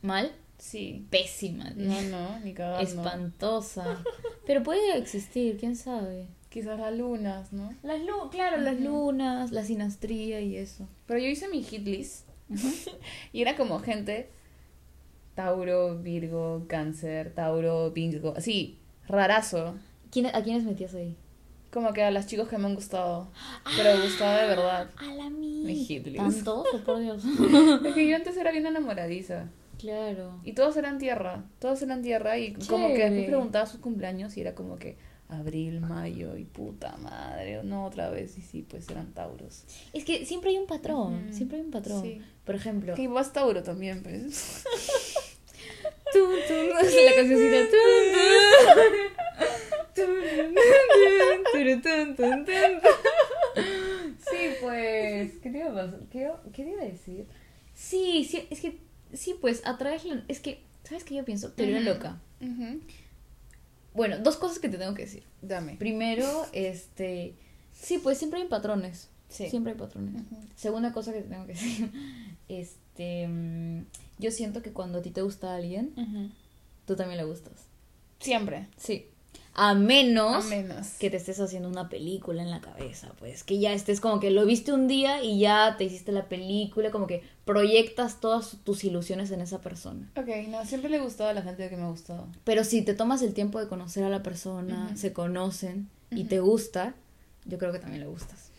¿Mal? 0.02 0.30
Sí. 0.58 1.06
Pésima. 1.10 1.70
No, 1.76 2.02
no, 2.02 2.40
ni 2.40 2.52
cagando. 2.52 2.82
Espantosa. 2.82 4.02
Pero 4.46 4.62
puede 4.62 4.98
existir, 4.98 5.56
quién 5.58 5.76
sabe. 5.76 6.26
Quizás 6.50 6.78
las 6.78 6.96
lunas, 6.96 7.52
¿no? 7.52 7.74
Las 7.82 8.00
lu 8.00 8.30
claro, 8.30 8.56
las 8.56 8.80
lunas, 8.80 9.52
la 9.52 9.64
sinastría 9.64 10.40
y 10.40 10.56
eso. 10.56 10.88
Pero 11.06 11.20
yo 11.20 11.26
hice 11.26 11.48
mi 11.48 11.62
hit 11.62 11.84
list. 11.84 12.28
y 13.32 13.42
era 13.42 13.56
como 13.56 13.80
gente. 13.80 14.30
Tauro, 15.34 15.98
Virgo, 15.98 16.64
Cáncer, 16.66 17.32
Tauro, 17.34 17.90
Virgo. 17.90 18.34
Así, 18.36 18.78
rarazo. 19.06 19.74
¿Quién, 20.10 20.26
¿A 20.26 20.42
quiénes 20.42 20.64
metías 20.64 20.94
ahí? 20.94 21.16
Como 21.70 21.92
que 21.92 22.02
a 22.02 22.10
los 22.10 22.26
chicos 22.26 22.48
que 22.48 22.56
me 22.56 22.66
han 22.66 22.74
gustado. 22.74 23.28
Pero 23.76 23.96
me 23.96 24.04
gustaba 24.04 24.40
de 24.40 24.48
verdad. 24.48 24.90
A 24.96 25.14
la 25.14 25.30
mía. 25.30 25.66
Mi 25.66 25.84
hit 25.84 26.06
list. 26.06 26.16
¿Tantos? 26.16 26.66
Oh, 26.72 26.78
por 26.78 26.98
Dios. 26.98 27.22
Es 27.84 27.94
que 27.94 28.08
yo 28.08 28.16
antes 28.16 28.36
era 28.36 28.50
bien 28.50 28.66
enamoradiza. 28.66 29.48
Claro. 29.78 30.40
Y 30.44 30.54
todos 30.54 30.76
eran 30.76 30.98
tierra, 30.98 31.44
todos 31.60 31.80
eran 31.82 32.02
tierra 32.02 32.36
y 32.36 32.54
como 32.54 32.88
que 32.88 33.04
después 33.04 33.26
preguntaba 33.26 33.64
sus 33.66 33.80
cumpleaños 33.80 34.36
y 34.36 34.40
era 34.40 34.54
como 34.54 34.76
que 34.76 34.96
abril, 35.28 35.80
mayo 35.80 36.36
y 36.36 36.44
puta 36.44 36.96
madre, 36.98 37.62
no 37.62 37.84
otra 37.86 38.10
vez 38.10 38.36
y 38.38 38.42
sí, 38.42 38.62
pues 38.68 38.88
eran 38.88 39.12
tauros. 39.12 39.64
Es 39.92 40.04
que 40.04 40.24
siempre 40.26 40.50
hay 40.50 40.58
un 40.58 40.66
patrón, 40.66 41.32
siempre 41.32 41.58
hay 41.58 41.64
un 41.64 41.70
patrón. 41.70 42.02
Sí. 42.02 42.20
Por 42.44 42.54
ejemplo, 42.54 42.94
Que 42.94 43.08
vas 43.08 43.32
tauro 43.32 43.62
también, 43.62 44.02
pues. 44.02 44.64
Tun, 46.12 46.30
la 46.70 47.14
cancioncita. 47.14 47.76
Sí, 54.30 54.48
pues. 54.60 55.32
¿Qué 55.42 55.50
te 55.50 55.58
iba 55.58 55.68
a 55.70 55.74
pasar? 55.74 56.00
¿Qué, 56.10 56.30
qué 56.52 56.64
te 56.64 56.70
iba 56.70 56.82
a 56.82 56.86
decir? 56.86 57.26
Sí, 57.74 58.24
sí, 58.28 58.46
es 58.50 58.60
que. 58.60 58.78
Sí, 59.12 59.34
pues 59.40 59.62
atraes. 59.66 60.04
la- 60.04 60.24
Es 60.28 60.40
que. 60.40 60.62
¿Sabes 60.84 61.04
qué 61.04 61.14
yo 61.16 61.24
pienso? 61.24 61.52
Teoría 61.52 61.76
Ujú. 61.78 61.84
loca. 61.86 62.20
Ujú. 62.40 62.80
Bueno, 63.94 64.18
dos 64.18 64.36
cosas 64.36 64.58
que 64.58 64.68
te 64.68 64.78
tengo 64.78 64.94
que 64.94 65.02
decir. 65.02 65.24
Dame. 65.42 65.76
Primero, 65.76 66.46
este. 66.52 67.34
Sí, 67.72 67.98
pues 67.98 68.18
siempre 68.18 68.40
hay 68.40 68.48
patrones. 68.48 69.08
Sí. 69.28 69.48
Siempre 69.50 69.72
hay 69.72 69.78
patrones. 69.78 70.22
Segunda 70.56 70.92
cosa 70.92 71.12
que 71.12 71.22
te 71.22 71.28
tengo 71.28 71.46
que 71.46 71.52
decir. 71.54 71.90
Este. 72.48 73.26
mm, 73.28 73.86
Yo 74.18 74.30
siento 74.30 74.62
que 74.62 74.72
cuando 74.72 74.98
a 74.98 75.02
ti 75.02 75.10
te 75.10 75.22
gusta 75.22 75.54
alguien, 75.54 75.92
tú 76.86 76.96
también 76.96 77.18
le 77.18 77.24
gustas. 77.24 77.66
Siempre. 78.20 78.68
Sí. 78.76 79.06
A 79.60 79.74
menos, 79.74 80.44
A 80.46 80.48
menos. 80.48 80.86
que 81.00 81.10
te 81.10 81.16
estés 81.16 81.40
haciendo 81.40 81.68
una 81.68 81.88
película 81.88 82.42
en 82.42 82.50
la 82.50 82.60
cabeza, 82.60 83.08
pues. 83.18 83.42
Que 83.42 83.58
ya 83.58 83.72
estés 83.72 84.00
como 84.00 84.20
que 84.20 84.30
lo 84.30 84.46
viste 84.46 84.72
un 84.72 84.86
día 84.86 85.22
y 85.22 85.40
ya 85.40 85.74
te 85.76 85.82
hiciste 85.84 86.12
la 86.12 86.28
película, 86.28 86.92
como 86.92 87.08
que 87.08 87.22
proyectas 87.44 88.20
todas 88.20 88.58
tus 88.62 88.84
ilusiones 88.84 89.32
en 89.32 89.40
esa 89.40 89.60
persona. 89.60 90.08
Ok, 90.16 90.28
no, 90.48 90.64
siempre 90.64 90.90
le 90.90 91.00
gustado 91.00 91.30
a 91.30 91.32
la 91.32 91.42
gente 91.42 91.68
que 91.68 91.76
me 91.76 91.88
gustado. 91.88 92.28
Pero 92.44 92.62
si 92.62 92.82
te 92.82 92.94
tomas 92.94 93.20
el 93.22 93.34
tiempo 93.34 93.58
de 93.58 93.66
conocer 93.66 94.04
a 94.04 94.08
la 94.10 94.22
persona, 94.22 94.96
se 94.96 95.12
conocen 95.12 95.88
y 96.12 96.24
te 96.24 96.38
gusta, 96.38 96.94
yo 97.44 97.58
creo 97.58 97.72
que 97.72 97.80
también 97.80 98.02
le 98.02 98.08
gustas. 98.08 98.50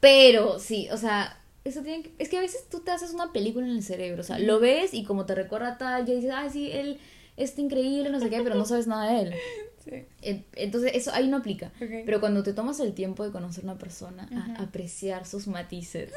Pero 0.00 0.58
sí, 0.58 0.88
o 0.90 0.96
sea, 0.96 1.38
eso 1.64 1.82
tiene 1.82 2.02
que- 2.02 2.12
es 2.18 2.28
que 2.28 2.36
a 2.38 2.40
veces 2.40 2.68
tú 2.68 2.80
te 2.80 2.90
haces 2.90 3.12
una 3.14 3.32
película 3.32 3.66
en 3.66 3.72
el 3.72 3.82
cerebro, 3.82 4.20
o 4.22 4.24
sea, 4.24 4.38
lo 4.38 4.58
ves 4.58 4.92
y 4.94 5.04
como 5.04 5.26
te 5.26 5.34
recuerda 5.34 5.78
tal, 5.78 6.04
ya 6.06 6.14
dices, 6.14 6.30
ah, 6.34 6.48
sí, 6.52 6.70
él 6.72 6.98
es 7.36 7.58
increíble, 7.58 8.10
no 8.10 8.20
sé 8.20 8.30
qué, 8.30 8.40
pero 8.42 8.54
no 8.54 8.64
sabes 8.64 8.86
nada 8.86 9.12
de 9.12 9.20
él. 9.20 9.34
Sí. 9.82 10.06
Entonces, 10.54 10.92
eso 10.94 11.10
ahí 11.12 11.26
no 11.26 11.38
aplica. 11.38 11.72
Pero 11.80 12.20
cuando 12.20 12.44
te 12.44 12.52
tomas 12.52 12.78
el 12.78 12.92
tiempo 12.92 13.24
de 13.24 13.32
conocer 13.32 13.64
una 13.64 13.78
persona, 13.78 14.28
a 14.56 14.62
apreciar 14.62 15.26
sus 15.26 15.48
matices, 15.48 16.12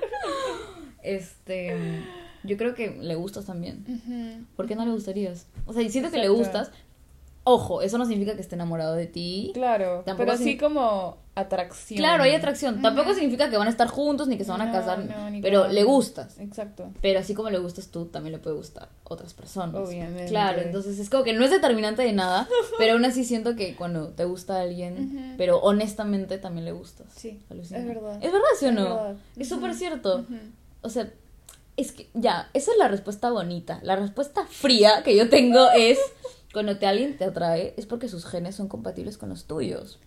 este, 1.04 2.02
yo 2.42 2.56
creo 2.56 2.74
que 2.74 2.90
le 3.00 3.14
gustas 3.14 3.46
también. 3.46 4.46
¿Por 4.56 4.66
qué 4.66 4.74
no 4.74 4.84
le 4.84 4.90
gustarías? 4.90 5.46
O 5.66 5.72
sea, 5.72 5.88
siento 5.88 6.10
que 6.10 6.18
le 6.18 6.30
gustas. 6.30 6.72
Ojo, 7.42 7.80
eso 7.80 7.96
no 7.96 8.04
significa 8.04 8.34
que 8.36 8.42
esté 8.42 8.54
enamorado 8.54 8.94
de 8.94 9.06
ti. 9.06 9.50
Claro, 9.54 10.02
Tampoco 10.04 10.18
pero 10.18 10.32
así- 10.32 10.44
sí 10.44 10.56
como 10.58 11.16
atracción. 11.34 11.96
Claro, 11.96 12.22
hay 12.24 12.34
atracción. 12.34 12.82
Tampoco 12.82 13.14
significa 13.14 13.48
que 13.48 13.56
van 13.56 13.66
a 13.66 13.70
estar 13.70 13.88
juntos 13.88 14.28
ni 14.28 14.36
que 14.36 14.44
se 14.44 14.50
van 14.50 14.60
a 14.60 14.66
No, 14.66 14.72
casar. 14.72 14.98
no, 15.06 15.30
ni 15.30 15.40
pero 15.40 15.66
le 15.68 15.82
gustas. 15.84 16.38
Exacto. 16.38 16.90
Pero 17.00 17.18
así 17.18 17.32
como 17.34 17.48
le 17.48 17.58
gustas 17.58 17.88
tú, 17.88 18.04
también 18.04 18.32
le 18.32 18.38
puede 18.38 18.56
gustar 18.56 18.90
otras 19.04 19.32
personas. 19.32 19.74
Obviamente. 19.88 20.26
Claro, 20.26 20.60
entonces 20.60 20.98
es 20.98 21.08
como 21.08 21.24
que 21.24 21.32
no 21.32 21.42
es 21.42 21.50
determinante 21.50 22.02
de 22.02 22.12
nada, 22.12 22.46
pero 22.78 22.92
aún 22.92 23.04
así 23.06 23.24
siento 23.24 23.56
que 23.56 23.74
cuando 23.74 24.08
te 24.08 24.26
gusta 24.26 24.60
alguien, 24.60 25.34
pero 25.38 25.60
honestamente 25.60 26.36
también 26.36 26.66
le 26.66 26.72
gustas. 26.72 27.06
Sí, 27.16 27.40
Alucina. 27.50 27.78
es 27.80 27.86
verdad. 27.86 28.16
¿Es 28.22 28.32
verdad, 28.32 28.48
sí 28.58 28.66
o 28.66 28.68
Es 28.68 28.74
no? 28.74 28.84
verdad. 28.84 29.16
Es 29.38 29.48
súper 29.48 29.74
cierto. 29.74 30.26
O 30.82 30.90
sea, 30.90 31.10
es 31.78 31.92
que 31.92 32.10
ya, 32.12 32.50
esa 32.52 32.72
es 32.72 32.76
la 32.76 32.88
respuesta 32.88 33.30
bonita. 33.30 33.80
La 33.82 33.96
respuesta 33.96 34.44
fría 34.46 35.02
que 35.02 35.16
yo 35.16 35.30
tengo 35.30 35.70
es, 35.70 35.98
cuando 36.52 36.78
te 36.78 36.86
alguien 36.86 37.16
te 37.16 37.24
atrae, 37.24 37.74
es 37.76 37.86
porque 37.86 38.08
sus 38.08 38.24
genes 38.24 38.56
son 38.56 38.68
compatibles 38.68 39.18
con 39.18 39.28
los 39.28 39.44
tuyos. 39.44 40.00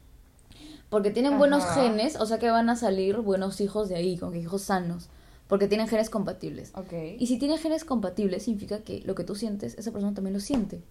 Porque 0.89 1.09
tienen 1.09 1.37
buenos 1.37 1.65
genes, 1.65 2.17
o 2.17 2.25
sea 2.25 2.37
que 2.37 2.51
van 2.51 2.69
a 2.69 2.75
salir 2.75 3.17
buenos 3.17 3.61
hijos 3.61 3.89
de 3.89 3.95
ahí, 3.95 4.17
con 4.17 4.31
que 4.31 4.39
hijos 4.39 4.63
sanos. 4.63 5.09
Porque 5.47 5.67
tienen 5.67 5.87
genes 5.87 6.09
compatibles. 6.09 6.71
Ok. 6.75 6.93
Y 7.17 7.27
si 7.27 7.37
tiene 7.37 7.57
genes 7.57 7.85
compatibles, 7.85 8.43
significa 8.43 8.79
que 8.79 9.01
lo 9.01 9.15
que 9.15 9.23
tú 9.23 9.35
sientes, 9.35 9.77
esa 9.77 9.91
persona 9.91 10.13
también 10.13 10.33
lo 10.33 10.39
siente. 10.39 10.81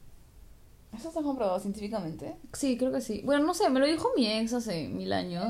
¿Eso 0.97 1.09
está 1.09 1.23
comprobado 1.23 1.59
científicamente? 1.59 2.37
Sí, 2.53 2.77
creo 2.77 2.93
que 2.93 3.01
sí. 3.01 3.23
Bueno, 3.25 3.45
no 3.47 3.55
sé, 3.55 3.71
me 3.71 3.81
lo 3.81 3.87
dijo 3.87 4.11
mi 4.17 4.27
ex 4.27 4.53
hace 4.53 4.89
mil 4.89 5.13
años 5.13 5.47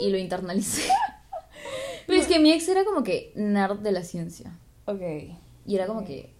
y 0.00 0.10
lo 0.10 0.18
internalicé. 0.18 0.90
Pero 2.06 2.20
es 2.20 2.26
que 2.26 2.38
mi 2.38 2.52
ex 2.52 2.68
era 2.68 2.84
como 2.84 3.02
que 3.02 3.32
nerd 3.34 3.78
de 3.78 3.92
la 3.92 4.02
ciencia. 4.02 4.58
Ok. 4.86 5.00
Y 5.66 5.74
era 5.74 5.86
como 5.86 6.04
que. 6.04 6.34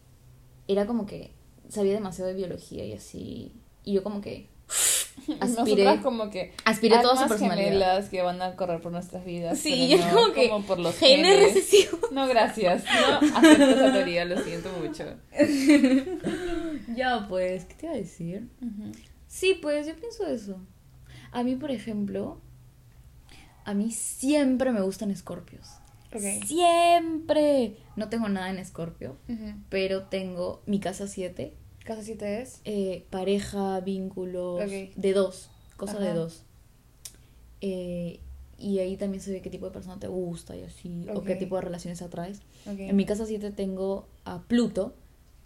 Era 0.66 0.86
como 0.86 1.06
que 1.06 1.37
sabía 1.68 1.94
demasiado 1.94 2.28
de 2.30 2.36
biología 2.36 2.84
y 2.84 2.92
así. 2.92 3.52
Y 3.84 3.92
yo 3.94 4.02
como 4.02 4.20
que. 4.20 4.48
Aspiré. 5.40 5.84
Nosotras 5.84 6.00
como 6.02 6.30
que 6.30 6.52
Aspiré 6.64 6.98
toda 7.00 7.22
su 7.22 7.28
personalidad. 7.28 7.66
gemelas 7.68 8.08
que 8.08 8.22
van 8.22 8.40
a 8.40 8.54
correr 8.56 8.80
por 8.80 8.92
nuestras 8.92 9.24
vidas. 9.24 9.58
Sí, 9.58 9.88
yo 9.88 9.98
no 9.98 10.10
como 10.10 10.32
que. 10.32 10.48
como 10.48 10.64
por 10.64 10.78
los 10.78 10.96
genes 10.96 11.26
genes. 11.26 11.54
recesivos. 11.54 12.12
No, 12.12 12.26
gracias. 12.28 12.84
No 12.84 13.36
acepto 13.38 13.64
esa 13.64 13.92
teoría, 13.92 14.24
lo 14.24 14.40
siento 14.42 14.70
mucho. 14.82 15.04
Ya, 16.96 17.26
pues, 17.28 17.64
¿qué 17.66 17.74
te 17.74 17.86
iba 17.86 17.94
a 17.94 17.98
decir? 17.98 18.48
Sí, 19.26 19.58
pues 19.60 19.86
yo 19.86 19.94
pienso 19.96 20.26
eso. 20.26 20.58
A 21.32 21.42
mí, 21.42 21.54
por 21.56 21.70
ejemplo, 21.70 22.40
a 23.64 23.74
mí 23.74 23.90
siempre 23.90 24.72
me 24.72 24.80
gustan 24.80 25.10
escorpios. 25.10 25.68
Siempre. 26.46 27.76
No 27.96 28.08
tengo 28.08 28.28
nada 28.28 28.48
en 28.50 28.58
escorpio, 28.58 29.16
pero 29.68 30.04
tengo 30.04 30.62
mi 30.66 30.80
casa 30.80 31.06
7, 31.06 31.52
¿Casa 31.88 32.02
7 32.02 32.42
es? 32.42 32.60
eh, 32.66 33.06
pareja, 33.08 33.80
vínculos, 33.80 34.70
de 34.70 35.12
dos, 35.14 35.48
cosa 35.78 35.98
de 35.98 36.08
Ajá. 36.08 36.18
dos. 36.18 36.42
Eh, 37.62 38.20
y 38.58 38.80
ahí 38.80 38.98
también 38.98 39.22
se 39.22 39.32
ve 39.32 39.40
qué 39.40 39.48
tipo 39.48 39.64
de 39.64 39.72
persona 39.72 39.98
te 39.98 40.06
gusta 40.06 40.54
y 40.54 40.64
así, 40.64 41.06
o 41.14 41.22
qué 41.22 41.34
tipo 41.34 41.56
de 41.56 41.62
relaciones 41.62 42.02
atraes. 42.02 42.42
En 42.66 42.94
mi 42.94 43.06
casa 43.06 43.24
7 43.24 43.52
tengo 43.52 44.06
a 44.26 44.42
Pluto, 44.42 44.94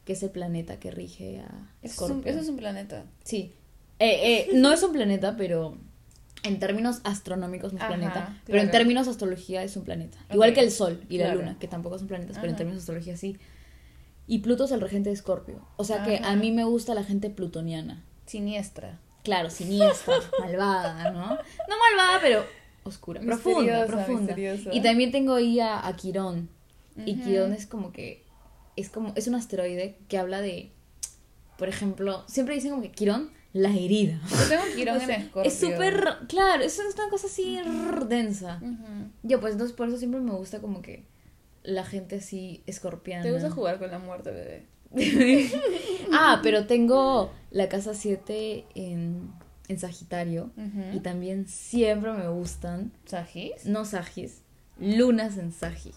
que 0.04 0.14
es 0.14 0.22
el 0.24 0.30
planeta 0.30 0.80
que 0.80 0.90
rige 0.90 1.38
a 1.40 1.70
Eso 1.80 2.06
es, 2.06 2.10
un, 2.10 2.26
eso 2.26 2.40
es 2.40 2.48
un 2.48 2.56
planeta. 2.56 3.04
Sí. 3.22 3.52
Eh, 4.00 4.48
eh, 4.50 4.50
no 4.54 4.72
es 4.72 4.82
un 4.82 4.92
planeta, 4.92 5.36
pero 5.36 5.78
en 6.42 6.58
términos 6.58 7.02
astronómicos 7.04 7.72
no 7.72 7.78
es 7.78 7.84
Ajá, 7.84 7.94
planeta. 7.94 8.42
Pero 8.46 8.58
en 8.58 8.70
términos 8.72 9.06
de 9.06 9.12
astrología 9.12 9.62
es 9.62 9.76
un 9.76 9.84
planeta. 9.84 10.18
Igual 10.32 10.54
que 10.54 10.60
el 10.60 10.72
Sol 10.72 11.04
y 11.08 11.18
la 11.18 11.26
claro. 11.26 11.40
Luna, 11.40 11.56
que 11.60 11.68
tampoco 11.68 11.98
son 12.00 12.08
planetas, 12.08 12.38
pero 12.40 12.50
en 12.50 12.56
términos 12.56 12.78
de 12.78 12.82
astrología 12.82 13.16
sí. 13.16 13.36
Y 14.26 14.38
Pluto 14.38 14.64
es 14.64 14.70
el 14.72 14.80
regente 14.80 15.10
de 15.10 15.14
Escorpio. 15.14 15.66
O 15.76 15.84
sea 15.84 16.04
que 16.04 16.20
a 16.22 16.36
mí 16.36 16.52
me 16.52 16.64
gusta 16.64 16.94
la 16.94 17.04
gente 17.04 17.28
plutoniana. 17.30 18.04
Siniestra. 18.26 19.00
Claro, 19.24 19.50
siniestra, 19.50 20.14
malvada, 20.40 21.10
¿no? 21.12 21.26
No 21.28 21.36
malvada, 21.90 22.18
pero 22.20 22.44
oscura, 22.84 23.20
profunda, 23.20 23.60
Misteriosa, 23.60 23.86
profunda. 23.86 24.20
misteriosa. 24.20 24.70
Y 24.72 24.82
también 24.82 25.12
tengo 25.12 25.34
ahí 25.34 25.60
a, 25.60 25.86
a 25.86 25.96
Quirón. 25.96 26.48
Y. 27.06 27.16
Quirón 27.16 27.52
es 27.52 27.66
como 27.66 27.92
que 27.92 28.24
es 28.76 28.88
como 28.88 29.12
es 29.16 29.26
un 29.28 29.34
asteroide 29.34 29.96
que 30.08 30.18
habla 30.18 30.40
de 30.40 30.72
por 31.58 31.68
ejemplo, 31.68 32.24
siempre 32.26 32.54
dicen 32.54 32.70
como 32.70 32.82
que 32.82 32.90
Quirón 32.90 33.30
la 33.52 33.70
herida. 33.70 34.20
Yo 34.28 34.48
tengo 34.48 34.62
Quirón 34.74 34.96
O 35.00 35.00
sea, 35.00 35.14
en 35.16 35.22
Escorpio. 35.22 35.50
es 35.50 35.58
súper 35.58 36.04
claro, 36.28 36.64
es 36.64 36.78
una 36.78 37.08
cosa 37.10 37.26
así 37.26 37.58
densa. 38.08 38.60
Yo 39.22 39.40
pues 39.40 39.52
entonces 39.52 39.76
por 39.76 39.88
eso 39.88 39.98
siempre 39.98 40.20
me 40.20 40.32
gusta 40.32 40.60
como 40.60 40.82
que 40.82 41.04
la 41.62 41.84
gente 41.84 42.16
así 42.16 42.62
escorpiana. 42.66 43.22
¿Te 43.22 43.32
gusta 43.32 43.50
jugar 43.50 43.78
con 43.78 43.90
la 43.90 43.98
muerte, 43.98 44.30
bebé? 44.30 44.66
ah, 46.12 46.40
pero 46.42 46.66
tengo 46.66 47.30
la 47.50 47.68
casa 47.68 47.94
7 47.94 48.66
en, 48.74 49.30
en 49.68 49.78
Sagitario. 49.78 50.50
Y 50.94 51.00
también 51.00 51.46
siempre 51.48 52.12
me 52.12 52.28
gustan, 52.28 52.92
¿Sagis? 53.06 53.64
no 53.66 53.84
Sagis, 53.84 54.42
lunas 54.78 55.38
en 55.38 55.52
Sagi. 55.52 55.92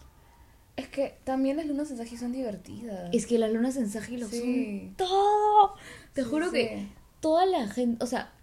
Es 0.77 0.87
que 0.89 1.17
también 1.23 1.55
las 1.57 1.65
lunas 1.67 1.89
en 1.91 1.97
Sagis 1.97 2.19
son 2.19 2.31
divertidas. 2.33 3.09
Es 3.13 3.25
que 3.27 3.39
las 3.39 3.51
lunas 3.51 3.77
en 3.77 3.89
Sagi 3.89 4.17
lo 4.17 4.27
Sí. 4.27 4.39
son 4.89 4.95
todo. 4.97 5.75
Te 6.13 6.23
Sí, 6.23 6.29
juro 6.29 6.45
sí. 6.47 6.53
que 6.57 6.87
toda 7.21 7.45
la 7.45 7.67
gente, 7.67 8.03
o 8.03 8.07
sea, 8.07 8.33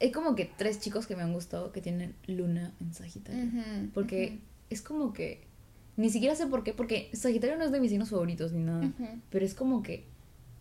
hay 0.00 0.12
como 0.12 0.34
que 0.36 0.44
tres 0.56 0.78
chicos 0.80 1.06
que 1.06 1.16
me 1.16 1.22
han 1.22 1.32
gustado 1.32 1.72
que 1.72 1.80
tienen 1.80 2.14
luna 2.26 2.74
en 2.80 2.94
Sagitario. 2.94 3.44
Porque 3.94 4.38
es 4.70 4.82
como 4.82 5.12
que, 5.12 5.45
ni 5.96 6.10
siquiera 6.10 6.34
sé 6.34 6.46
por 6.46 6.62
qué, 6.64 6.72
porque 6.74 7.10
Sagitario 7.14 7.56
no 7.56 7.64
es 7.64 7.72
de 7.72 7.80
mis 7.80 7.90
signos 7.90 8.10
favoritos 8.10 8.52
ni 8.52 8.62
nada. 8.62 8.90
Pero 9.30 9.44
es 9.44 9.54
como 9.54 9.82
que 9.82 10.04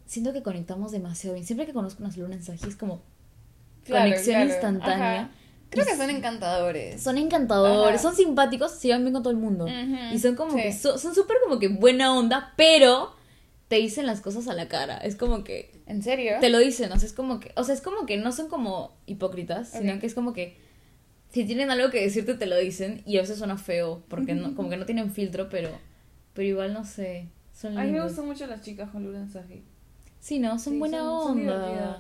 siento 0.06 0.34
que 0.34 0.44
conectamos 0.44 0.92
demasiado 0.92 1.34
bien. 1.34 1.46
Siempre 1.46 1.66
que 1.66 1.74
conozco 1.74 2.04
unas 2.04 2.16
lunas 2.18 2.38
en 2.38 2.44
Sagi 2.44 2.68
es 2.70 2.76
como 2.76 3.02
Claro, 3.84 4.06
conexión 4.06 4.36
claro. 4.36 4.50
instantánea. 4.52 5.22
Ajá. 5.22 5.32
Creo 5.70 5.86
que 5.86 5.96
son 5.98 6.10
encantadores. 6.10 7.02
Son 7.02 7.18
encantadores, 7.18 8.00
Ajá. 8.00 8.10
son 8.10 8.16
simpáticos, 8.16 8.72
se 8.72 8.88
llevan 8.88 9.04
bien 9.04 9.14
con 9.14 9.24
todo 9.24 9.32
el 9.32 9.38
mundo. 9.40 9.68
Y 10.14 10.20
son 10.20 10.36
como 10.36 10.52
sí. 10.56 10.62
que, 10.62 10.74
so- 10.74 10.98
son 10.98 11.14
súper 11.14 11.38
como 11.44 11.60
que 11.60 11.68
buena 11.68 12.16
onda, 12.18 12.54
pero 12.56 13.14
te 13.68 13.76
dicen 13.78 14.06
las 14.06 14.22
cosas 14.22 14.48
a 14.48 14.54
la 14.54 14.68
cara. 14.68 14.98
Es 14.98 15.16
como 15.16 15.44
que 15.44 15.72
¿En 15.88 16.02
serio? 16.02 16.34
te 16.40 16.50
lo 16.50 16.60
dicen, 16.60 16.92
o 16.92 16.98
sea, 17.00 17.08
es 17.08 17.14
como 17.14 17.40
que, 17.40 17.52
o 17.56 17.64
sea, 17.64 17.74
es 17.76 17.82
como 17.82 18.06
que 18.06 18.16
no 18.18 18.32
son 18.32 18.48
como 18.48 18.96
hipócritas, 19.08 19.70
sino 19.72 20.00
que 20.00 20.06
es 20.06 20.14
como 20.14 20.34
que 20.34 20.56
si 21.30 21.44
tienen 21.46 21.70
algo 21.72 21.90
que 21.92 22.02
decirte 22.02 22.36
te 22.36 22.46
lo 22.46 22.58
dicen 22.58 23.02
y 23.06 23.18
a 23.18 23.22
veces 23.22 23.38
suena 23.38 23.58
feo 23.58 24.04
porque 24.08 24.34
no, 24.36 24.56
como 24.56 24.70
que 24.70 24.78
no 24.78 24.86
tienen 24.86 25.12
filtro, 25.12 25.50
pero 25.50 25.70
pero 26.34 26.48
igual 26.48 26.74
no 26.74 26.84
sé, 26.86 27.30
Son 27.54 27.78
A 27.78 27.84
mí 27.84 27.92
me 27.92 28.04
gustan 28.04 28.26
mucho 28.26 28.46
las 28.48 28.62
chicas 28.62 28.90
con 28.90 29.04
luna 29.04 29.28
Sagitario. 29.30 29.64
Sí, 30.20 30.40
no, 30.40 30.60
son 30.60 30.74
Sí, 30.74 30.80
buena 30.80 30.98
son- 31.00 31.24
son 31.28 31.40
onda. 31.40 31.68
divertidas. 31.68 32.00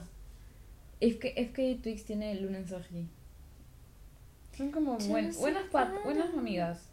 FK, 1.00 1.26
FK 1.42 1.82
Twix 1.82 2.06
tiene 2.06 2.36
luna 2.42 2.58
en 2.58 2.68
Sagi. 2.68 3.08
Son 4.58 4.72
como 4.72 4.98
buen- 4.98 5.34
buenas, 5.38 5.64
pat- 5.72 6.04
buenas 6.04 6.34
amigas. 6.34 6.90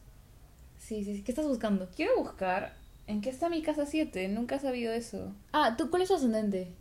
Sí, 0.78 1.04
sí, 1.04 1.16
sí. 1.16 1.22
¿Qué 1.22 1.30
estás 1.32 1.46
buscando? 1.46 1.88
Quiero 1.96 2.16
buscar 2.18 2.76
en 3.06 3.20
qué 3.20 3.30
está 3.30 3.48
mi 3.48 3.62
casa 3.62 3.86
7. 3.86 4.28
Nunca 4.28 4.56
he 4.56 4.60
sabido 4.60 4.92
eso. 4.92 5.32
Ah, 5.52 5.76
¿tú 5.78 5.88
cuál 5.90 6.02
es 6.02 6.08
tu 6.08 6.14
ascendente? 6.16 6.72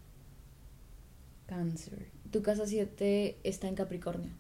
Cáncer. 1.48 2.08
Tu 2.32 2.42
casa 2.42 2.66
7 2.66 3.38
está 3.44 3.68
en 3.68 3.76
Capricornio. 3.76 4.32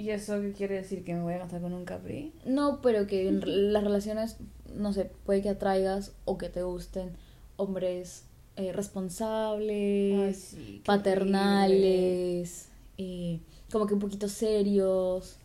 ¿Y 0.00 0.10
eso 0.10 0.40
qué 0.40 0.52
quiere 0.52 0.76
decir? 0.76 1.04
¿Que 1.04 1.12
me 1.14 1.20
voy 1.22 1.34
a 1.34 1.40
casar 1.40 1.60
con 1.60 1.72
un 1.74 1.84
Capri? 1.84 2.32
No, 2.46 2.80
pero 2.80 3.06
que 3.06 3.28
en 3.28 3.42
re- 3.42 3.50
las 3.70 3.84
relaciones, 3.84 4.38
no 4.74 4.92
sé, 4.92 5.10
puede 5.24 5.42
que 5.42 5.50
atraigas 5.50 6.12
o 6.24 6.38
que 6.38 6.48
te 6.48 6.62
gusten 6.62 7.12
hombres 7.56 8.24
eh, 8.56 8.72
responsables, 8.72 10.38
sí, 10.38 10.56
qué 10.56 10.62
horrible. 10.62 10.82
paternales, 10.84 12.68
eh, 12.98 13.40
como 13.70 13.86
que 13.86 13.94
un 13.94 14.00
poquito 14.00 14.28
serios, 14.28 15.36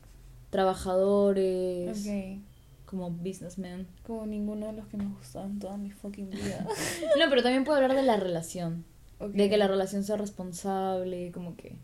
trabajadores, 0.49 2.05
Ok. 2.07 2.41
como 2.85 3.09
businessmen. 3.11 3.87
Como 4.05 4.25
ninguno 4.25 4.67
de 4.67 4.73
los 4.73 4.87
que 4.87 4.97
me 4.97 5.05
gustan 5.07 5.59
toda 5.59 5.77
mi 5.77 5.91
fucking 5.91 6.29
vida. 6.29 6.65
No, 7.19 7.29
pero 7.29 7.43
también 7.43 7.63
puedo 7.63 7.77
hablar 7.77 7.95
de 7.95 8.03
la 8.03 8.17
relación. 8.17 8.85
Ok. 9.19 9.31
De 9.31 9.49
que 9.49 9.57
la 9.57 9.67
relación 9.67 10.03
sea 10.03 10.17
responsable, 10.17 11.31
como 11.31 11.55
que. 11.55 11.75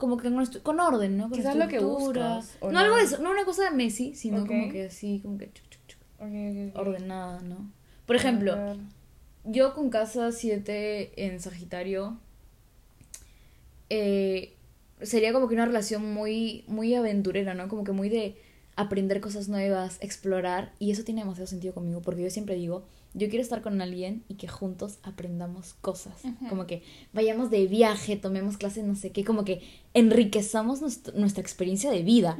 Como 0.00 0.16
que 0.16 0.32
con, 0.32 0.44
con 0.62 0.80
orden, 0.80 1.16
¿no? 1.16 1.28
Con 1.28 1.38
Quizás 1.38 1.54
lo 1.54 1.68
que 1.68 1.78
buscas, 1.78 2.56
¿o 2.60 2.66
No, 2.66 2.72
no? 2.72 2.78
algo 2.80 2.96
de 2.96 3.02
eso, 3.04 3.18
no 3.22 3.30
una 3.30 3.44
cosa 3.44 3.64
de 3.64 3.70
Messi, 3.70 4.14
sino 4.16 4.46
como 4.46 4.72
que 4.72 4.86
así, 4.86 5.20
como 5.22 5.38
que 5.38 5.52
chuc, 5.52 5.68
chuc, 5.68 5.86
chuc, 5.86 6.76
ordenada, 6.76 7.40
¿no? 7.42 7.70
Por 8.06 8.16
ejemplo, 8.16 8.56
yo 9.44 9.74
con 9.74 9.90
casa 9.90 10.32
7 10.32 11.26
en 11.26 11.38
Sagitario, 11.38 12.18
eh, 13.90 14.56
sería 15.02 15.32
como 15.32 15.48
que 15.48 15.54
una 15.54 15.66
relación 15.66 16.12
muy, 16.12 16.64
muy 16.66 16.94
aventurera, 16.94 17.54
¿no? 17.54 17.68
Como 17.68 17.84
que 17.84 17.92
muy 17.92 18.08
de 18.08 18.36
aprender 18.76 19.20
cosas 19.20 19.48
nuevas, 19.48 19.98
explorar, 20.00 20.72
y 20.78 20.90
eso 20.90 21.04
tiene 21.04 21.20
demasiado 21.20 21.46
sentido 21.46 21.74
conmigo, 21.74 22.00
porque 22.00 22.22
yo 22.22 22.30
siempre 22.30 22.54
digo, 22.54 22.84
yo 23.14 23.28
quiero 23.28 23.42
estar 23.42 23.60
con 23.62 23.80
alguien 23.80 24.22
y 24.28 24.34
que 24.34 24.46
juntos 24.48 24.98
aprendamos 25.02 25.74
cosas, 25.80 26.14
como 26.48 26.66
que 26.66 26.82
vayamos 27.12 27.50
de 27.50 27.66
viaje, 27.66 28.16
tomemos 28.16 28.56
clases, 28.56 28.84
no 28.84 28.94
sé 28.94 29.10
qué, 29.10 29.24
como 29.24 29.44
que 29.44 29.62
enriquezamos 29.94 30.80
nuestro- 30.80 31.12
nuestra 31.18 31.40
experiencia 31.42 31.90
de 31.90 32.02
vida. 32.02 32.38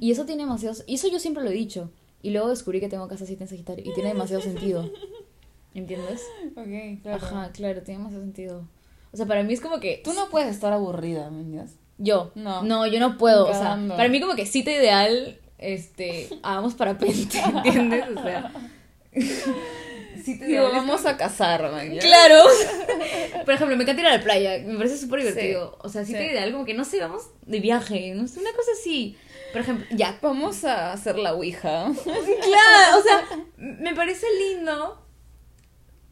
Y 0.00 0.10
eso 0.12 0.24
tiene 0.24 0.44
demasiado... 0.44 0.76
Y 0.86 0.94
eso 0.94 1.08
yo 1.08 1.18
siempre 1.18 1.42
lo 1.44 1.50
he 1.50 1.54
dicho. 1.54 1.90
Y 2.22 2.30
luego 2.30 2.48
descubrí 2.48 2.80
que 2.80 2.88
tengo 2.88 3.06
casa 3.08 3.26
7 3.26 3.44
en 3.44 3.48
Sagitario. 3.48 3.84
Y 3.88 3.92
tiene 3.94 4.08
demasiado 4.10 4.42
sentido. 4.42 4.90
¿Entiendes? 5.74 6.22
Ok, 6.56 7.02
claro. 7.02 7.22
Ajá, 7.24 7.52
claro, 7.52 7.82
tiene 7.82 7.98
demasiado 7.98 8.24
sentido. 8.24 8.64
O 9.12 9.16
sea, 9.16 9.26
para 9.26 9.42
mí 9.42 9.52
es 9.52 9.60
como 9.60 9.78
que... 9.80 10.00
Tú 10.02 10.12
no 10.14 10.28
puedes 10.30 10.48
estar 10.54 10.72
aburrida, 10.72 11.30
¿me 11.30 11.40
entiendes? 11.42 11.76
Yo. 11.98 12.32
No. 12.34 12.62
No, 12.62 12.86
yo 12.86 12.98
no 13.00 13.18
puedo. 13.18 13.46
O 13.48 13.52
sea, 13.52 13.78
para 13.88 14.08
mí 14.08 14.20
como 14.20 14.34
que 14.34 14.46
cita 14.46 14.70
ideal, 14.72 15.38
este... 15.58 16.28
Hagamos 16.42 16.74
parapente, 16.74 17.38
¿entiendes? 17.38 18.04
O 18.16 18.22
sea... 18.22 18.52
cita 20.26 20.44
Digo, 20.44 20.62
ideal 20.64 20.76
es 20.76 20.86
vamos 20.86 21.06
a 21.06 21.16
casar, 21.16 21.70
man. 21.70 21.92
¿ya? 21.92 22.00
Claro. 22.00 22.44
Por 23.44 23.54
ejemplo, 23.54 23.76
me 23.76 23.82
encanta 23.84 24.02
ir 24.02 24.08
a 24.08 24.16
la 24.18 24.22
playa. 24.22 24.58
Me 24.64 24.76
parece 24.76 24.98
súper 24.98 25.20
divertido. 25.20 25.70
Sí, 25.72 25.78
O 25.82 25.88
sea, 25.88 26.04
sí, 26.04 26.12
sí. 26.12 26.18
te 26.18 26.26
ideal, 26.32 26.52
como 26.52 26.64
que 26.64 26.74
no 26.74 26.84
sé, 26.84 27.00
vamos 27.00 27.30
de 27.42 27.60
viaje. 27.60 28.12
No 28.14 28.26
sé, 28.28 28.40
una 28.40 28.52
cosa 28.52 28.70
así. 28.78 29.16
Por 29.52 29.60
ejemplo, 29.62 29.86
ya. 29.90 30.18
Vamos 30.20 30.64
a 30.64 30.92
hacer 30.92 31.16
la 31.18 31.34
ouija. 31.34 31.86
Claro, 32.04 32.98
o 32.98 33.02
sea, 33.02 33.24
me 33.56 33.94
parece 33.94 34.26
lindo. 34.38 35.02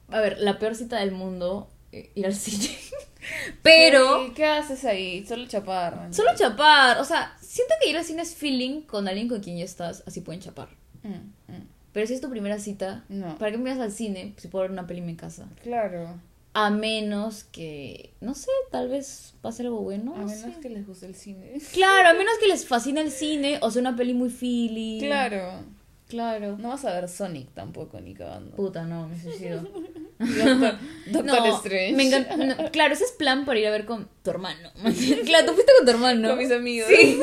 A 0.09 0.21
ver, 0.21 0.39
la 0.39 0.59
peor 0.59 0.75
cita 0.75 0.99
del 1.01 1.13
mundo, 1.13 1.71
eh, 1.93 2.11
ir 2.15 2.27
al 2.27 2.35
cine. 2.35 2.75
Pero, 3.63 4.27
Sí, 4.27 4.33
¿Qué 4.35 4.45
haces 4.45 4.85
ahí? 4.85 5.25
Solo 5.27 5.47
chapar, 5.47 5.97
man. 5.97 6.13
solo 6.15 6.31
chapar. 6.37 6.99
O 6.99 7.05
sea, 7.05 7.37
siento 7.41 7.75
que 7.83 7.89
ir 7.91 7.97
al 7.97 8.05
cine 8.05 8.23
es 8.23 8.35
feeling 8.35 8.83
con 8.83 9.09
alguien 9.09 9.29
con 9.29 9.41
quien 9.41 9.57
ya 9.59 9.65
estás, 9.65 10.03
así 10.07 10.21
pueden 10.21 10.41
chapar. 10.43 10.69
Mm, 11.03 11.53
mm. 11.53 11.69
Pero 11.95 12.07
si 12.07 12.13
es 12.15 12.21
tu 12.21 12.29
primera 12.29 12.59
cita, 12.59 13.05
No. 13.09 13.39
¿para 13.39 13.53
qué 13.53 13.57
me 13.57 13.71
vas 13.71 13.79
al 13.81 13.93
cine 13.93 14.35
si 14.37 14.49
puedo 14.49 14.63
ver 14.63 14.73
una 14.73 14.87
peli 14.87 15.01
en 15.01 15.07
mi 15.07 15.15
casa? 15.17 15.49
Claro. 15.63 16.21
A 16.53 16.69
menos 16.71 17.45
que, 17.45 18.11
no 18.21 18.35
sé, 18.35 18.51
tal 18.71 18.89
vez 18.89 19.35
pase 19.41 19.63
algo 19.63 19.81
bueno. 19.81 20.15
A 20.15 20.19
no 20.19 20.27
menos 20.27 20.55
sé. 20.55 20.61
que 20.61 20.69
les 20.69 20.87
guste 20.87 21.07
el 21.07 21.15
cine. 21.15 21.53
Claro, 21.73 22.09
a 22.09 22.13
menos 22.15 22.35
que 22.39 22.49
les 22.49 22.67
fascine 22.67 23.01
el 23.01 23.11
cine 23.11 23.59
o 23.63 23.71
sea 23.71 23.81
una 23.81 23.97
peli 23.97 24.13
muy 24.13 24.29
feeling. 24.29 25.01
Claro. 25.01 25.63
Claro. 26.09 26.59
No 26.59 26.69
vas 26.69 26.85
a 26.85 26.93
ver 26.93 27.09
Sonic 27.09 27.49
tampoco, 27.55 28.01
ni 28.01 28.15
cagando. 28.15 28.55
Puta, 28.57 28.85
no, 28.85 29.09
me 29.09 29.19
suicido. 29.21 29.63
Doctor, 30.19 30.79
Doctor 31.11 31.25
no, 31.25 31.57
Strange. 31.57 31.93
Me 31.95 32.07
encanta. 32.09 32.37
no, 32.37 32.71
claro, 32.71 32.95
ese 32.95 33.05
es 33.05 33.13
plan 33.13 33.45
para 33.45 33.59
ir 33.59 33.67
a 33.67 33.71
ver 33.71 33.85
con 33.85 34.09
tu 34.23 34.31
hermano. 34.31 34.71
claro, 35.25 35.47
tú 35.47 35.53
fuiste 35.55 35.73
con 35.79 35.87
tu 35.87 35.91
hermano. 35.93 36.29
Con 36.31 36.39
mis 36.39 36.51
amigos. 36.53 36.89
Sí. 36.89 37.19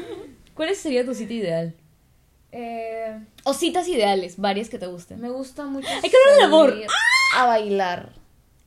¿Cuál 0.54 0.74
sería 0.76 1.04
tu 1.04 1.14
cita 1.14 1.32
ideal? 1.32 1.74
Eh, 2.52 3.18
O 3.44 3.54
citas 3.54 3.86
ideales, 3.88 4.36
varias 4.38 4.68
que 4.68 4.78
te 4.78 4.86
gusten. 4.86 5.20
me 5.20 5.30
gusta 5.30 5.64
mucho. 5.66 5.86
Hay 5.88 6.10
que 6.10 6.16
hablar 6.16 6.34
del 6.36 6.44
amor. 6.44 6.74
A 7.36 7.46
bailar 7.46 8.12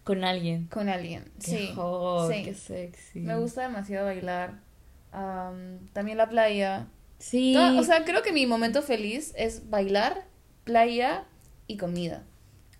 Con 0.03 0.23
alguien. 0.23 0.67
con 0.67 0.87
alguien. 0.89 1.31
Qué 1.43 1.51
Sí. 1.51 1.71
hot, 1.75 2.31
sí. 2.31 2.43
qué 2.43 2.53
sexy. 2.53 3.19
Me 3.19 3.37
gusta 3.37 3.61
demasiado 3.63 4.05
bailar. 4.05 4.61
Am, 5.11 5.79
también 5.93 6.17
la 6.17 6.29
playa. 6.29 6.87
Sí. 7.19 7.53
Toda- 7.53 7.79
o 7.79 7.83
sea, 7.83 8.03
creo 8.05 8.21
que 8.21 8.31
mi 8.31 8.45
momento 8.45 8.81
feliz 8.81 9.33
es 9.37 9.69
bailar, 9.69 10.25
playa 10.63 11.25
y 11.67 11.77
comida. 11.77 12.23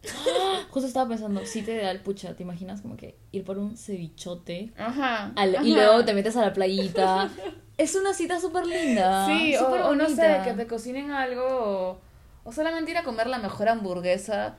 Justo 0.71 0.87
estaba 0.87 1.07
pensando, 1.07 1.45
cita 1.45 1.71
ideal, 1.71 1.99
pucha, 2.01 2.35
¿te 2.35 2.43
imaginas 2.43 2.81
como 2.81 2.97
que 2.97 3.17
ir 3.31 3.43
por 3.45 3.57
un 3.57 3.77
cevichote? 3.77 4.71
Ajá. 4.77 5.31
al- 5.35 5.65
y 5.65 5.73
luego 5.73 6.03
te 6.03 6.13
metes 6.13 6.35
a 6.35 6.41
la 6.41 6.53
playita. 6.53 7.29
es 7.78 7.95
una 7.95 8.13
cita 8.13 8.39
súper 8.39 8.65
linda. 8.65 9.26
Sí, 9.28 9.55
o, 9.55 9.65
súper 9.65 9.82
o 9.82 9.95
no 9.95 10.09
sé, 10.09 10.41
que 10.43 10.53
te 10.53 10.67
cocinen 10.67 11.11
algo 11.11 11.45
o, 11.45 12.01
o 12.43 12.51
solamente 12.51 12.91
ir 12.91 12.97
a 12.97 13.03
comer 13.03 13.28
la 13.28 13.39
mejor 13.39 13.69
hamburguesa 13.69 14.57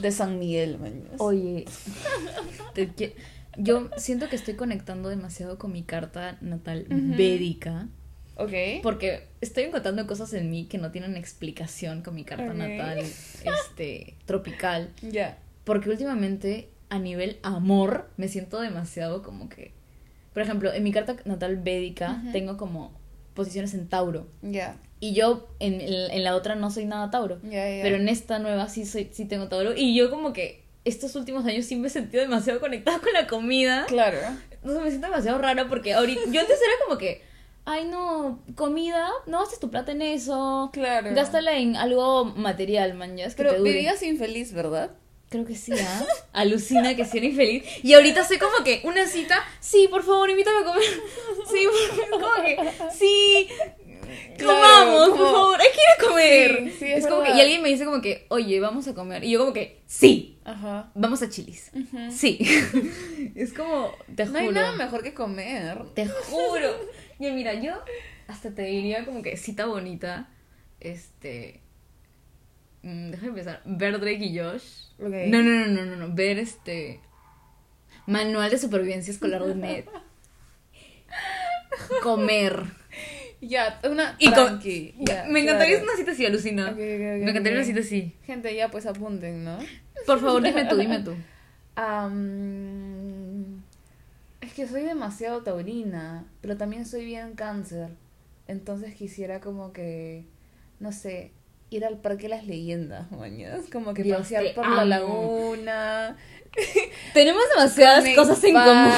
de 0.00 0.10
San 0.12 0.38
Miguel, 0.38 0.78
man. 0.78 1.04
Oye, 1.18 1.64
te 2.74 3.14
yo 3.58 3.90
siento 3.96 4.28
que 4.28 4.36
estoy 4.36 4.54
conectando 4.54 5.08
demasiado 5.08 5.58
con 5.58 5.72
mi 5.72 5.82
carta 5.82 6.38
natal 6.40 6.86
védica. 6.88 7.88
Ok. 8.36 8.52
Porque 8.82 9.26
estoy 9.40 9.64
encontrando 9.64 10.06
cosas 10.06 10.32
en 10.32 10.48
mí 10.48 10.66
que 10.66 10.78
no 10.78 10.92
tienen 10.92 11.16
explicación 11.16 12.02
con 12.02 12.14
mi 12.14 12.24
carta 12.24 12.54
natal 12.54 12.98
este, 12.98 14.14
tropical. 14.26 14.92
Ya. 15.02 15.38
Porque 15.64 15.90
últimamente, 15.90 16.68
a 16.88 17.00
nivel 17.00 17.40
amor, 17.42 18.08
me 18.16 18.28
siento 18.28 18.60
demasiado 18.60 19.22
como 19.22 19.48
que. 19.48 19.72
Por 20.38 20.44
ejemplo, 20.44 20.72
en 20.72 20.84
mi 20.84 20.92
carta 20.92 21.16
natal 21.24 21.56
védica 21.56 22.22
tengo 22.30 22.56
como 22.56 22.92
posiciones 23.34 23.74
en 23.74 23.88
Tauro. 23.88 24.28
Ya. 24.40 24.76
Y 25.00 25.12
yo 25.12 25.48
en, 25.58 25.80
en- 25.80 26.22
la 26.22 26.36
otra 26.36 26.54
no 26.54 26.70
soy 26.70 26.84
nada 26.84 27.10
Tauro. 27.10 27.40
Ya, 27.42 27.68
ya. 27.68 27.82
Pero 27.82 27.96
en 27.96 28.08
esta 28.08 28.38
nueva 28.38 28.68
sí 28.68 28.86
soy, 28.86 29.08
sí 29.10 29.24
tengo 29.24 29.48
Tauro. 29.48 29.74
Y 29.76 29.96
yo 29.96 30.10
como 30.10 30.32
que 30.32 30.62
estos 30.84 31.16
últimos 31.16 31.44
años 31.44 31.64
sí 31.64 31.74
me 31.74 31.88
he 31.88 31.90
sentido 31.90 32.22
demasiado 32.22 32.60
conectada 32.60 33.00
con 33.00 33.12
la 33.12 33.26
comida. 33.26 33.84
Claro. 33.88 34.18
Entonces 34.52 34.80
me 34.80 34.90
siento 34.90 35.08
demasiado 35.08 35.38
rara 35.38 35.66
porque 35.68 35.92
ahorita. 35.94 36.20
Yo 36.30 36.40
antes 36.40 36.56
era 36.56 36.86
como 36.86 36.98
que. 36.98 37.26
Ay 37.64 37.84
no, 37.84 38.40
comida, 38.54 39.08
no 39.26 39.40
gastes 39.40 39.58
tu 39.58 39.70
plata 39.72 39.90
en 39.90 40.02
eso. 40.02 40.70
Claro. 40.72 41.12
Gástala 41.16 41.58
en 41.58 41.74
algo 41.74 42.26
material, 42.26 42.94
man, 42.94 43.16
ya 43.16 43.24
es 43.24 43.34
que 43.34 43.42
te 43.42 43.48
Pero 43.48 43.58
dure. 43.58 43.72
vivías 43.72 44.00
infeliz, 44.04 44.52
¿verdad? 44.52 44.92
Creo 45.28 45.44
que 45.44 45.54
sí, 45.54 45.72
¿ah? 45.78 46.06
Alucina 46.32 46.96
que 46.96 47.04
sí 47.04 47.18
era 47.18 47.26
infeliz. 47.26 47.64
Y 47.82 47.92
ahorita 47.94 48.24
soy 48.24 48.38
como 48.38 48.64
que 48.64 48.80
una 48.84 49.06
cita, 49.06 49.44
sí, 49.60 49.86
por 49.90 50.02
favor, 50.02 50.30
invítame 50.30 50.60
a 50.60 50.64
comer. 50.64 50.82
Sí, 51.50 51.66
por 51.66 52.10
favor, 52.10 52.20
como 52.34 52.44
que, 52.44 52.58
sí, 52.98 53.48
Claro, 54.38 54.54
comamos, 54.54 55.08
por 55.18 55.32
favor, 55.32 55.60
hay 55.60 55.66
que 55.68 55.74
ir 55.74 56.06
a 56.06 56.08
comer. 56.08 56.64
Sí, 56.72 56.76
sí, 56.78 56.84
es 56.86 56.98
es 57.04 57.06
como 57.06 57.22
que, 57.22 57.30
y 57.30 57.40
alguien 57.40 57.62
me 57.62 57.68
dice 57.68 57.84
como 57.84 58.00
que, 58.00 58.24
oye, 58.30 58.58
vamos 58.60 58.88
a 58.88 58.94
comer. 58.94 59.22
Y 59.24 59.30
yo 59.32 59.38
como 59.40 59.52
que, 59.52 59.82
sí, 59.86 60.38
Ajá. 60.44 60.90
vamos 60.94 61.20
a 61.22 61.28
chilis. 61.28 61.70
Ujú. 61.74 62.10
Sí. 62.10 62.38
es 63.34 63.52
como, 63.52 63.92
te 64.14 64.24
No 64.24 64.30
juro. 64.32 64.40
hay 64.44 64.48
nada 64.50 64.72
mejor 64.72 65.02
que 65.02 65.12
comer. 65.12 65.78
Te 65.94 66.06
juro. 66.08 66.74
Y 67.18 67.30
mira, 67.32 67.52
yo 67.54 67.72
hasta 68.28 68.54
te 68.54 68.62
diría 68.62 69.04
como 69.04 69.22
que 69.22 69.36
cita 69.36 69.66
bonita, 69.66 70.30
este... 70.80 71.60
mm, 72.82 73.10
Déjame 73.10 73.32
pensar, 73.32 73.62
ver 73.64 73.98
Drake 74.00 74.24
y 74.24 74.38
Josh. 74.38 74.88
No, 74.98 75.08
no, 75.42 75.44
no, 75.50 75.66
no, 75.66 75.84
no, 75.86 75.96
no, 75.96 76.14
ver 76.14 76.38
este... 76.38 77.00
Manual 78.06 78.50
de 78.50 78.58
supervivencia 78.58 79.12
escolar 79.12 79.44
de 79.44 79.54
Ned. 79.54 79.84
Comer. 82.02 82.62
Ya, 83.40 83.80
una 83.84 84.16
Y 84.18 84.32
con- 84.32 84.60
Me 85.30 85.40
encantaría 85.40 85.76
claro. 85.76 85.84
una 85.84 85.96
cita 85.96 86.12
así, 86.12 86.26
alucina. 86.26 86.72
Me 86.72 87.22
encantaría 87.28 87.58
una 87.58 87.64
cita 87.66 87.80
así. 87.80 88.14
Gente, 88.24 88.54
ya 88.54 88.70
pues 88.70 88.86
apunten, 88.86 89.44
¿no? 89.44 89.58
Por 90.06 90.20
favor, 90.20 90.42
dime 90.42 90.64
tú, 90.64 90.76
dime 90.76 91.00
tú. 91.00 91.14
Es 94.40 94.52
que 94.54 94.66
soy 94.66 94.82
demasiado 94.82 95.42
taurina, 95.42 96.24
pero 96.40 96.56
también 96.56 96.86
soy 96.86 97.04
bien 97.04 97.34
cáncer. 97.34 97.90
Entonces 98.46 98.94
quisiera 98.94 99.40
como 99.40 99.72
que, 99.72 100.24
no 100.80 100.92
sé, 100.92 101.32
ir 101.70 101.84
al 101.84 101.98
Parque 101.98 102.22
de 102.24 102.28
las 102.30 102.46
Leyendas, 102.46 103.10
mañas. 103.10 103.60
Como 103.72 103.94
que 103.94 104.02
Dios, 104.02 104.18
pasear 104.20 104.54
por 104.54 104.66
la 104.66 104.82
amo. 104.82 104.84
laguna. 104.86 106.16
Tenemos 107.14 107.42
demasiadas 107.54 108.04
cosas 108.14 108.42
en 108.44 108.54
común. 108.54 108.92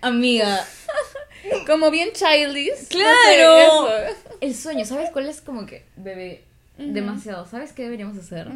Amiga, 0.00 0.64
Como 1.66 1.90
bien 1.90 2.10
childish. 2.12 2.88
Claro. 2.88 3.82
No 3.82 3.88
sé, 3.88 4.06
eso. 4.06 4.38
el 4.40 4.54
sueño, 4.54 4.84
¿sabes 4.84 5.10
cuál 5.10 5.28
es 5.28 5.40
como 5.40 5.66
que, 5.66 5.84
bebé, 5.96 6.44
demasiado? 6.78 7.46
¿Sabes 7.46 7.72
qué 7.72 7.82
deberíamos 7.84 8.16
hacer? 8.18 8.48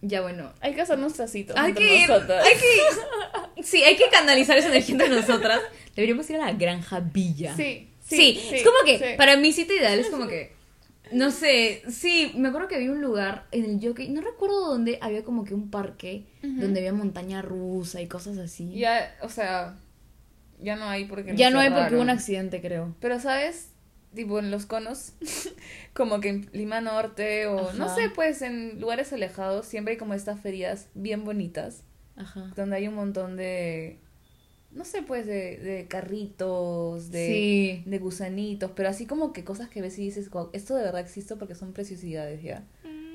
Ya 0.00 0.20
bueno. 0.22 0.52
Hay 0.60 0.74
que 0.74 0.80
hacer 0.82 0.98
nuestras 0.98 1.30
citas. 1.30 1.56
Hay 1.58 1.74
que 1.74 2.00
ir, 2.02 2.08
nosotras. 2.08 2.44
hay 2.46 2.54
que 2.54 3.62
Sí, 3.62 3.82
hay 3.84 3.96
que 3.96 4.08
canalizar 4.10 4.56
esa 4.58 4.68
energía 4.68 4.94
entre 4.94 5.08
nosotras. 5.10 5.60
Deberíamos 5.94 6.28
ir 6.30 6.36
a 6.36 6.46
la 6.46 6.52
granja 6.52 7.00
Villa. 7.00 7.54
Sí, 7.56 7.88
Sí, 8.04 8.40
sí, 8.48 8.56
es 8.56 8.62
como 8.64 8.76
que 8.84 8.98
sí. 8.98 9.04
para 9.16 9.36
mi 9.36 9.52
cita 9.52 9.72
ideal 9.72 9.98
es 9.98 10.08
como 10.10 10.26
que 10.26 10.52
no 11.12 11.30
sé, 11.30 11.82
sí, 11.88 12.32
me 12.36 12.48
acuerdo 12.48 12.68
que 12.68 12.76
había 12.76 12.90
un 12.90 13.00
lugar 13.00 13.46
en 13.50 13.64
el 13.64 13.86
jockey, 13.86 14.08
no 14.08 14.20
recuerdo 14.20 14.68
dónde, 14.68 14.98
había 15.00 15.24
como 15.24 15.44
que 15.44 15.54
un 15.54 15.70
parque 15.70 16.26
donde 16.42 16.80
había 16.80 16.92
montaña 16.92 17.42
rusa 17.42 18.00
y 18.00 18.08
cosas 18.08 18.38
así. 18.38 18.72
Ya, 18.74 19.14
o 19.22 19.28
sea, 19.28 19.76
ya 20.60 20.76
no 20.76 20.88
hay 20.88 21.04
porque 21.04 21.36
ya 21.36 21.50
no 21.50 21.60
hay 21.60 21.70
porque 21.70 21.94
hubo 21.94 22.02
un 22.02 22.10
accidente, 22.10 22.60
creo. 22.60 22.94
Pero, 23.00 23.20
¿sabes? 23.20 23.70
Tipo 24.14 24.38
en 24.38 24.50
los 24.50 24.66
conos, 24.66 25.14
como 25.94 26.20
que 26.20 26.28
en 26.28 26.50
Lima 26.52 26.80
Norte 26.80 27.46
o 27.46 27.72
no 27.72 27.94
sé, 27.94 28.10
pues 28.14 28.42
en 28.42 28.80
lugares 28.80 29.12
alejados 29.12 29.66
siempre 29.66 29.92
hay 29.92 29.98
como 29.98 30.14
estas 30.14 30.40
ferias 30.40 30.88
bien 30.94 31.24
bonitas 31.24 31.82
Ajá. 32.16 32.52
donde 32.56 32.76
hay 32.76 32.88
un 32.88 32.94
montón 32.94 33.36
de, 33.36 33.98
no 34.74 34.84
sé, 34.84 35.02
pues 35.02 35.26
de, 35.26 35.58
de 35.58 35.86
carritos, 35.88 37.10
de, 37.10 37.26
Sí. 37.26 37.82
de 37.90 37.98
gusanitos, 37.98 38.70
pero 38.74 38.88
así 38.88 39.06
como 39.06 39.32
que 39.32 39.44
cosas 39.44 39.68
que 39.68 39.80
ves 39.82 39.98
y 39.98 40.02
dices, 40.04 40.30
wow, 40.30 40.50
esto 40.52 40.74
de 40.74 40.82
verdad 40.84 41.00
existe 41.00 41.36
porque 41.36 41.54
son 41.54 41.72
preciosidades 41.72 42.42
ya. 42.42 42.64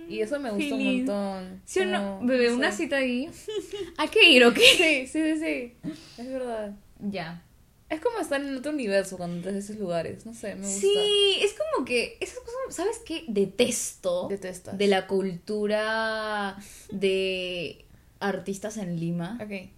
Y 0.09 0.21
eso 0.21 0.39
me 0.39 0.51
gusta 0.51 0.75
un 0.75 0.85
montón. 0.85 1.61
¿Sí 1.65 1.79
o 1.81 1.85
no? 1.85 2.21
sé. 2.25 2.51
una 2.53 2.71
cita 2.71 2.97
ahí. 2.97 3.29
Hay 3.97 4.07
que 4.07 4.29
ir, 4.31 4.45
¿ok? 4.45 4.57
Sí, 4.57 5.05
sí, 5.07 5.07
sí, 5.07 5.37
sí. 5.37 5.73
Es 6.17 6.27
verdad. 6.29 6.75
Ya. 6.99 7.43
Es 7.89 7.99
como 8.01 8.19
estar 8.19 8.41
en 8.41 8.55
otro 8.55 8.71
universo 8.71 9.17
cuando 9.17 9.35
entras 9.37 9.55
a 9.55 9.59
esos 9.59 9.75
lugares. 9.77 10.25
No 10.25 10.33
sé, 10.33 10.55
me 10.55 10.61
gusta. 10.65 10.79
Sí, 10.81 11.37
es 11.41 11.53
como 11.53 11.85
que 11.85 12.17
esas 12.21 12.39
cosas, 12.39 12.75
¿sabes 12.75 12.99
qué? 13.05 13.23
Detesto 13.27 14.27
Detestas. 14.29 14.77
de 14.77 14.87
la 14.87 15.07
cultura 15.07 16.57
de 16.91 17.85
artistas 18.19 18.77
en 18.77 18.99
Lima. 18.99 19.37
Ok. 19.41 19.69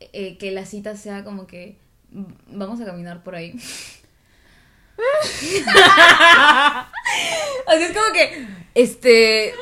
Eh, 0.00 0.36
que 0.38 0.50
la 0.50 0.64
cita 0.66 0.96
sea 0.96 1.22
como 1.24 1.46
que 1.46 1.78
mm, 2.12 2.24
vamos 2.58 2.80
a 2.80 2.84
caminar 2.84 3.22
por 3.22 3.34
ahí. 3.34 3.52
Así 7.66 7.82
es 7.84 7.92
como 7.96 8.12
que, 8.12 8.46
este, 8.74 9.54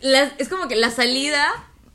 la- 0.00 0.32
es 0.38 0.48
como 0.48 0.68
que 0.68 0.76
la 0.76 0.90
salida, 0.90 1.48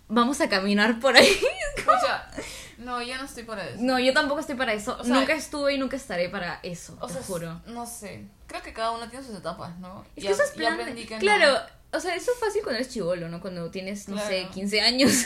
vamos 0.07 0.41
a 0.41 0.49
caminar 0.49 0.99
por 0.99 1.15
ahí. 1.15 1.27
Escucha, 1.77 2.29
no, 2.77 3.01
yo 3.01 3.17
no 3.17 3.23
estoy 3.25 3.43
para 3.43 3.65
eso. 3.67 3.77
No, 3.79 3.99
yo 3.99 4.13
tampoco 4.13 4.39
estoy 4.41 4.55
para 4.55 4.73
eso. 4.73 4.97
O 4.99 5.03
sea- 5.03 5.15
nunca 5.15 5.33
estuve 5.33 5.73
y 5.73 5.77
nunca 5.77 5.95
estaré 5.97 6.29
para 6.29 6.59
eso, 6.63 6.97
O 6.99 7.07
te 7.07 7.13
sea, 7.13 7.23
juro. 7.23 7.61
no 7.67 7.85
sé. 7.85 8.25
Creo 8.47 8.61
que 8.61 8.73
cada 8.73 8.91
uno 8.91 9.09
tiene 9.09 9.25
sus 9.25 9.35
etapas, 9.37 9.77
¿no? 9.79 10.05
Es 10.15 10.23
que 10.25 10.31
eso 10.31 10.43
es 10.43 10.51
plan 10.51 10.77
no. 10.77 11.19
Claro, 11.19 11.59
o 11.91 11.99
sea, 11.99 12.15
eso 12.15 12.31
es 12.31 12.39
fácil 12.39 12.61
cuando 12.63 12.79
eres 12.79 12.91
chivolo, 12.93 13.29
¿no? 13.29 13.39
Cuando 13.41 13.69
tienes, 13.71 14.07
no 14.09 14.17
sé, 14.19 14.39
Claro. 14.41 14.53
15 14.53 14.81
años. 14.81 15.11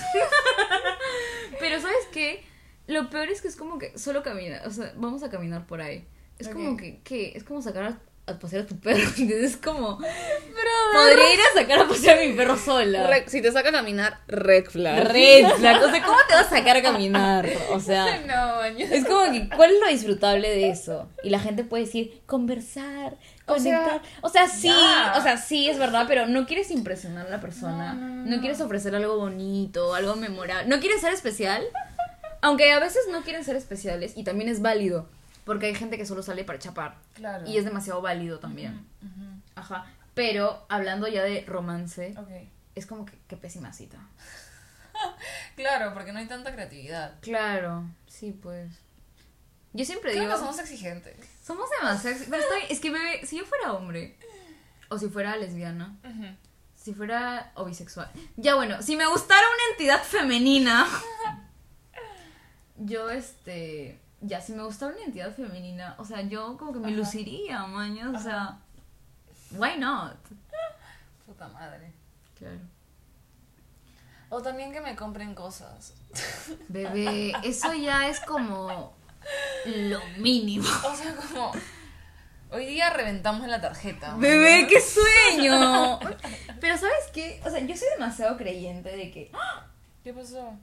Pero 1.60 1.80
¿sabes 1.80 2.08
qué? 2.12 2.44
Lo 2.88 3.10
peor 3.10 3.30
es 3.30 3.42
que 3.42 3.48
es 3.48 3.56
como 3.56 3.78
que 3.78 3.98
solo 3.98 4.24
camina, 4.24 4.62
o 4.66 4.72
sea, 4.72 4.94
vamos 4.98 5.24
a 5.24 5.30
caminar 5.30 5.68
por 5.68 5.82
ahí. 5.82 6.06
Es 6.40 6.48
como 6.50 6.78
que, 6.78 7.02
¿qué? 7.04 7.34
Es 7.36 7.44
como 7.44 7.62
sacar 7.62 8.00
a, 8.30 8.34
a 8.36 8.40
pasear 8.40 8.64
a 8.64 8.66
tu 8.68 8.80
perro, 8.80 9.00
¿entiendes? 9.18 9.52
Es 9.52 9.58
como... 9.58 9.98
Podría 10.92 11.34
ir 11.34 11.40
a 11.40 11.60
sacar 11.60 11.80
a 11.80 11.88
pasear 11.88 12.18
a 12.20 12.22
mi 12.22 12.34
perro 12.34 12.58
sola. 12.58 13.06
Re- 13.08 13.26
si 13.28 13.42
te 13.42 13.52
saca 13.52 13.70
a 13.70 13.72
caminar, 13.72 14.20
red 14.28 14.66
flag. 14.66 15.08
Red 15.12 15.48
flag. 15.58 15.84
O 15.84 15.90
sea, 15.92 16.04
¿cómo 16.04 16.18
te 16.28 16.34
vas 16.34 16.48
a 16.48 16.50
sacar 16.50 16.78
a 16.78 16.82
caminar? 16.82 17.48
O 17.72 17.80
sea... 17.80 18.20
No. 18.28 18.64
Es 18.64 19.06
como 19.06 19.32
que, 19.32 19.50
¿cuál 19.56 19.72
es 19.72 19.80
lo 19.80 19.88
disfrutable 19.88 20.50
de 20.50 20.70
eso? 20.70 21.08
Y 21.24 21.30
la 21.30 21.40
gente 21.40 21.64
puede 21.64 21.86
decir, 21.86 22.22
conversar, 22.26 23.18
O 23.46 23.58
sea, 23.60 23.80
conectar. 23.84 24.02
O 24.22 24.30
sea, 24.30 24.48
sí, 24.48 24.68
ya. 24.68 25.14
o 25.18 25.22
sea, 25.22 25.38
sí, 25.38 25.70
es 25.70 25.78
verdad, 25.80 26.06
pero 26.08 26.28
no 26.28 26.46
quieres 26.46 26.72
impresionar 26.72 27.28
a 27.28 27.30
la 27.30 27.40
persona. 27.40 27.94
No, 27.94 28.02
no, 28.02 28.08
No, 28.08 28.26
no, 28.26 28.36
no. 28.36 28.40
quieres 28.42 28.62
ofrecer 28.62 28.96
algo 28.96 29.18
bonito, 29.18 29.94
algo 29.96 30.16
memorable. 30.16 30.68
No 30.68 30.80
quieres 30.80 31.02
ser 31.02 31.14
especial. 31.14 31.64
Aunque 32.42 32.72
a 32.72 32.80
veces 32.80 33.02
no 33.12 33.22
quieren 33.24 33.44
ser 33.44 33.56
especiales 33.56 34.14
y 34.16 34.24
también 34.24 34.50
es 34.50 34.62
válido. 34.62 35.08
Porque 35.50 35.66
hay 35.66 35.74
gente 35.74 35.98
que 35.98 36.06
solo 36.06 36.22
sale 36.22 36.44
para 36.44 36.60
chapar. 36.60 37.00
Claro. 37.16 37.48
Y 37.50 37.58
es 37.58 37.66
demasiado 37.66 38.04
válido 38.04 38.38
también. 38.38 38.86
Ajá. 39.56 39.88
Pero 40.14 40.64
hablando 40.70 41.08
ya 41.08 41.24
de 41.24 41.44
romance, 41.48 42.14
Ok. 42.20 42.30
es 42.76 42.86
como 42.86 43.04
que 43.08 43.18
qué 43.28 43.36
pésima 43.36 43.74
cita. 43.74 43.98
Claro, 45.56 45.94
porque 45.96 46.12
no 46.14 46.20
hay 46.20 46.28
tanta 46.28 46.52
creatividad. 46.54 47.16
Claro, 47.22 47.84
sí, 48.06 48.32
pues. 48.32 48.70
Yo 49.74 49.86
siempre 49.86 50.12
Creo 50.12 50.24
digo. 50.26 50.34
que 50.36 50.40
somos 50.40 50.60
exigentes. 50.60 51.18
Somos 51.44 51.68
demasiado. 51.80 52.16
Pero 52.30 52.44
bien, 52.56 52.68
es 52.70 52.80
que, 52.80 52.92
bebé, 52.92 53.26
si 53.26 53.38
yo 53.40 53.46
fuera 53.46 53.74
hombre, 53.74 54.18
o 54.90 55.00
si 55.00 55.10
fuera 55.10 55.36
lesbiana, 55.36 55.98
si 56.76 56.94
fuera 56.94 57.52
o 57.56 57.66
bisexual. 57.66 58.12
Ya 58.38 58.54
bueno, 58.56 58.82
si 58.84 58.96
me 58.96 59.08
gustara 59.08 59.42
una 59.42 59.72
entidad 59.74 60.04
femenina. 60.04 60.86
yo, 62.78 63.10
este. 63.10 64.00
Ya, 64.22 64.42
si 64.42 64.54
me 64.54 64.64
gustara 64.64 64.94
una 64.94 65.04
entidad 65.04 65.34
femenina, 65.34 65.96
o 65.98 66.06
sea, 66.06 66.22
yo 66.22 66.58
como 66.58 66.74
que 66.74 66.80
me 66.80 66.88
Ajá. 66.88 66.98
luciría, 66.98 67.66
mañas, 67.66 68.16
o 68.16 68.20
sea. 68.20 68.58
Why 69.52 69.78
not? 69.78 70.18
Puta 71.26 71.48
madre. 71.48 71.92
Claro. 72.38 72.60
O 74.30 74.42
también 74.42 74.72
que 74.72 74.82
me 74.82 74.96
compren 74.96 75.34
cosas. 75.34 75.94
Bebé, 76.68 77.34
eso 77.44 77.74
ya 77.74 78.08
es 78.10 78.20
como. 78.20 78.94
Lo 79.66 80.00
mínimo. 80.18 80.68
O 80.86 80.96
sea, 80.96 81.16
como. 81.16 81.52
Hoy 82.52 82.66
día 82.66 82.90
reventamos 82.90 83.48
la 83.48 83.62
tarjeta. 83.62 84.16
Bebé, 84.18 84.68
qué 84.68 84.82
sueño. 84.82 86.00
Pero 86.60 86.78
¿sabes 86.78 87.08
qué? 87.14 87.40
O 87.46 87.50
sea, 87.50 87.60
yo 87.60 87.76
soy 87.78 87.88
demasiado 87.92 88.38
creyente 88.38 88.90
de 88.90 89.12
que... 89.12 89.32
¿Qué 90.04 90.14
pasó? 90.14 90.54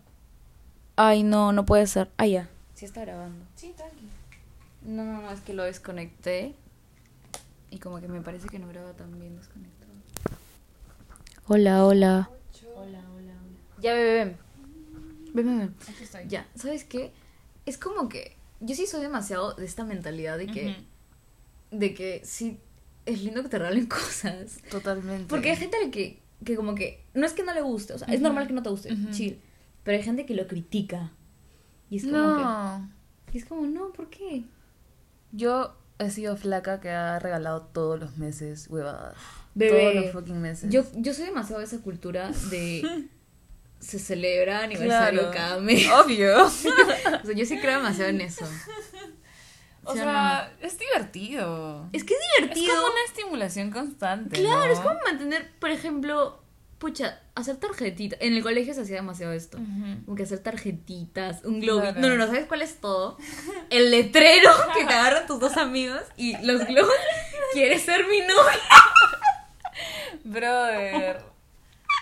Ay, 0.97 1.23
no, 1.23 1.53
no 1.53 1.65
puede 1.65 1.87
ser. 1.87 2.11
Ah, 2.17 2.27
ya. 2.27 2.49
Sí 2.77 2.85
está 2.85 3.01
grabando. 3.01 3.43
Sí, 3.55 3.73
tranqui. 3.75 4.07
No, 4.83 5.03
no, 5.03 5.23
no, 5.23 5.31
es 5.33 5.41
que 5.41 5.55
lo 5.55 5.65
desconecté. 5.65 6.55
Y 7.71 7.79
como 7.79 8.03
que 8.03 8.07
me 8.07 8.21
parece 8.21 8.49
que 8.49 8.59
no 8.59 8.69
graba 8.69 8.93
tan 8.93 9.19
bien 9.19 9.35
desconectado. 9.35 9.93
Hola, 11.47 11.87
hola. 11.87 12.31
Hola, 12.75 12.99
hola, 12.99 13.03
hola. 13.15 13.81
Ya, 13.81 13.95
bebé, 13.95 14.13
ven. 14.13 14.37
Ven, 15.33 15.47
ven, 15.47 15.59
ven. 15.59 15.75
Aquí 15.89 16.05
estoy. 16.05 16.29
Ya, 16.29 16.47
¿sabes 16.55 16.85
qué? 16.85 17.13
Es 17.65 17.79
como 17.79 18.11
que 18.11 18.37
yo 18.61 18.75
sí 18.75 18.87
soy 18.87 19.01
demasiado 19.01 19.55
de 19.55 19.65
esta 19.65 19.85
mentalidad 19.85 20.37
de 20.37 20.47
que, 20.47 20.77
de 21.71 21.95
que 21.95 22.21
sí 22.27 22.59
es 23.07 23.23
lindo 23.23 23.43
que 23.43 23.49
te 23.49 23.59
regalen 23.59 23.87
cosas. 23.87 24.59
Totalmente. 24.71 25.29
Porque 25.29 25.51
hay 25.51 25.57
gente 25.57 25.79
a 25.79 25.85
la 25.87 25.91
que, 25.91 26.21
que 26.45 26.57
como 26.57 26.75
que, 26.75 27.03
no 27.15 27.25
es 27.25 27.33
que 27.33 27.43
no 27.43 27.55
le 27.55 27.63
guste, 27.63 27.95
o 27.95 27.99
sea, 27.99 28.09
es 28.09 28.21
normal 28.21 28.47
que 28.47 28.53
no 28.53 28.63
te 28.63 28.69
guste, 28.69 28.95
chill. 29.13 29.41
Pero 29.83 29.97
hay 29.97 30.05
gente 30.05 30.27
que 30.27 30.35
lo 30.35 30.47
critica. 30.47 31.11
Y 31.91 31.97
es 31.99 32.05
como 32.05 32.17
No. 32.19 32.91
que, 33.27 33.39
y 33.39 33.41
es 33.41 33.45
como, 33.45 33.67
no, 33.67 33.93
¿por 33.93 34.09
qué? 34.11 34.45
Yo 35.33 35.77
he 35.99 36.11
sido 36.11 36.37
flaca 36.37 36.81
que 36.81 36.91
ha 36.91 37.19
regalado 37.19 37.63
todos 37.63 37.99
los 37.99 38.17
meses 38.19 38.67
huevadas. 38.69 39.17
Bebé, 39.55 39.81
Todos 39.93 39.95
los 40.05 40.13
fucking 40.13 40.41
meses. 40.41 40.71
Yo, 40.71 40.85
yo 40.95 41.15
soy 41.15 41.27
demasiado 41.27 41.61
de 41.61 41.67
esa 41.67 41.79
cultura 41.81 42.31
de 42.51 43.09
se 43.81 43.99
celebra 43.99 44.63
aniversario 44.63 45.21
Claro. 45.31 45.35
cada 45.37 45.61
mes. 45.61 45.87
Obvio. 45.91 46.47
O 46.47 46.51
sea, 46.51 47.35
yo 47.35 47.45
sí 47.47 47.59
creo 47.59 47.79
demasiado 47.79 48.11
en 48.11 48.21
eso. 48.21 48.45
O 49.85 49.93
¿Sí 49.93 49.99
o 50.01 50.03
sea, 50.03 50.53
es 50.61 50.77
divertido. 50.79 51.89
Es 51.93 52.03
que 52.05 52.15
es 52.15 52.21
Es 52.21 52.41
divertido. 52.43 52.75
como 52.75 52.87
una 52.89 53.03
estimulación 53.07 53.71
constante. 53.71 54.41
Claro, 54.41 54.67
¿no? 54.67 54.73
es 54.73 54.81
como 54.81 54.99
mantener, 55.07 55.51
por 55.61 55.71
ejemplo, 55.71 56.43
pucha, 56.79 57.21
hacer 57.35 57.57
tarjetitas. 57.57 58.19
En 58.21 58.35
el 58.35 58.43
colegio 58.43 58.75
se 58.75 58.83
hacía 58.83 58.97
demasiado 58.97 59.33
esto. 59.33 59.59
Como 60.05 60.17
que 60.17 60.25
hacer 60.25 60.41
tarjetitas, 60.41 61.45
un 61.45 61.61
globito. 61.61 61.95
Claro. 61.95 62.01
No, 62.01 62.09
no, 62.09 62.17
no, 62.17 62.27
¿sabes 62.27 62.47
cuál 62.47 62.63
es 62.63 62.81
todo? 62.81 63.19
El 63.71 63.91
letrero 63.91 64.51
que 64.75 64.85
te 64.85 64.93
agarran 64.93 65.27
tus 65.27 65.41
dos 65.41 65.57
amigos 65.57 66.03
y 66.17 66.37
los 66.45 66.67
globos. 66.67 66.93
¿Quieres 67.53 67.83
ser 67.83 68.07
mi 68.07 68.21
novia? 68.21 68.61
Brother. 70.25 71.25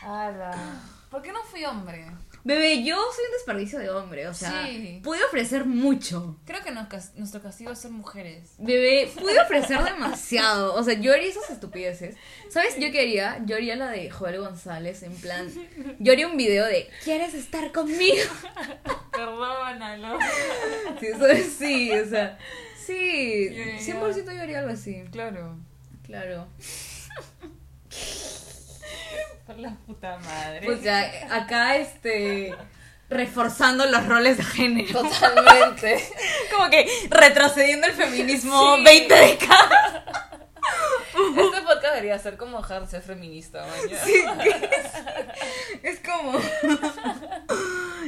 Ala. 0.03 0.81
¿Por 1.11 1.23
qué 1.23 1.33
no 1.33 1.43
fui 1.45 1.65
hombre? 1.65 2.11
Bebé, 2.47 2.85
yo 2.85 2.97
soy 2.97 3.25
un 3.25 3.33
desperdicio 3.33 3.79
de 3.79 3.89
hombre, 3.89 4.29
o 4.29 4.35
sea, 4.35 4.67
Sí. 4.67 5.01
pude 5.03 5.25
ofrecer 5.25 5.65
mucho. 5.65 6.39
Creo 6.45 6.63
que 6.63 6.73
nos 6.73 6.87
nuestro 7.17 7.41
castigo 7.41 7.73
es 7.73 7.79
ser 7.79 7.91
mujeres. 7.91 8.51
Bebé, 8.59 9.11
pude 9.19 9.41
ofrecer 9.41 9.83
demasiado. 9.83 10.75
O 10.75 10.83
sea, 10.83 10.93
yo 10.95 11.15
haría 11.15 11.31
esas 11.31 11.49
estupideces. 11.49 12.17
¿Sabes? 12.51 12.75
Yo 12.79 12.93
quería, 12.93 13.43
yo 13.47 13.57
haría 13.57 13.77
la 13.77 13.89
de 13.91 14.11
Joel 14.11 14.39
González, 14.41 15.03
en 15.03 15.15
plan. 15.15 15.51
Yo 15.99 16.13
haría 16.13 16.27
un 16.29 16.37
video 16.37 16.67
de 16.67 16.91
¿Quieres 17.03 17.33
estar 17.33 17.73
conmigo? 17.73 18.17
Perdónalo. 19.13 20.19
Sí, 21.01 21.07
eso 21.07 21.27
es- 21.27 21.53
sí, 21.55 21.91
o 21.93 22.07
sea. 22.09 22.39
Sí, 22.85 23.49
Ya, 23.55 23.65
ya, 23.65 23.79
ya. 23.79 23.81
100% 24.01 24.33
yo 24.35 24.43
haría 24.43 24.59
algo 24.59 24.73
así. 24.73 25.03
Claro. 25.11 25.57
Claro. 26.05 26.47
A 29.47 29.53
la 29.55 29.77
puta 29.87 30.19
madre. 30.19 30.71
O 30.71 30.79
sea, 30.79 31.11
acá 31.31 31.77
este 31.77 32.55
reforzando 33.11 33.87
los 33.87 34.07
roles 34.07 34.39
de 34.39 34.45
género. 34.45 35.03
Totalmente. 35.03 36.03
Como 36.51 36.71
que 36.71 36.89
retrocediendo 37.11 37.87
el 37.87 37.93
feminismo 37.93 38.77
20 38.83 39.15
décadas. 39.15 40.03
Este 41.15 41.61
podcast 41.63 41.95
debería 41.95 42.19
ser 42.19 42.37
como 42.37 42.59
dejar 42.59 42.83
de 42.83 42.89
ser 42.89 43.03
feminista, 43.03 43.65
mañana. 43.65 44.43
Es 45.83 46.01
como. 46.01 46.39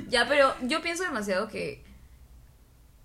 ya, 0.08 0.26
pero 0.26 0.54
yo 0.62 0.82
pienso 0.82 1.04
demasiado 1.04 1.46
que 1.48 1.84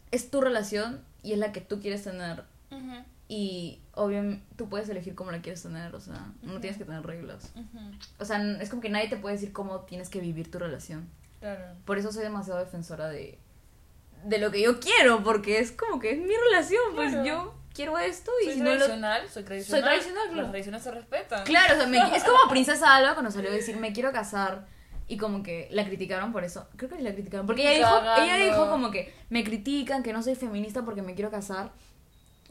es 0.09 0.31
tu 0.31 0.41
relación 0.41 1.05
y 1.21 1.33
es 1.33 1.37
la 1.37 1.51
que 1.51 1.61
tú 1.61 1.81
quieres 1.81 2.03
tener. 2.03 2.45
Ujú, 2.71 3.03
Y 3.33 3.79
obviamente 3.93 4.43
tú 4.57 4.67
puedes 4.67 4.89
elegir 4.89 5.15
cómo 5.15 5.31
la 5.31 5.41
quieres 5.41 5.63
tener, 5.63 5.95
o 5.95 6.01
sea, 6.01 6.33
no 6.41 6.59
tienes 6.59 6.77
que 6.77 6.83
tener 6.83 7.01
reglas. 7.01 7.53
O 8.19 8.25
sea, 8.25 8.41
es 8.59 8.69
como 8.69 8.81
que 8.81 8.89
nadie 8.89 9.07
te 9.07 9.15
puede 9.15 9.35
decir 9.35 9.53
cómo 9.53 9.79
tienes 9.81 10.09
que 10.09 10.19
vivir 10.19 10.51
tu 10.51 10.59
relación. 10.59 11.07
Claro. 11.39 11.63
Por 11.85 11.97
eso 11.97 12.11
soy 12.11 12.23
demasiado 12.23 12.59
defensora 12.59 13.07
de, 13.07 13.39
de 14.25 14.37
lo 14.37 14.51
que 14.51 14.61
yo 14.61 14.81
quiero, 14.81 15.23
porque 15.23 15.59
es 15.59 15.71
como 15.71 15.97
que 15.99 16.11
es 16.11 16.17
mi 16.17 16.33
relación, 16.49 16.81
pues 16.93 17.13
yo 17.23 17.53
quiero 17.73 17.97
esto 17.97 18.31
y 18.41 18.45
Soy 18.47 18.53
si 18.55 18.59
no 18.59 18.65
lo... 18.71 18.75
tradicional, 18.75 19.29
soy 19.29 19.43
tradicional. 19.43 19.83
tradicional, 19.85 20.23
claro. 20.25 20.41
Las 20.41 20.51
tradiciones 20.51 20.83
se 20.83 20.91
respetan. 20.91 21.43
Claro, 21.45 21.73
o 21.75 21.77
sea, 21.77 21.87
me- 21.87 22.17
es 22.17 22.23
como 22.25 22.37
Princesa 22.49 22.93
Alba 22.97 23.13
cuando 23.13 23.31
salió 23.31 23.49
a 23.49 23.53
decir 23.53 23.77
me 23.77 23.93
quiero 23.93 24.11
casar 24.11 24.67
y 25.07 25.15
como 25.15 25.41
que 25.41 25.69
la 25.71 25.85
criticaron 25.85 26.33
por 26.33 26.43
eso. 26.43 26.67
Creo 26.75 26.89
que 26.89 27.01
la 27.01 27.13
criticaron. 27.13 27.45
Porque 27.47 27.61
ella 27.61 27.77
dijo, 27.87 27.99
Cagando. 28.01 28.23
ella 28.33 28.45
dijo 28.45 28.69
como 28.69 28.91
que 28.91 29.13
me 29.29 29.45
critican, 29.45 30.03
que 30.03 30.11
no 30.11 30.21
soy 30.21 30.35
feminista 30.35 30.83
porque 30.83 31.01
me 31.01 31.15
quiero 31.15 31.31
casar. 31.31 31.71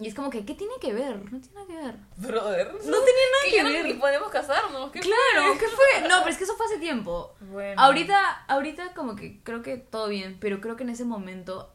Y 0.01 0.09
es 0.09 0.15
como 0.15 0.31
que, 0.31 0.45
¿qué 0.47 0.55
tiene 0.55 0.73
que 0.81 0.93
ver? 0.95 1.17
No 1.31 1.41
tiene 1.41 1.55
nada 1.55 1.67
que 1.67 1.77
ver. 1.77 1.95
Brother. 2.17 2.73
No 2.73 2.81
tenía 2.81 2.95
nada 2.95 3.51
Que 3.51 3.63
no 3.63 3.69
ver. 3.69 3.85
ni 3.85 3.95
podemos 3.95 4.31
casarnos. 4.31 4.91
¿qué 4.91 5.01
Claro, 5.01 5.53
¿qué 5.59 5.67
fue? 5.69 6.09
No, 6.09 6.19
pero 6.21 6.31
es 6.31 6.39
que 6.39 6.45
eso 6.45 6.57
fue 6.57 6.67
hace 6.67 6.79
tiempo. 6.79 7.35
Bueno. 7.41 7.81
Ahorita, 7.81 8.45
ahorita 8.49 8.95
como 8.95 9.15
que 9.15 9.41
creo 9.43 9.61
que 9.63 9.77
todo 9.77 10.09
bien, 10.09 10.39
pero 10.41 10.61
creo 10.61 10.77
que 10.77 10.85
en 10.85 10.91
ese 10.91 11.05
momento... 11.05 11.75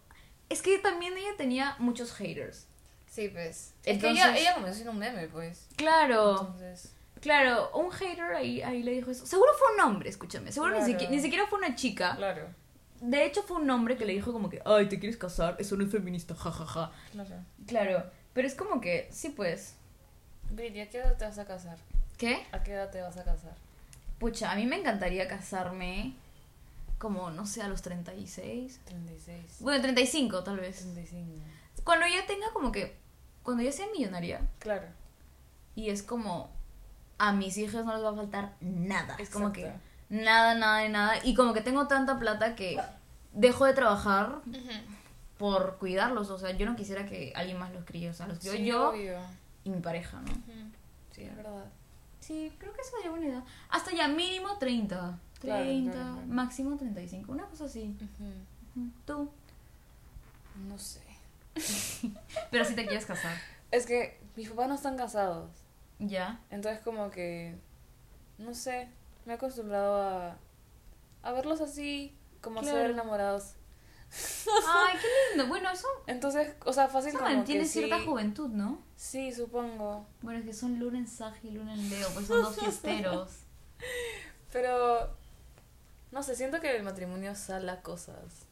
Es 0.50 0.62
que 0.62 0.78
también 0.80 1.16
ella 1.18 1.36
tenía 1.38 1.76
muchos 1.80 2.14
haters. 2.14 2.68
Sí, 3.10 3.30
pues. 3.30 3.74
Es 3.84 3.96
Entonces- 3.96 4.02
que 4.24 4.30
ella, 4.32 4.38
ella 4.38 4.54
comenzó 4.56 4.74
siendo 4.76 4.92
un 4.92 5.00
meme, 5.00 5.28
pues. 5.28 5.68
Claro, 5.76 6.32
Entonces. 6.42 6.94
claro, 7.22 7.70
un 7.76 7.92
hater 7.92 8.34
ahí, 8.34 8.62
ahí 8.62 8.84
le 8.84 8.92
dijo 8.92 9.12
eso. 9.12 9.26
Seguro 9.26 9.52
fue 9.58 9.74
un 9.76 9.82
hombre, 9.82 10.10
escúchame. 10.10 10.52
Seguro 10.52 10.78
ni, 10.80 10.84
siquiera, 10.86 11.12
ni 11.12 11.20
siquiera 11.22 11.48
fue 11.48 11.60
una 11.60 11.76
chica. 11.76 12.16
Claro. 12.16 12.48
De 13.02 13.26
hecho, 13.26 13.44
fue 13.44 13.58
un 13.58 13.70
hombre 13.70 13.98
que 13.98 14.06
le 14.06 14.14
dijo 14.14 14.32
como 14.34 14.50
que, 14.50 14.62
ay, 14.66 14.88
¿te 14.90 15.00
quieres 15.00 15.18
casar? 15.18 15.56
Eso 15.60 15.76
no 15.76 15.84
es 15.86 15.92
feminista, 15.92 16.34
jajaja. 16.36 16.92
Claro. 17.12 17.36
Claro, 17.68 18.12
pero 18.34 18.48
es 18.48 18.56
como 18.56 18.82
que, 18.82 19.08
sí, 19.12 19.30
pues. 19.30 19.76
Britney, 20.52 20.82
¿a 20.82 20.90
qué 20.90 20.98
edad 21.00 21.18
te 21.18 21.26
vas 21.26 21.38
a 21.38 21.46
casar? 21.46 21.78
¿Qué? 22.18 22.46
¿A 22.52 22.64
qué 22.64 22.72
edad 22.74 22.90
te 22.92 23.02
vas 23.02 23.18
a 23.18 23.24
casar? 23.24 23.56
Pucha, 24.20 24.52
a 24.52 24.56
mí 24.56 24.66
me 24.66 24.78
encantaría 24.78 25.28
casarme 25.28 26.14
como, 26.98 27.30
no 27.32 27.46
sé, 27.46 27.62
a 27.62 27.68
los 27.68 27.82
36. 27.82 28.80
36. 28.86 29.58
Bueno, 29.60 29.82
35 29.82 30.44
tal 30.44 30.60
vez. 30.60 30.78
35. 30.80 31.42
Cuando 31.84 32.08
ya 32.08 32.26
tenga 32.26 32.48
como 32.54 32.72
que, 32.72 32.96
cuando 33.44 33.62
ya 33.64 33.72
sea 33.72 33.86
millonaria 33.96 34.42
Claro. 34.60 34.88
y 35.76 35.90
es 35.90 36.02
como, 36.02 36.50
a 37.18 37.34
mis 37.34 37.58
hijos 37.58 37.86
no 37.86 37.94
les 37.94 38.04
va 38.04 38.10
a 38.12 38.16
faltar 38.16 38.54
nada. 38.62 39.16
Es 39.20 39.30
como 39.30 39.52
que. 39.52 39.72
Nada, 40.10 40.56
nada 40.56 40.80
de 40.80 40.90
nada. 40.90 41.14
Y 41.24 41.34
como 41.34 41.54
que 41.54 41.62
tengo 41.62 41.88
tanta 41.88 42.18
plata 42.20 42.56
que 42.56 42.80
dejo 43.34 43.66
de 43.66 43.74
trabajar 43.74 44.40
por 45.38 45.78
cuidarlos. 45.78 46.30
O 46.30 46.38
sea, 46.38 46.52
yo 46.52 46.66
no 46.66 46.76
quisiera 46.76 47.06
que 47.06 47.34
alguien 47.36 47.60
más 47.60 47.72
los 47.74 47.84
críe. 47.86 48.10
O 48.10 48.14
sea, 48.14 48.28
los 48.28 48.40
crío 48.40 48.54
Sí, 48.54 48.66
yo 48.66 48.90
obvio. 48.90 49.20
y 49.64 49.70
mi 49.70 49.80
pareja, 49.82 50.22
¿no? 50.22 50.32
Sí, 51.12 51.24
es 51.24 51.36
verdad. 51.36 51.66
Sí, 52.20 52.52
creo 52.58 52.74
que 52.74 52.82
esa 52.82 52.92
sería 52.92 53.12
buena 53.12 53.26
idea. 53.28 53.44
Hasta 53.70 53.92
ya 53.94 54.08
mínimo 54.08 54.58
30. 54.58 55.20
Claro, 55.40 55.64
30, 55.64 55.92
claro, 55.92 56.12
claro. 56.14 56.28
máximo 56.28 56.76
35. 56.78 57.32
Una 57.32 57.46
cosa 57.46 57.66
así. 57.66 57.96
Tú. 59.06 59.30
No 60.68 60.78
sé. 60.80 61.02
Pero 62.52 62.66
si 62.66 62.74
te 62.76 62.86
quieres 62.86 63.06
casar. 63.06 63.36
Es 63.72 63.86
que 63.86 64.20
mis 64.36 64.50
papás 64.50 64.68
no 64.70 64.76
están 64.76 64.98
casados. 64.98 65.50
Ya. 66.00 66.40
Entonces 66.50 66.82
como 66.82 67.12
que, 67.12 67.56
no 68.38 68.54
sé, 68.54 68.90
me 69.26 69.34
he 69.34 69.36
acostumbrado 69.36 70.02
a, 70.02 70.38
a 71.24 71.32
verlos 71.32 71.62
así, 71.62 72.16
como 72.42 72.62
Claro. 72.62 72.78
ser 72.78 72.92
enamorados. 72.92 73.54
Ay, 74.12 74.98
qué 75.02 75.08
lindo. 75.38 75.48
Bueno, 75.50 75.70
eso, 75.72 75.88
Entonces, 76.08 76.54
o 76.66 76.72
sea, 76.74 76.88
fácil 76.88 77.10
eso 77.10 77.20
como 77.20 77.30
mantiene 77.32 77.62
que 77.64 77.68
cierta 77.70 78.00
sí. 78.00 78.06
juventud, 78.06 78.50
¿no? 78.50 78.82
Sí, 78.96 79.32
supongo. 79.34 80.06
Bueno, 80.22 80.40
es 80.40 80.46
que 80.46 80.54
son 80.54 80.80
luna 80.80 80.98
en 81.00 81.08
Sagi 81.08 81.48
y 81.50 81.52
luna 81.52 81.74
en 81.74 81.90
Leo, 81.90 82.08
pues 82.14 82.28
son 82.28 82.44
dos 82.44 82.56
fiesteros. 82.58 83.30
Pero, 84.52 85.10
no 86.12 86.24
sé, 86.24 86.36
siento 86.36 86.60
que 86.62 86.76
el 86.76 86.84
matrimonio 86.84 87.36
sala 87.36 87.82
cosas. 87.82 88.46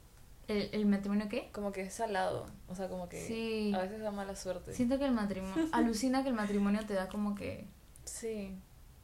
¿El, 0.49 0.69
el 0.74 0.86
matrimonio 0.86 1.30
qué? 1.30 1.49
Como 1.53 1.71
que 1.71 1.84
es 1.84 1.93
salado. 1.93 2.45
O 2.67 2.76
sea, 2.76 2.89
como 2.89 3.07
que 3.07 3.26
Sí. 3.26 3.71
a 3.74 3.80
veces 3.80 4.01
da 4.01 4.11
mala 4.11 4.36
suerte. 4.36 4.74
Siento 4.74 4.97
que 4.99 5.05
el 5.05 5.13
matrimonio. 5.13 5.67
Alucina 5.71 6.24
que 6.24 6.30
el 6.30 6.36
matrimonio 6.36 6.86
te 6.86 6.93
da 6.93 7.07
como 7.07 7.36
que. 7.36 7.67
Sí. 8.03 8.57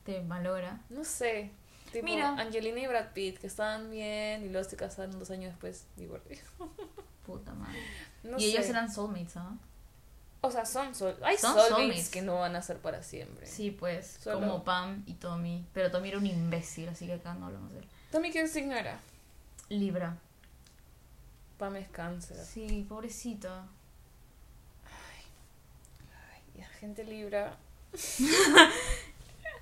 te 0.04 0.22
malogra. 0.22 0.82
No 0.90 1.06
sé. 1.06 1.52
Tipo, 1.92 2.06
Mira. 2.06 2.30
Angelina 2.38 2.80
y 2.80 2.88
Brad 2.88 3.12
Pitt, 3.14 3.40
que 3.40 3.48
estaban 3.48 3.90
bien 3.90 4.46
y 4.46 4.50
luego 4.50 4.68
se 4.70 4.76
casaron 4.76 5.18
dos 5.18 5.30
años 5.32 5.52
después. 5.52 5.86
Divorcio. 5.96 6.38
Puta 7.26 7.54
madre. 7.54 7.80
No 8.24 8.38
y 8.40 8.46
ellos 8.46 8.66
eran 8.68 8.92
soulmates, 8.92 9.38
¿ah? 9.38 9.58
O 10.42 10.50
sea, 10.52 10.66
son 10.66 10.96
sol 10.96 11.18
hay 11.24 11.38
Son 11.38 11.52
soulmates, 11.54 11.76
soulmates. 11.78 12.10
que 12.10 12.22
no 12.22 12.40
van 12.40 12.56
a 12.56 12.62
ser 12.62 12.78
para 12.78 13.04
siempre. 13.04 13.46
Sí, 13.46 13.72
pues. 13.72 14.20
Solo- 14.22 14.40
Como 14.40 14.64
Pam 14.64 15.04
y 15.06 15.16
Tommy. 15.16 15.66
Pero 15.74 15.92
Tommy 15.92 16.10
era 16.10 16.18
un 16.18 16.26
imbécil, 16.26 16.88
así 16.90 17.06
que 17.08 17.14
acá 17.14 17.34
no 17.34 17.48
hablamos 17.48 17.72
de 17.74 17.80
él. 17.80 17.86
Tommy, 18.12 18.32
¿qué 18.32 18.48
signo 18.48 18.74
era? 18.76 19.00
Libra. 19.70 20.18
Pam 21.58 21.76
es 21.76 21.90
cáncer. 21.90 22.38
Sí, 22.38 22.86
pobrecita. 22.88 23.66
Y 26.56 26.60
la 26.60 26.68
gente 26.68 27.04
libra. 27.04 27.58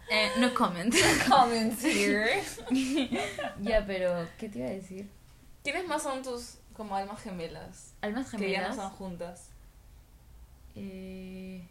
Eh, 0.09 0.31
no 0.39 0.53
comment. 0.53 0.93
Comments 1.27 1.83
here. 1.83 2.41
ya, 3.61 3.85
pero, 3.85 4.27
¿qué 4.37 4.47
te 4.49 4.59
iba 4.59 4.67
a 4.67 4.71
decir? 4.71 5.09
¿Quiénes 5.63 5.85
más 5.87 6.03
son 6.03 6.23
tus 6.23 6.55
como 6.73 6.95
almas 6.95 7.21
gemelas? 7.21 7.93
Almas 8.01 8.29
Que 8.31 8.37
ya 8.51 8.59
no 8.59 8.67
gemelas. 8.67 8.71
están 8.71 8.89
juntas. 8.91 9.49
Eh... 10.75 11.61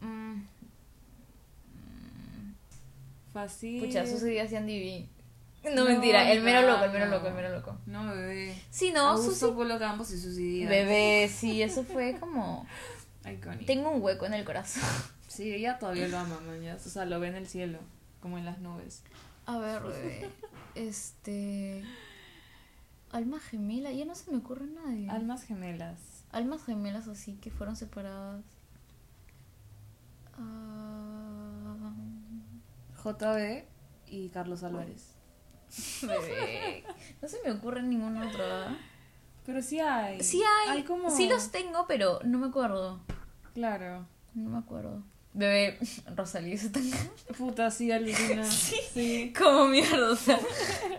mm, 0.00 0.42
Fácil. 3.32 3.84
Pucha, 3.84 4.06
Susy 4.06 4.32
y 4.34 4.38
hacían 4.38 4.66
divi. 4.66 5.08
No, 5.74 5.86
mentira, 5.86 6.30
el 6.30 6.42
mero 6.42 6.60
loco, 6.68 6.84
el 6.84 6.92
mero 6.92 7.06
loco, 7.06 7.26
el 7.28 7.34
mero 7.34 7.48
loco. 7.48 7.78
No, 7.86 8.06
bebé. 8.14 8.54
Sí, 8.70 8.92
no, 8.92 9.08
Augusto 9.08 9.32
Susy. 9.32 9.52
Polo 9.54 9.78
Campos 9.78 10.10
y 10.10 10.20
sus 10.20 10.38
ideas. 10.38 10.68
Bebé, 10.68 11.28
sí, 11.34 11.62
eso 11.62 11.84
fue 11.84 12.18
como. 12.20 12.66
Iconic. 13.24 13.64
Tengo 13.66 13.90
un 13.90 14.02
hueco 14.02 14.26
en 14.26 14.34
el 14.34 14.44
corazón. 14.44 14.82
Sí, 15.34 15.52
ella 15.52 15.80
todavía 15.80 16.06
lo 16.06 16.18
ama, 16.18 16.38
man. 16.46 16.64
O 16.76 16.78
sea, 16.78 17.04
lo 17.06 17.18
ve 17.18 17.26
en 17.26 17.34
el 17.34 17.48
cielo, 17.48 17.80
como 18.20 18.38
en 18.38 18.44
las 18.44 18.60
nubes. 18.60 19.02
A 19.46 19.58
ver, 19.58 19.82
bebé. 19.82 20.30
Este. 20.76 21.84
Alma 23.10 23.40
gemela, 23.40 23.92
ya 23.92 24.04
no 24.04 24.14
se 24.14 24.30
me 24.30 24.38
ocurre 24.38 24.66
nadie. 24.66 25.10
Almas 25.10 25.42
gemelas. 25.44 26.24
Almas 26.30 26.64
gemelas 26.64 27.08
así 27.08 27.34
que 27.34 27.50
fueron 27.50 27.76
separadas. 27.76 28.44
Ah, 30.36 31.94
JB 33.02 33.64
y 34.06 34.28
Carlos 34.30 34.62
Álvarez. 34.62 35.14
bebé. 36.02 36.84
No 37.20 37.28
se 37.28 37.38
me 37.44 37.52
ocurre 37.52 37.82
ningún 37.82 38.16
otro. 38.18 38.44
Pero 39.46 39.62
sí 39.62 39.80
hay. 39.80 40.20
Sí 40.22 40.42
hay. 40.68 40.84
como... 40.84 41.10
Sí 41.10 41.28
los 41.28 41.50
tengo, 41.50 41.86
pero 41.86 42.20
no 42.24 42.38
me 42.38 42.46
acuerdo. 42.46 43.00
Claro. 43.52 44.06
No 44.34 44.50
me 44.50 44.58
acuerdo. 44.58 45.02
Bebé, 45.34 45.78
Rosalía 46.16 46.56
se 46.56 46.70
tan 46.70 46.82
Puta, 47.36 47.70
sí, 47.70 47.90
alucina. 47.90 48.44
sí. 48.94 49.32
como 49.36 49.66
mierda, 49.66 50.10
o 50.12 50.16
sea, 50.16 50.38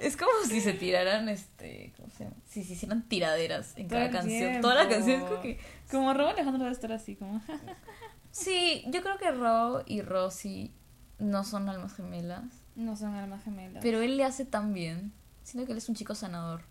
es 0.02 0.18
como 0.18 0.32
si 0.48 0.60
se 0.62 0.74
tiraran, 0.74 1.30
este, 1.30 1.94
¿cómo 1.96 2.10
se 2.10 2.26
llama? 2.26 2.36
Si 2.46 2.64
se 2.64 2.74
hicieran 2.74 3.08
tiraderas 3.08 3.78
en 3.78 3.88
Todo 3.88 3.98
cada 4.00 4.06
el 4.08 4.12
canción. 4.12 4.62
Toda 4.62 4.76
la 4.76 4.88
tiempo. 4.90 4.96
canción 5.06 5.22
es 5.22 5.30
como 5.30 5.42
que... 5.42 5.60
Como 5.90 6.14
Robo 6.14 6.30
Alejandro 6.30 6.64
debe 6.64 6.72
estar 6.74 6.92
así, 6.92 7.16
como. 7.16 7.42
Sí, 8.32 8.84
yo 8.88 9.02
creo 9.02 9.18
que 9.18 9.32
Ro 9.32 9.84
y 9.86 10.02
Rosy 10.02 10.74
no 11.20 11.46
son 11.46 11.70
almas 11.70 11.94
gemelas, 11.96 12.44
No 12.76 12.98
son 12.98 13.16
almas 13.16 13.42
gemelas. 13.46 13.82
pero 13.82 14.02
él 14.02 14.18
le 14.18 14.26
hace 14.26 14.44
tan 14.44 14.74
bien. 14.74 15.14
Siento 15.44 15.66
que 15.66 15.72
él 15.72 15.78
es 15.78 15.88
un 15.88 15.96
chico 15.96 16.16
sanador, 16.16 16.64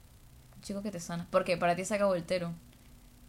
un 0.57 0.61
chico 0.62 0.83
que 0.83 0.91
te 0.91 1.01
sana. 1.01 1.27
Porque 1.31 1.57
para 1.57 1.75
ti 1.75 1.85
saca 1.87 2.05
voltero. 2.05 2.53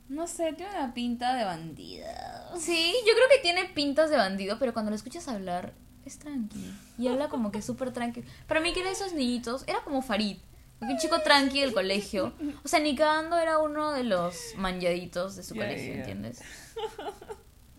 No 0.07 0.27
sé, 0.27 0.53
tiene 0.53 0.71
una 0.77 0.93
pinta 0.93 1.35
de 1.35 1.43
bandida. 1.43 2.51
Sí, 2.57 2.93
yo 3.07 3.13
creo 3.15 3.27
que 3.29 3.41
tiene 3.41 3.65
pintas 3.65 4.09
de 4.09 4.17
bandido, 4.17 4.59
pero 4.59 4.71
cuando 4.73 4.91
lo 4.91 4.95
escuchas 4.95 5.27
hablar, 5.27 5.73
es 6.05 6.19
tranqui. 6.19 6.73
Y 6.97 7.07
habla 7.07 7.27
como 7.29 7.51
que 7.51 7.61
súper 7.61 7.91
tranqui. 7.91 8.23
Para 8.47 8.59
mí 8.59 8.71
que 8.73 8.81
era 8.81 8.89
de 8.89 8.95
esos 8.95 9.13
niñitos, 9.13 9.63
era 9.67 9.81
como 9.83 10.01
Farid. 10.01 10.37
Un 10.81 10.97
chico 10.97 11.19
tranqui 11.21 11.61
del 11.61 11.73
colegio. 11.73 12.33
O 12.63 12.67
sea, 12.67 12.79
ni 12.79 12.95
cagando 12.95 13.37
era 13.39 13.57
uno 13.59 13.91
de 13.93 14.03
los 14.03 14.35
manlladitos 14.57 15.35
de 15.35 15.43
su 15.43 15.55
colegio. 15.55 15.93
¿entiendes? 15.95 16.41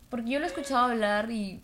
Porque 0.09 0.31
yo 0.31 0.41
lo 0.41 0.47
escuchaba 0.47 0.87
hablar 0.91 1.31
y... 1.31 1.63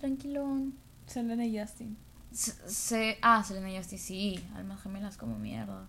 Tranquilón. 0.00 0.74
Selena 1.06 1.44
y 1.44 1.58
Justin. 1.58 1.96
Se, 2.32 2.52
se- 2.70 3.18
ah, 3.20 3.42
Selena 3.42 3.70
y 3.72 3.76
Justin, 3.78 3.98
sí. 3.98 4.44
Almas 4.54 4.80
gemelas 4.82 5.16
como 5.16 5.38
mierda. 5.38 5.88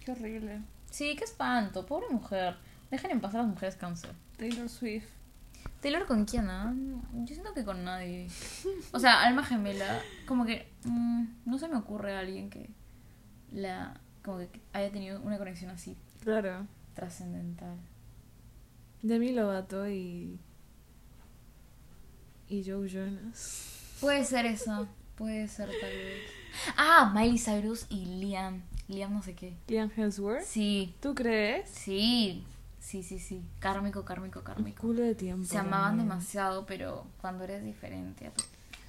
Qué 0.00 0.12
horrible. 0.12 0.60
Sí, 0.94 1.16
qué 1.16 1.24
espanto. 1.24 1.84
Pobre 1.86 2.06
mujer. 2.08 2.54
Dejen 2.88 3.10
en 3.10 3.20
paz 3.20 3.34
a 3.34 3.38
las 3.38 3.48
mujeres 3.48 3.74
cáncer. 3.74 4.12
Taylor 4.36 4.68
Swift. 4.68 5.08
¿Taylor 5.80 6.06
con 6.06 6.24
quién? 6.24 6.48
ah? 6.48 6.72
Yo 7.14 7.26
siento 7.34 7.52
que 7.52 7.64
con 7.64 7.82
nadie. 7.82 8.28
O 8.92 9.00
sea, 9.00 9.22
alma 9.24 9.42
gemela, 9.44 10.00
como 10.24 10.46
que 10.46 10.70
mm, 10.84 11.24
no 11.46 11.58
se 11.58 11.66
me 11.68 11.76
ocurre 11.78 12.14
a 12.14 12.20
alguien 12.20 12.48
que 12.48 12.70
la 13.50 14.00
como 14.22 14.38
que 14.38 14.60
haya 14.72 14.92
tenido 14.92 15.20
una 15.22 15.36
conexión 15.36 15.70
así 15.72 15.96
Claro. 16.22 16.66
trascendental. 16.94 17.76
Demi 19.02 19.32
Lovato 19.32 19.88
y. 19.88 20.38
Y 22.48 22.62
Joe 22.64 22.88
Jonas. 22.88 23.96
Puede 24.00 24.24
ser 24.24 24.46
eso, 24.46 24.86
puede 25.16 25.48
ser 25.48 25.68
tal 25.80 25.90
vez. 25.90 26.22
Ah, 26.76 27.10
Miley 27.12 27.38
Cyrus 27.38 27.86
y 27.90 28.04
Liam, 28.20 28.62
Liam 28.88 29.12
no 29.14 29.22
sé 29.22 29.34
qué. 29.34 29.54
Liam 29.68 29.90
Hemsworth. 29.96 30.44
Sí, 30.44 30.94
¿Tú 31.00 31.14
crees? 31.14 31.68
sí, 31.70 32.44
sí, 32.80 33.02
sí, 33.02 33.18
sí. 33.18 33.42
Kármico, 33.60 34.04
kármico, 34.04 34.40
Un 34.40 34.44
kármico. 34.44 34.80
culo 34.82 35.02
de 35.02 35.14
tiempo. 35.14 35.48
Se 35.48 35.56
amaban 35.58 35.96
demasiado, 35.98 36.66
pero 36.66 37.06
cuando 37.20 37.44
eres 37.44 37.64
diferente, 37.64 38.30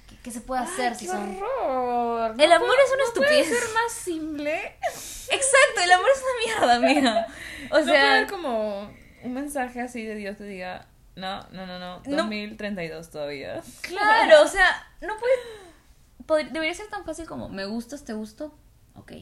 ¿qué, 0.08 0.16
qué 0.22 0.30
se 0.30 0.40
puede 0.42 0.62
hacer 0.62 0.94
si 0.94 1.06
¡Qué 1.06 1.12
son 1.12 1.36
horror! 1.36 2.34
El 2.38 2.52
amor 2.52 2.68
es 2.84 2.92
una 2.94 3.04
¿No 3.06 3.12
puede 3.14 3.44
ser 3.44 3.62
más 3.74 3.92
simple? 3.92 4.54
Exacto, 4.84 5.80
el 5.82 5.90
amor 5.92 6.06
es 6.14 6.22
una 6.22 6.66
mierda, 6.68 6.76
amiga. 6.76 7.26
O 7.70 7.78
no 7.78 7.84
puede 7.84 7.98
haber 7.98 8.26
como 8.30 8.90
un 9.24 9.32
mensaje 9.32 9.80
así 9.80 10.04
de 10.04 10.14
Dios 10.14 10.36
que 10.36 10.44
diga, 10.44 10.86
no, 11.16 11.42
no, 11.52 11.66
no, 11.66 11.78
no, 11.78 12.02
No. 12.06 12.16
2032 12.16 13.10
todavía. 13.10 13.62
claro, 13.80 14.42
o 14.42 14.46
sea, 14.46 14.86
no 15.00 15.14
puede. 16.26 16.50
Debería 16.52 16.74
ser 16.74 16.88
tan 16.88 17.04
fácil 17.06 17.26
como, 17.26 17.48
¿me 17.48 17.64
gustas, 17.64 18.04
te 18.04 18.12
gusto? 18.12 18.52
Ok, 18.94 19.12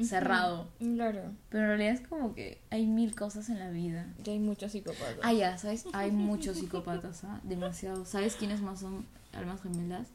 cerrado. 0.00 0.68
Claro. 0.78 1.32
Pero 1.48 1.64
en 1.64 1.68
realidad 1.68 1.94
es 1.94 2.06
como 2.06 2.34
que 2.34 2.60
hay 2.70 2.86
mil 2.86 3.14
cosas 3.14 3.48
en 3.48 3.58
la 3.58 3.70
vida. 3.70 4.06
Ya 4.22 4.32
hay 4.32 4.38
muchos 4.38 4.72
psicópatas. 4.72 5.18
Ah, 5.22 5.32
ya, 5.32 5.58
¿sabes? 5.58 5.84
Hay 5.92 6.10
muchos 6.10 6.58
psicópatas, 6.58 7.24
¿ah? 7.24 7.40
Demasiado. 7.42 8.04
¿Sabes 8.04 8.36
quiénes 8.36 8.60
más 8.60 8.80
son 8.80 9.06
almas 9.32 9.62
gemelas? 9.62 10.08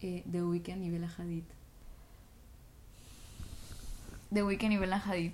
Eh, 0.00 0.24
The 0.30 0.42
Weeknd 0.42 0.82
y 0.82 0.90
Bella 0.90 1.10
Hadid. 1.16 1.44
The 4.32 4.42
Weeknd 4.42 4.72
y 4.72 4.76
Bella 4.76 5.02
Hadid. 5.04 5.32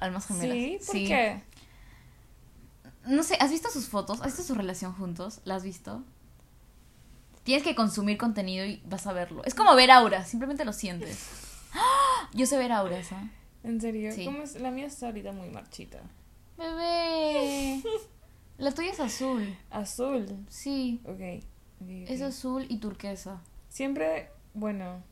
Almas 0.00 0.26
gemelas. 0.26 0.84
¿Sí? 0.84 0.86
¿Por 0.86 0.94
qué? 0.94 1.42
No 3.06 3.22
sé, 3.22 3.36
¿has 3.40 3.50
visto 3.50 3.68
sus 3.70 3.88
fotos? 3.88 4.20
¿Has 4.20 4.26
visto 4.26 4.42
su 4.42 4.54
relación 4.54 4.92
juntos? 4.92 5.40
¿La 5.44 5.56
has 5.56 5.64
visto? 5.64 6.04
Tienes 7.42 7.64
que 7.64 7.74
consumir 7.74 8.18
contenido 8.18 8.64
y 8.64 8.80
vas 8.84 9.06
a 9.08 9.12
verlo. 9.12 9.42
Es 9.44 9.54
como 9.54 9.74
ver 9.74 9.90
auras, 9.90 10.28
simplemente 10.28 10.64
lo 10.64 10.72
sientes. 10.72 11.51
Yo 12.34 12.46
sé 12.46 12.56
ver 12.58 12.72
auras, 12.72 13.12
¿ah? 13.12 13.28
¿En 13.64 13.80
serio? 13.80 14.12
Sí. 14.12 14.24
¿Cómo 14.24 14.42
es? 14.42 14.60
La 14.60 14.70
mía 14.70 14.86
está 14.86 15.06
ahorita 15.06 15.32
muy 15.32 15.48
marchita. 15.50 16.00
Bebé. 16.58 17.82
La 18.58 18.72
tuya 18.72 18.90
es 18.92 19.00
azul. 19.00 19.56
Azul. 19.70 20.26
Sí. 20.48 21.00
Ok. 21.04 21.10
ok, 21.10 21.20
ok. 21.82 21.88
Es 22.08 22.22
azul 22.22 22.66
y 22.68 22.78
turquesa. 22.78 23.40
Siempre, 23.68 24.30
bueno. 24.54 25.02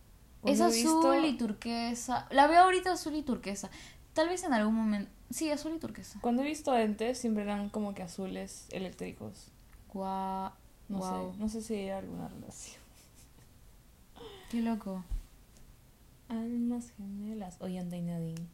Es 0.45 0.61
azul 0.61 0.75
visto- 0.75 1.25
y 1.27 1.37
turquesa. 1.37 2.27
La 2.31 2.47
veo 2.47 2.61
ahorita 2.63 2.93
azul 2.93 3.15
y 3.15 3.23
turquesa. 3.23 3.71
Tal 4.13 4.29
vez 4.29 4.43
en 4.45 4.53
algún 4.55 4.75
momento. 4.75 5.11
Sí, 5.31 5.51
azul 5.51 5.73
y 5.77 5.79
turquesa. 5.79 6.19
Cuando 6.21 6.43
he 6.43 6.47
visto 6.47 6.73
antes, 6.73 7.19
siempre 7.19 7.45
eran 7.45 7.69
como 7.71 7.95
que 7.95 8.03
azules 8.03 8.67
eléctricos. 8.71 9.49
Guau. 9.93 10.51
No 10.89 10.99
Guau. 10.99 11.33
sé. 11.33 11.39
No 11.39 11.49
sé 11.49 11.63
si 11.63 11.75
hay 11.75 11.91
alguna 11.91 12.29
relación. 12.29 12.81
Qué 14.51 14.61
loco. 14.61 15.05
Almas 16.31 16.93
gemelas. 16.97 17.57
Ollanta 17.61 17.97
y 17.97 18.03
Nadine. 18.03 18.47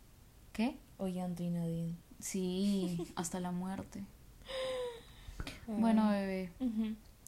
¿Qué? 0.53 0.77
Ollanta 0.97 1.43
y 1.43 1.51
Nadine. 1.51 1.95
Sí, 2.19 3.07
hasta 3.15 3.39
la 3.39 3.51
muerte. 3.51 4.03
Ah. 4.49 5.45
Bueno, 5.67 6.09
bebé, 6.11 6.51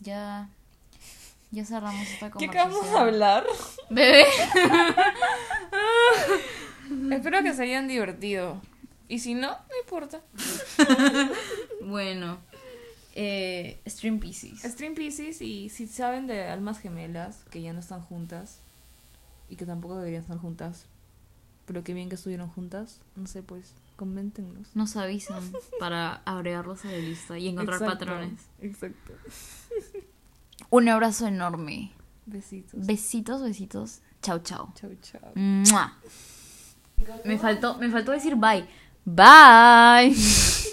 ya. 0.00 0.48
Ya 1.50 1.64
cerramos 1.64 2.00
esta 2.08 2.30
¿Qué 2.30 2.46
conversación. 2.46 2.66
acabamos 2.66 2.90
de 2.90 2.98
hablar? 2.98 3.46
Bebé. 3.90 4.24
Espero 7.14 7.42
que 7.42 7.52
se 7.54 7.62
hayan 7.64 7.88
divertido. 7.88 8.60
Y 9.08 9.18
si 9.18 9.34
no, 9.34 9.50
no 9.50 9.78
importa. 9.82 10.22
Bueno. 11.82 12.38
Eh, 13.14 13.80
Stream 13.86 14.20
Pieces. 14.20 14.62
Stream 14.62 14.94
Pieces 14.94 15.42
y 15.42 15.68
si 15.70 15.86
saben 15.86 16.26
de 16.26 16.44
almas 16.44 16.78
gemelas 16.78 17.44
que 17.50 17.60
ya 17.60 17.72
no 17.72 17.80
están 17.80 18.00
juntas 18.02 18.60
y 19.48 19.56
que 19.56 19.66
tampoco 19.66 19.96
deberían 19.96 20.22
estar 20.22 20.38
juntas, 20.38 20.86
pero 21.66 21.84
que 21.84 21.94
bien 21.94 22.08
que 22.08 22.14
estuvieron 22.14 22.48
juntas, 22.48 23.00
no 23.16 23.26
sé, 23.26 23.42
pues, 23.42 23.74
coméntenos. 23.96 24.74
Nos 24.74 24.96
avisan 24.96 25.42
para 25.80 26.22
agregarlos 26.24 26.84
a 26.84 26.88
la 26.88 26.98
lista 26.98 27.38
y 27.38 27.48
encontrar 27.48 27.82
Exacto, 27.82 27.98
patrones. 27.98 28.46
Exacto. 28.60 29.12
Un 30.70 30.88
abrazo 30.88 31.26
enorme. 31.26 31.92
Besitos. 32.26 32.86
Besitos, 32.86 33.42
besitos. 33.42 34.00
Chau, 34.22 34.40
chau. 34.40 34.72
chau, 34.74 34.90
chau. 35.00 35.32
¡Mua! 35.34 35.96
Me 37.24 37.38
faltó, 37.38 37.78
me 37.78 37.88
faltó 37.90 38.12
decir 38.12 38.36
bye. 38.36 38.66
Bye. 39.04 40.14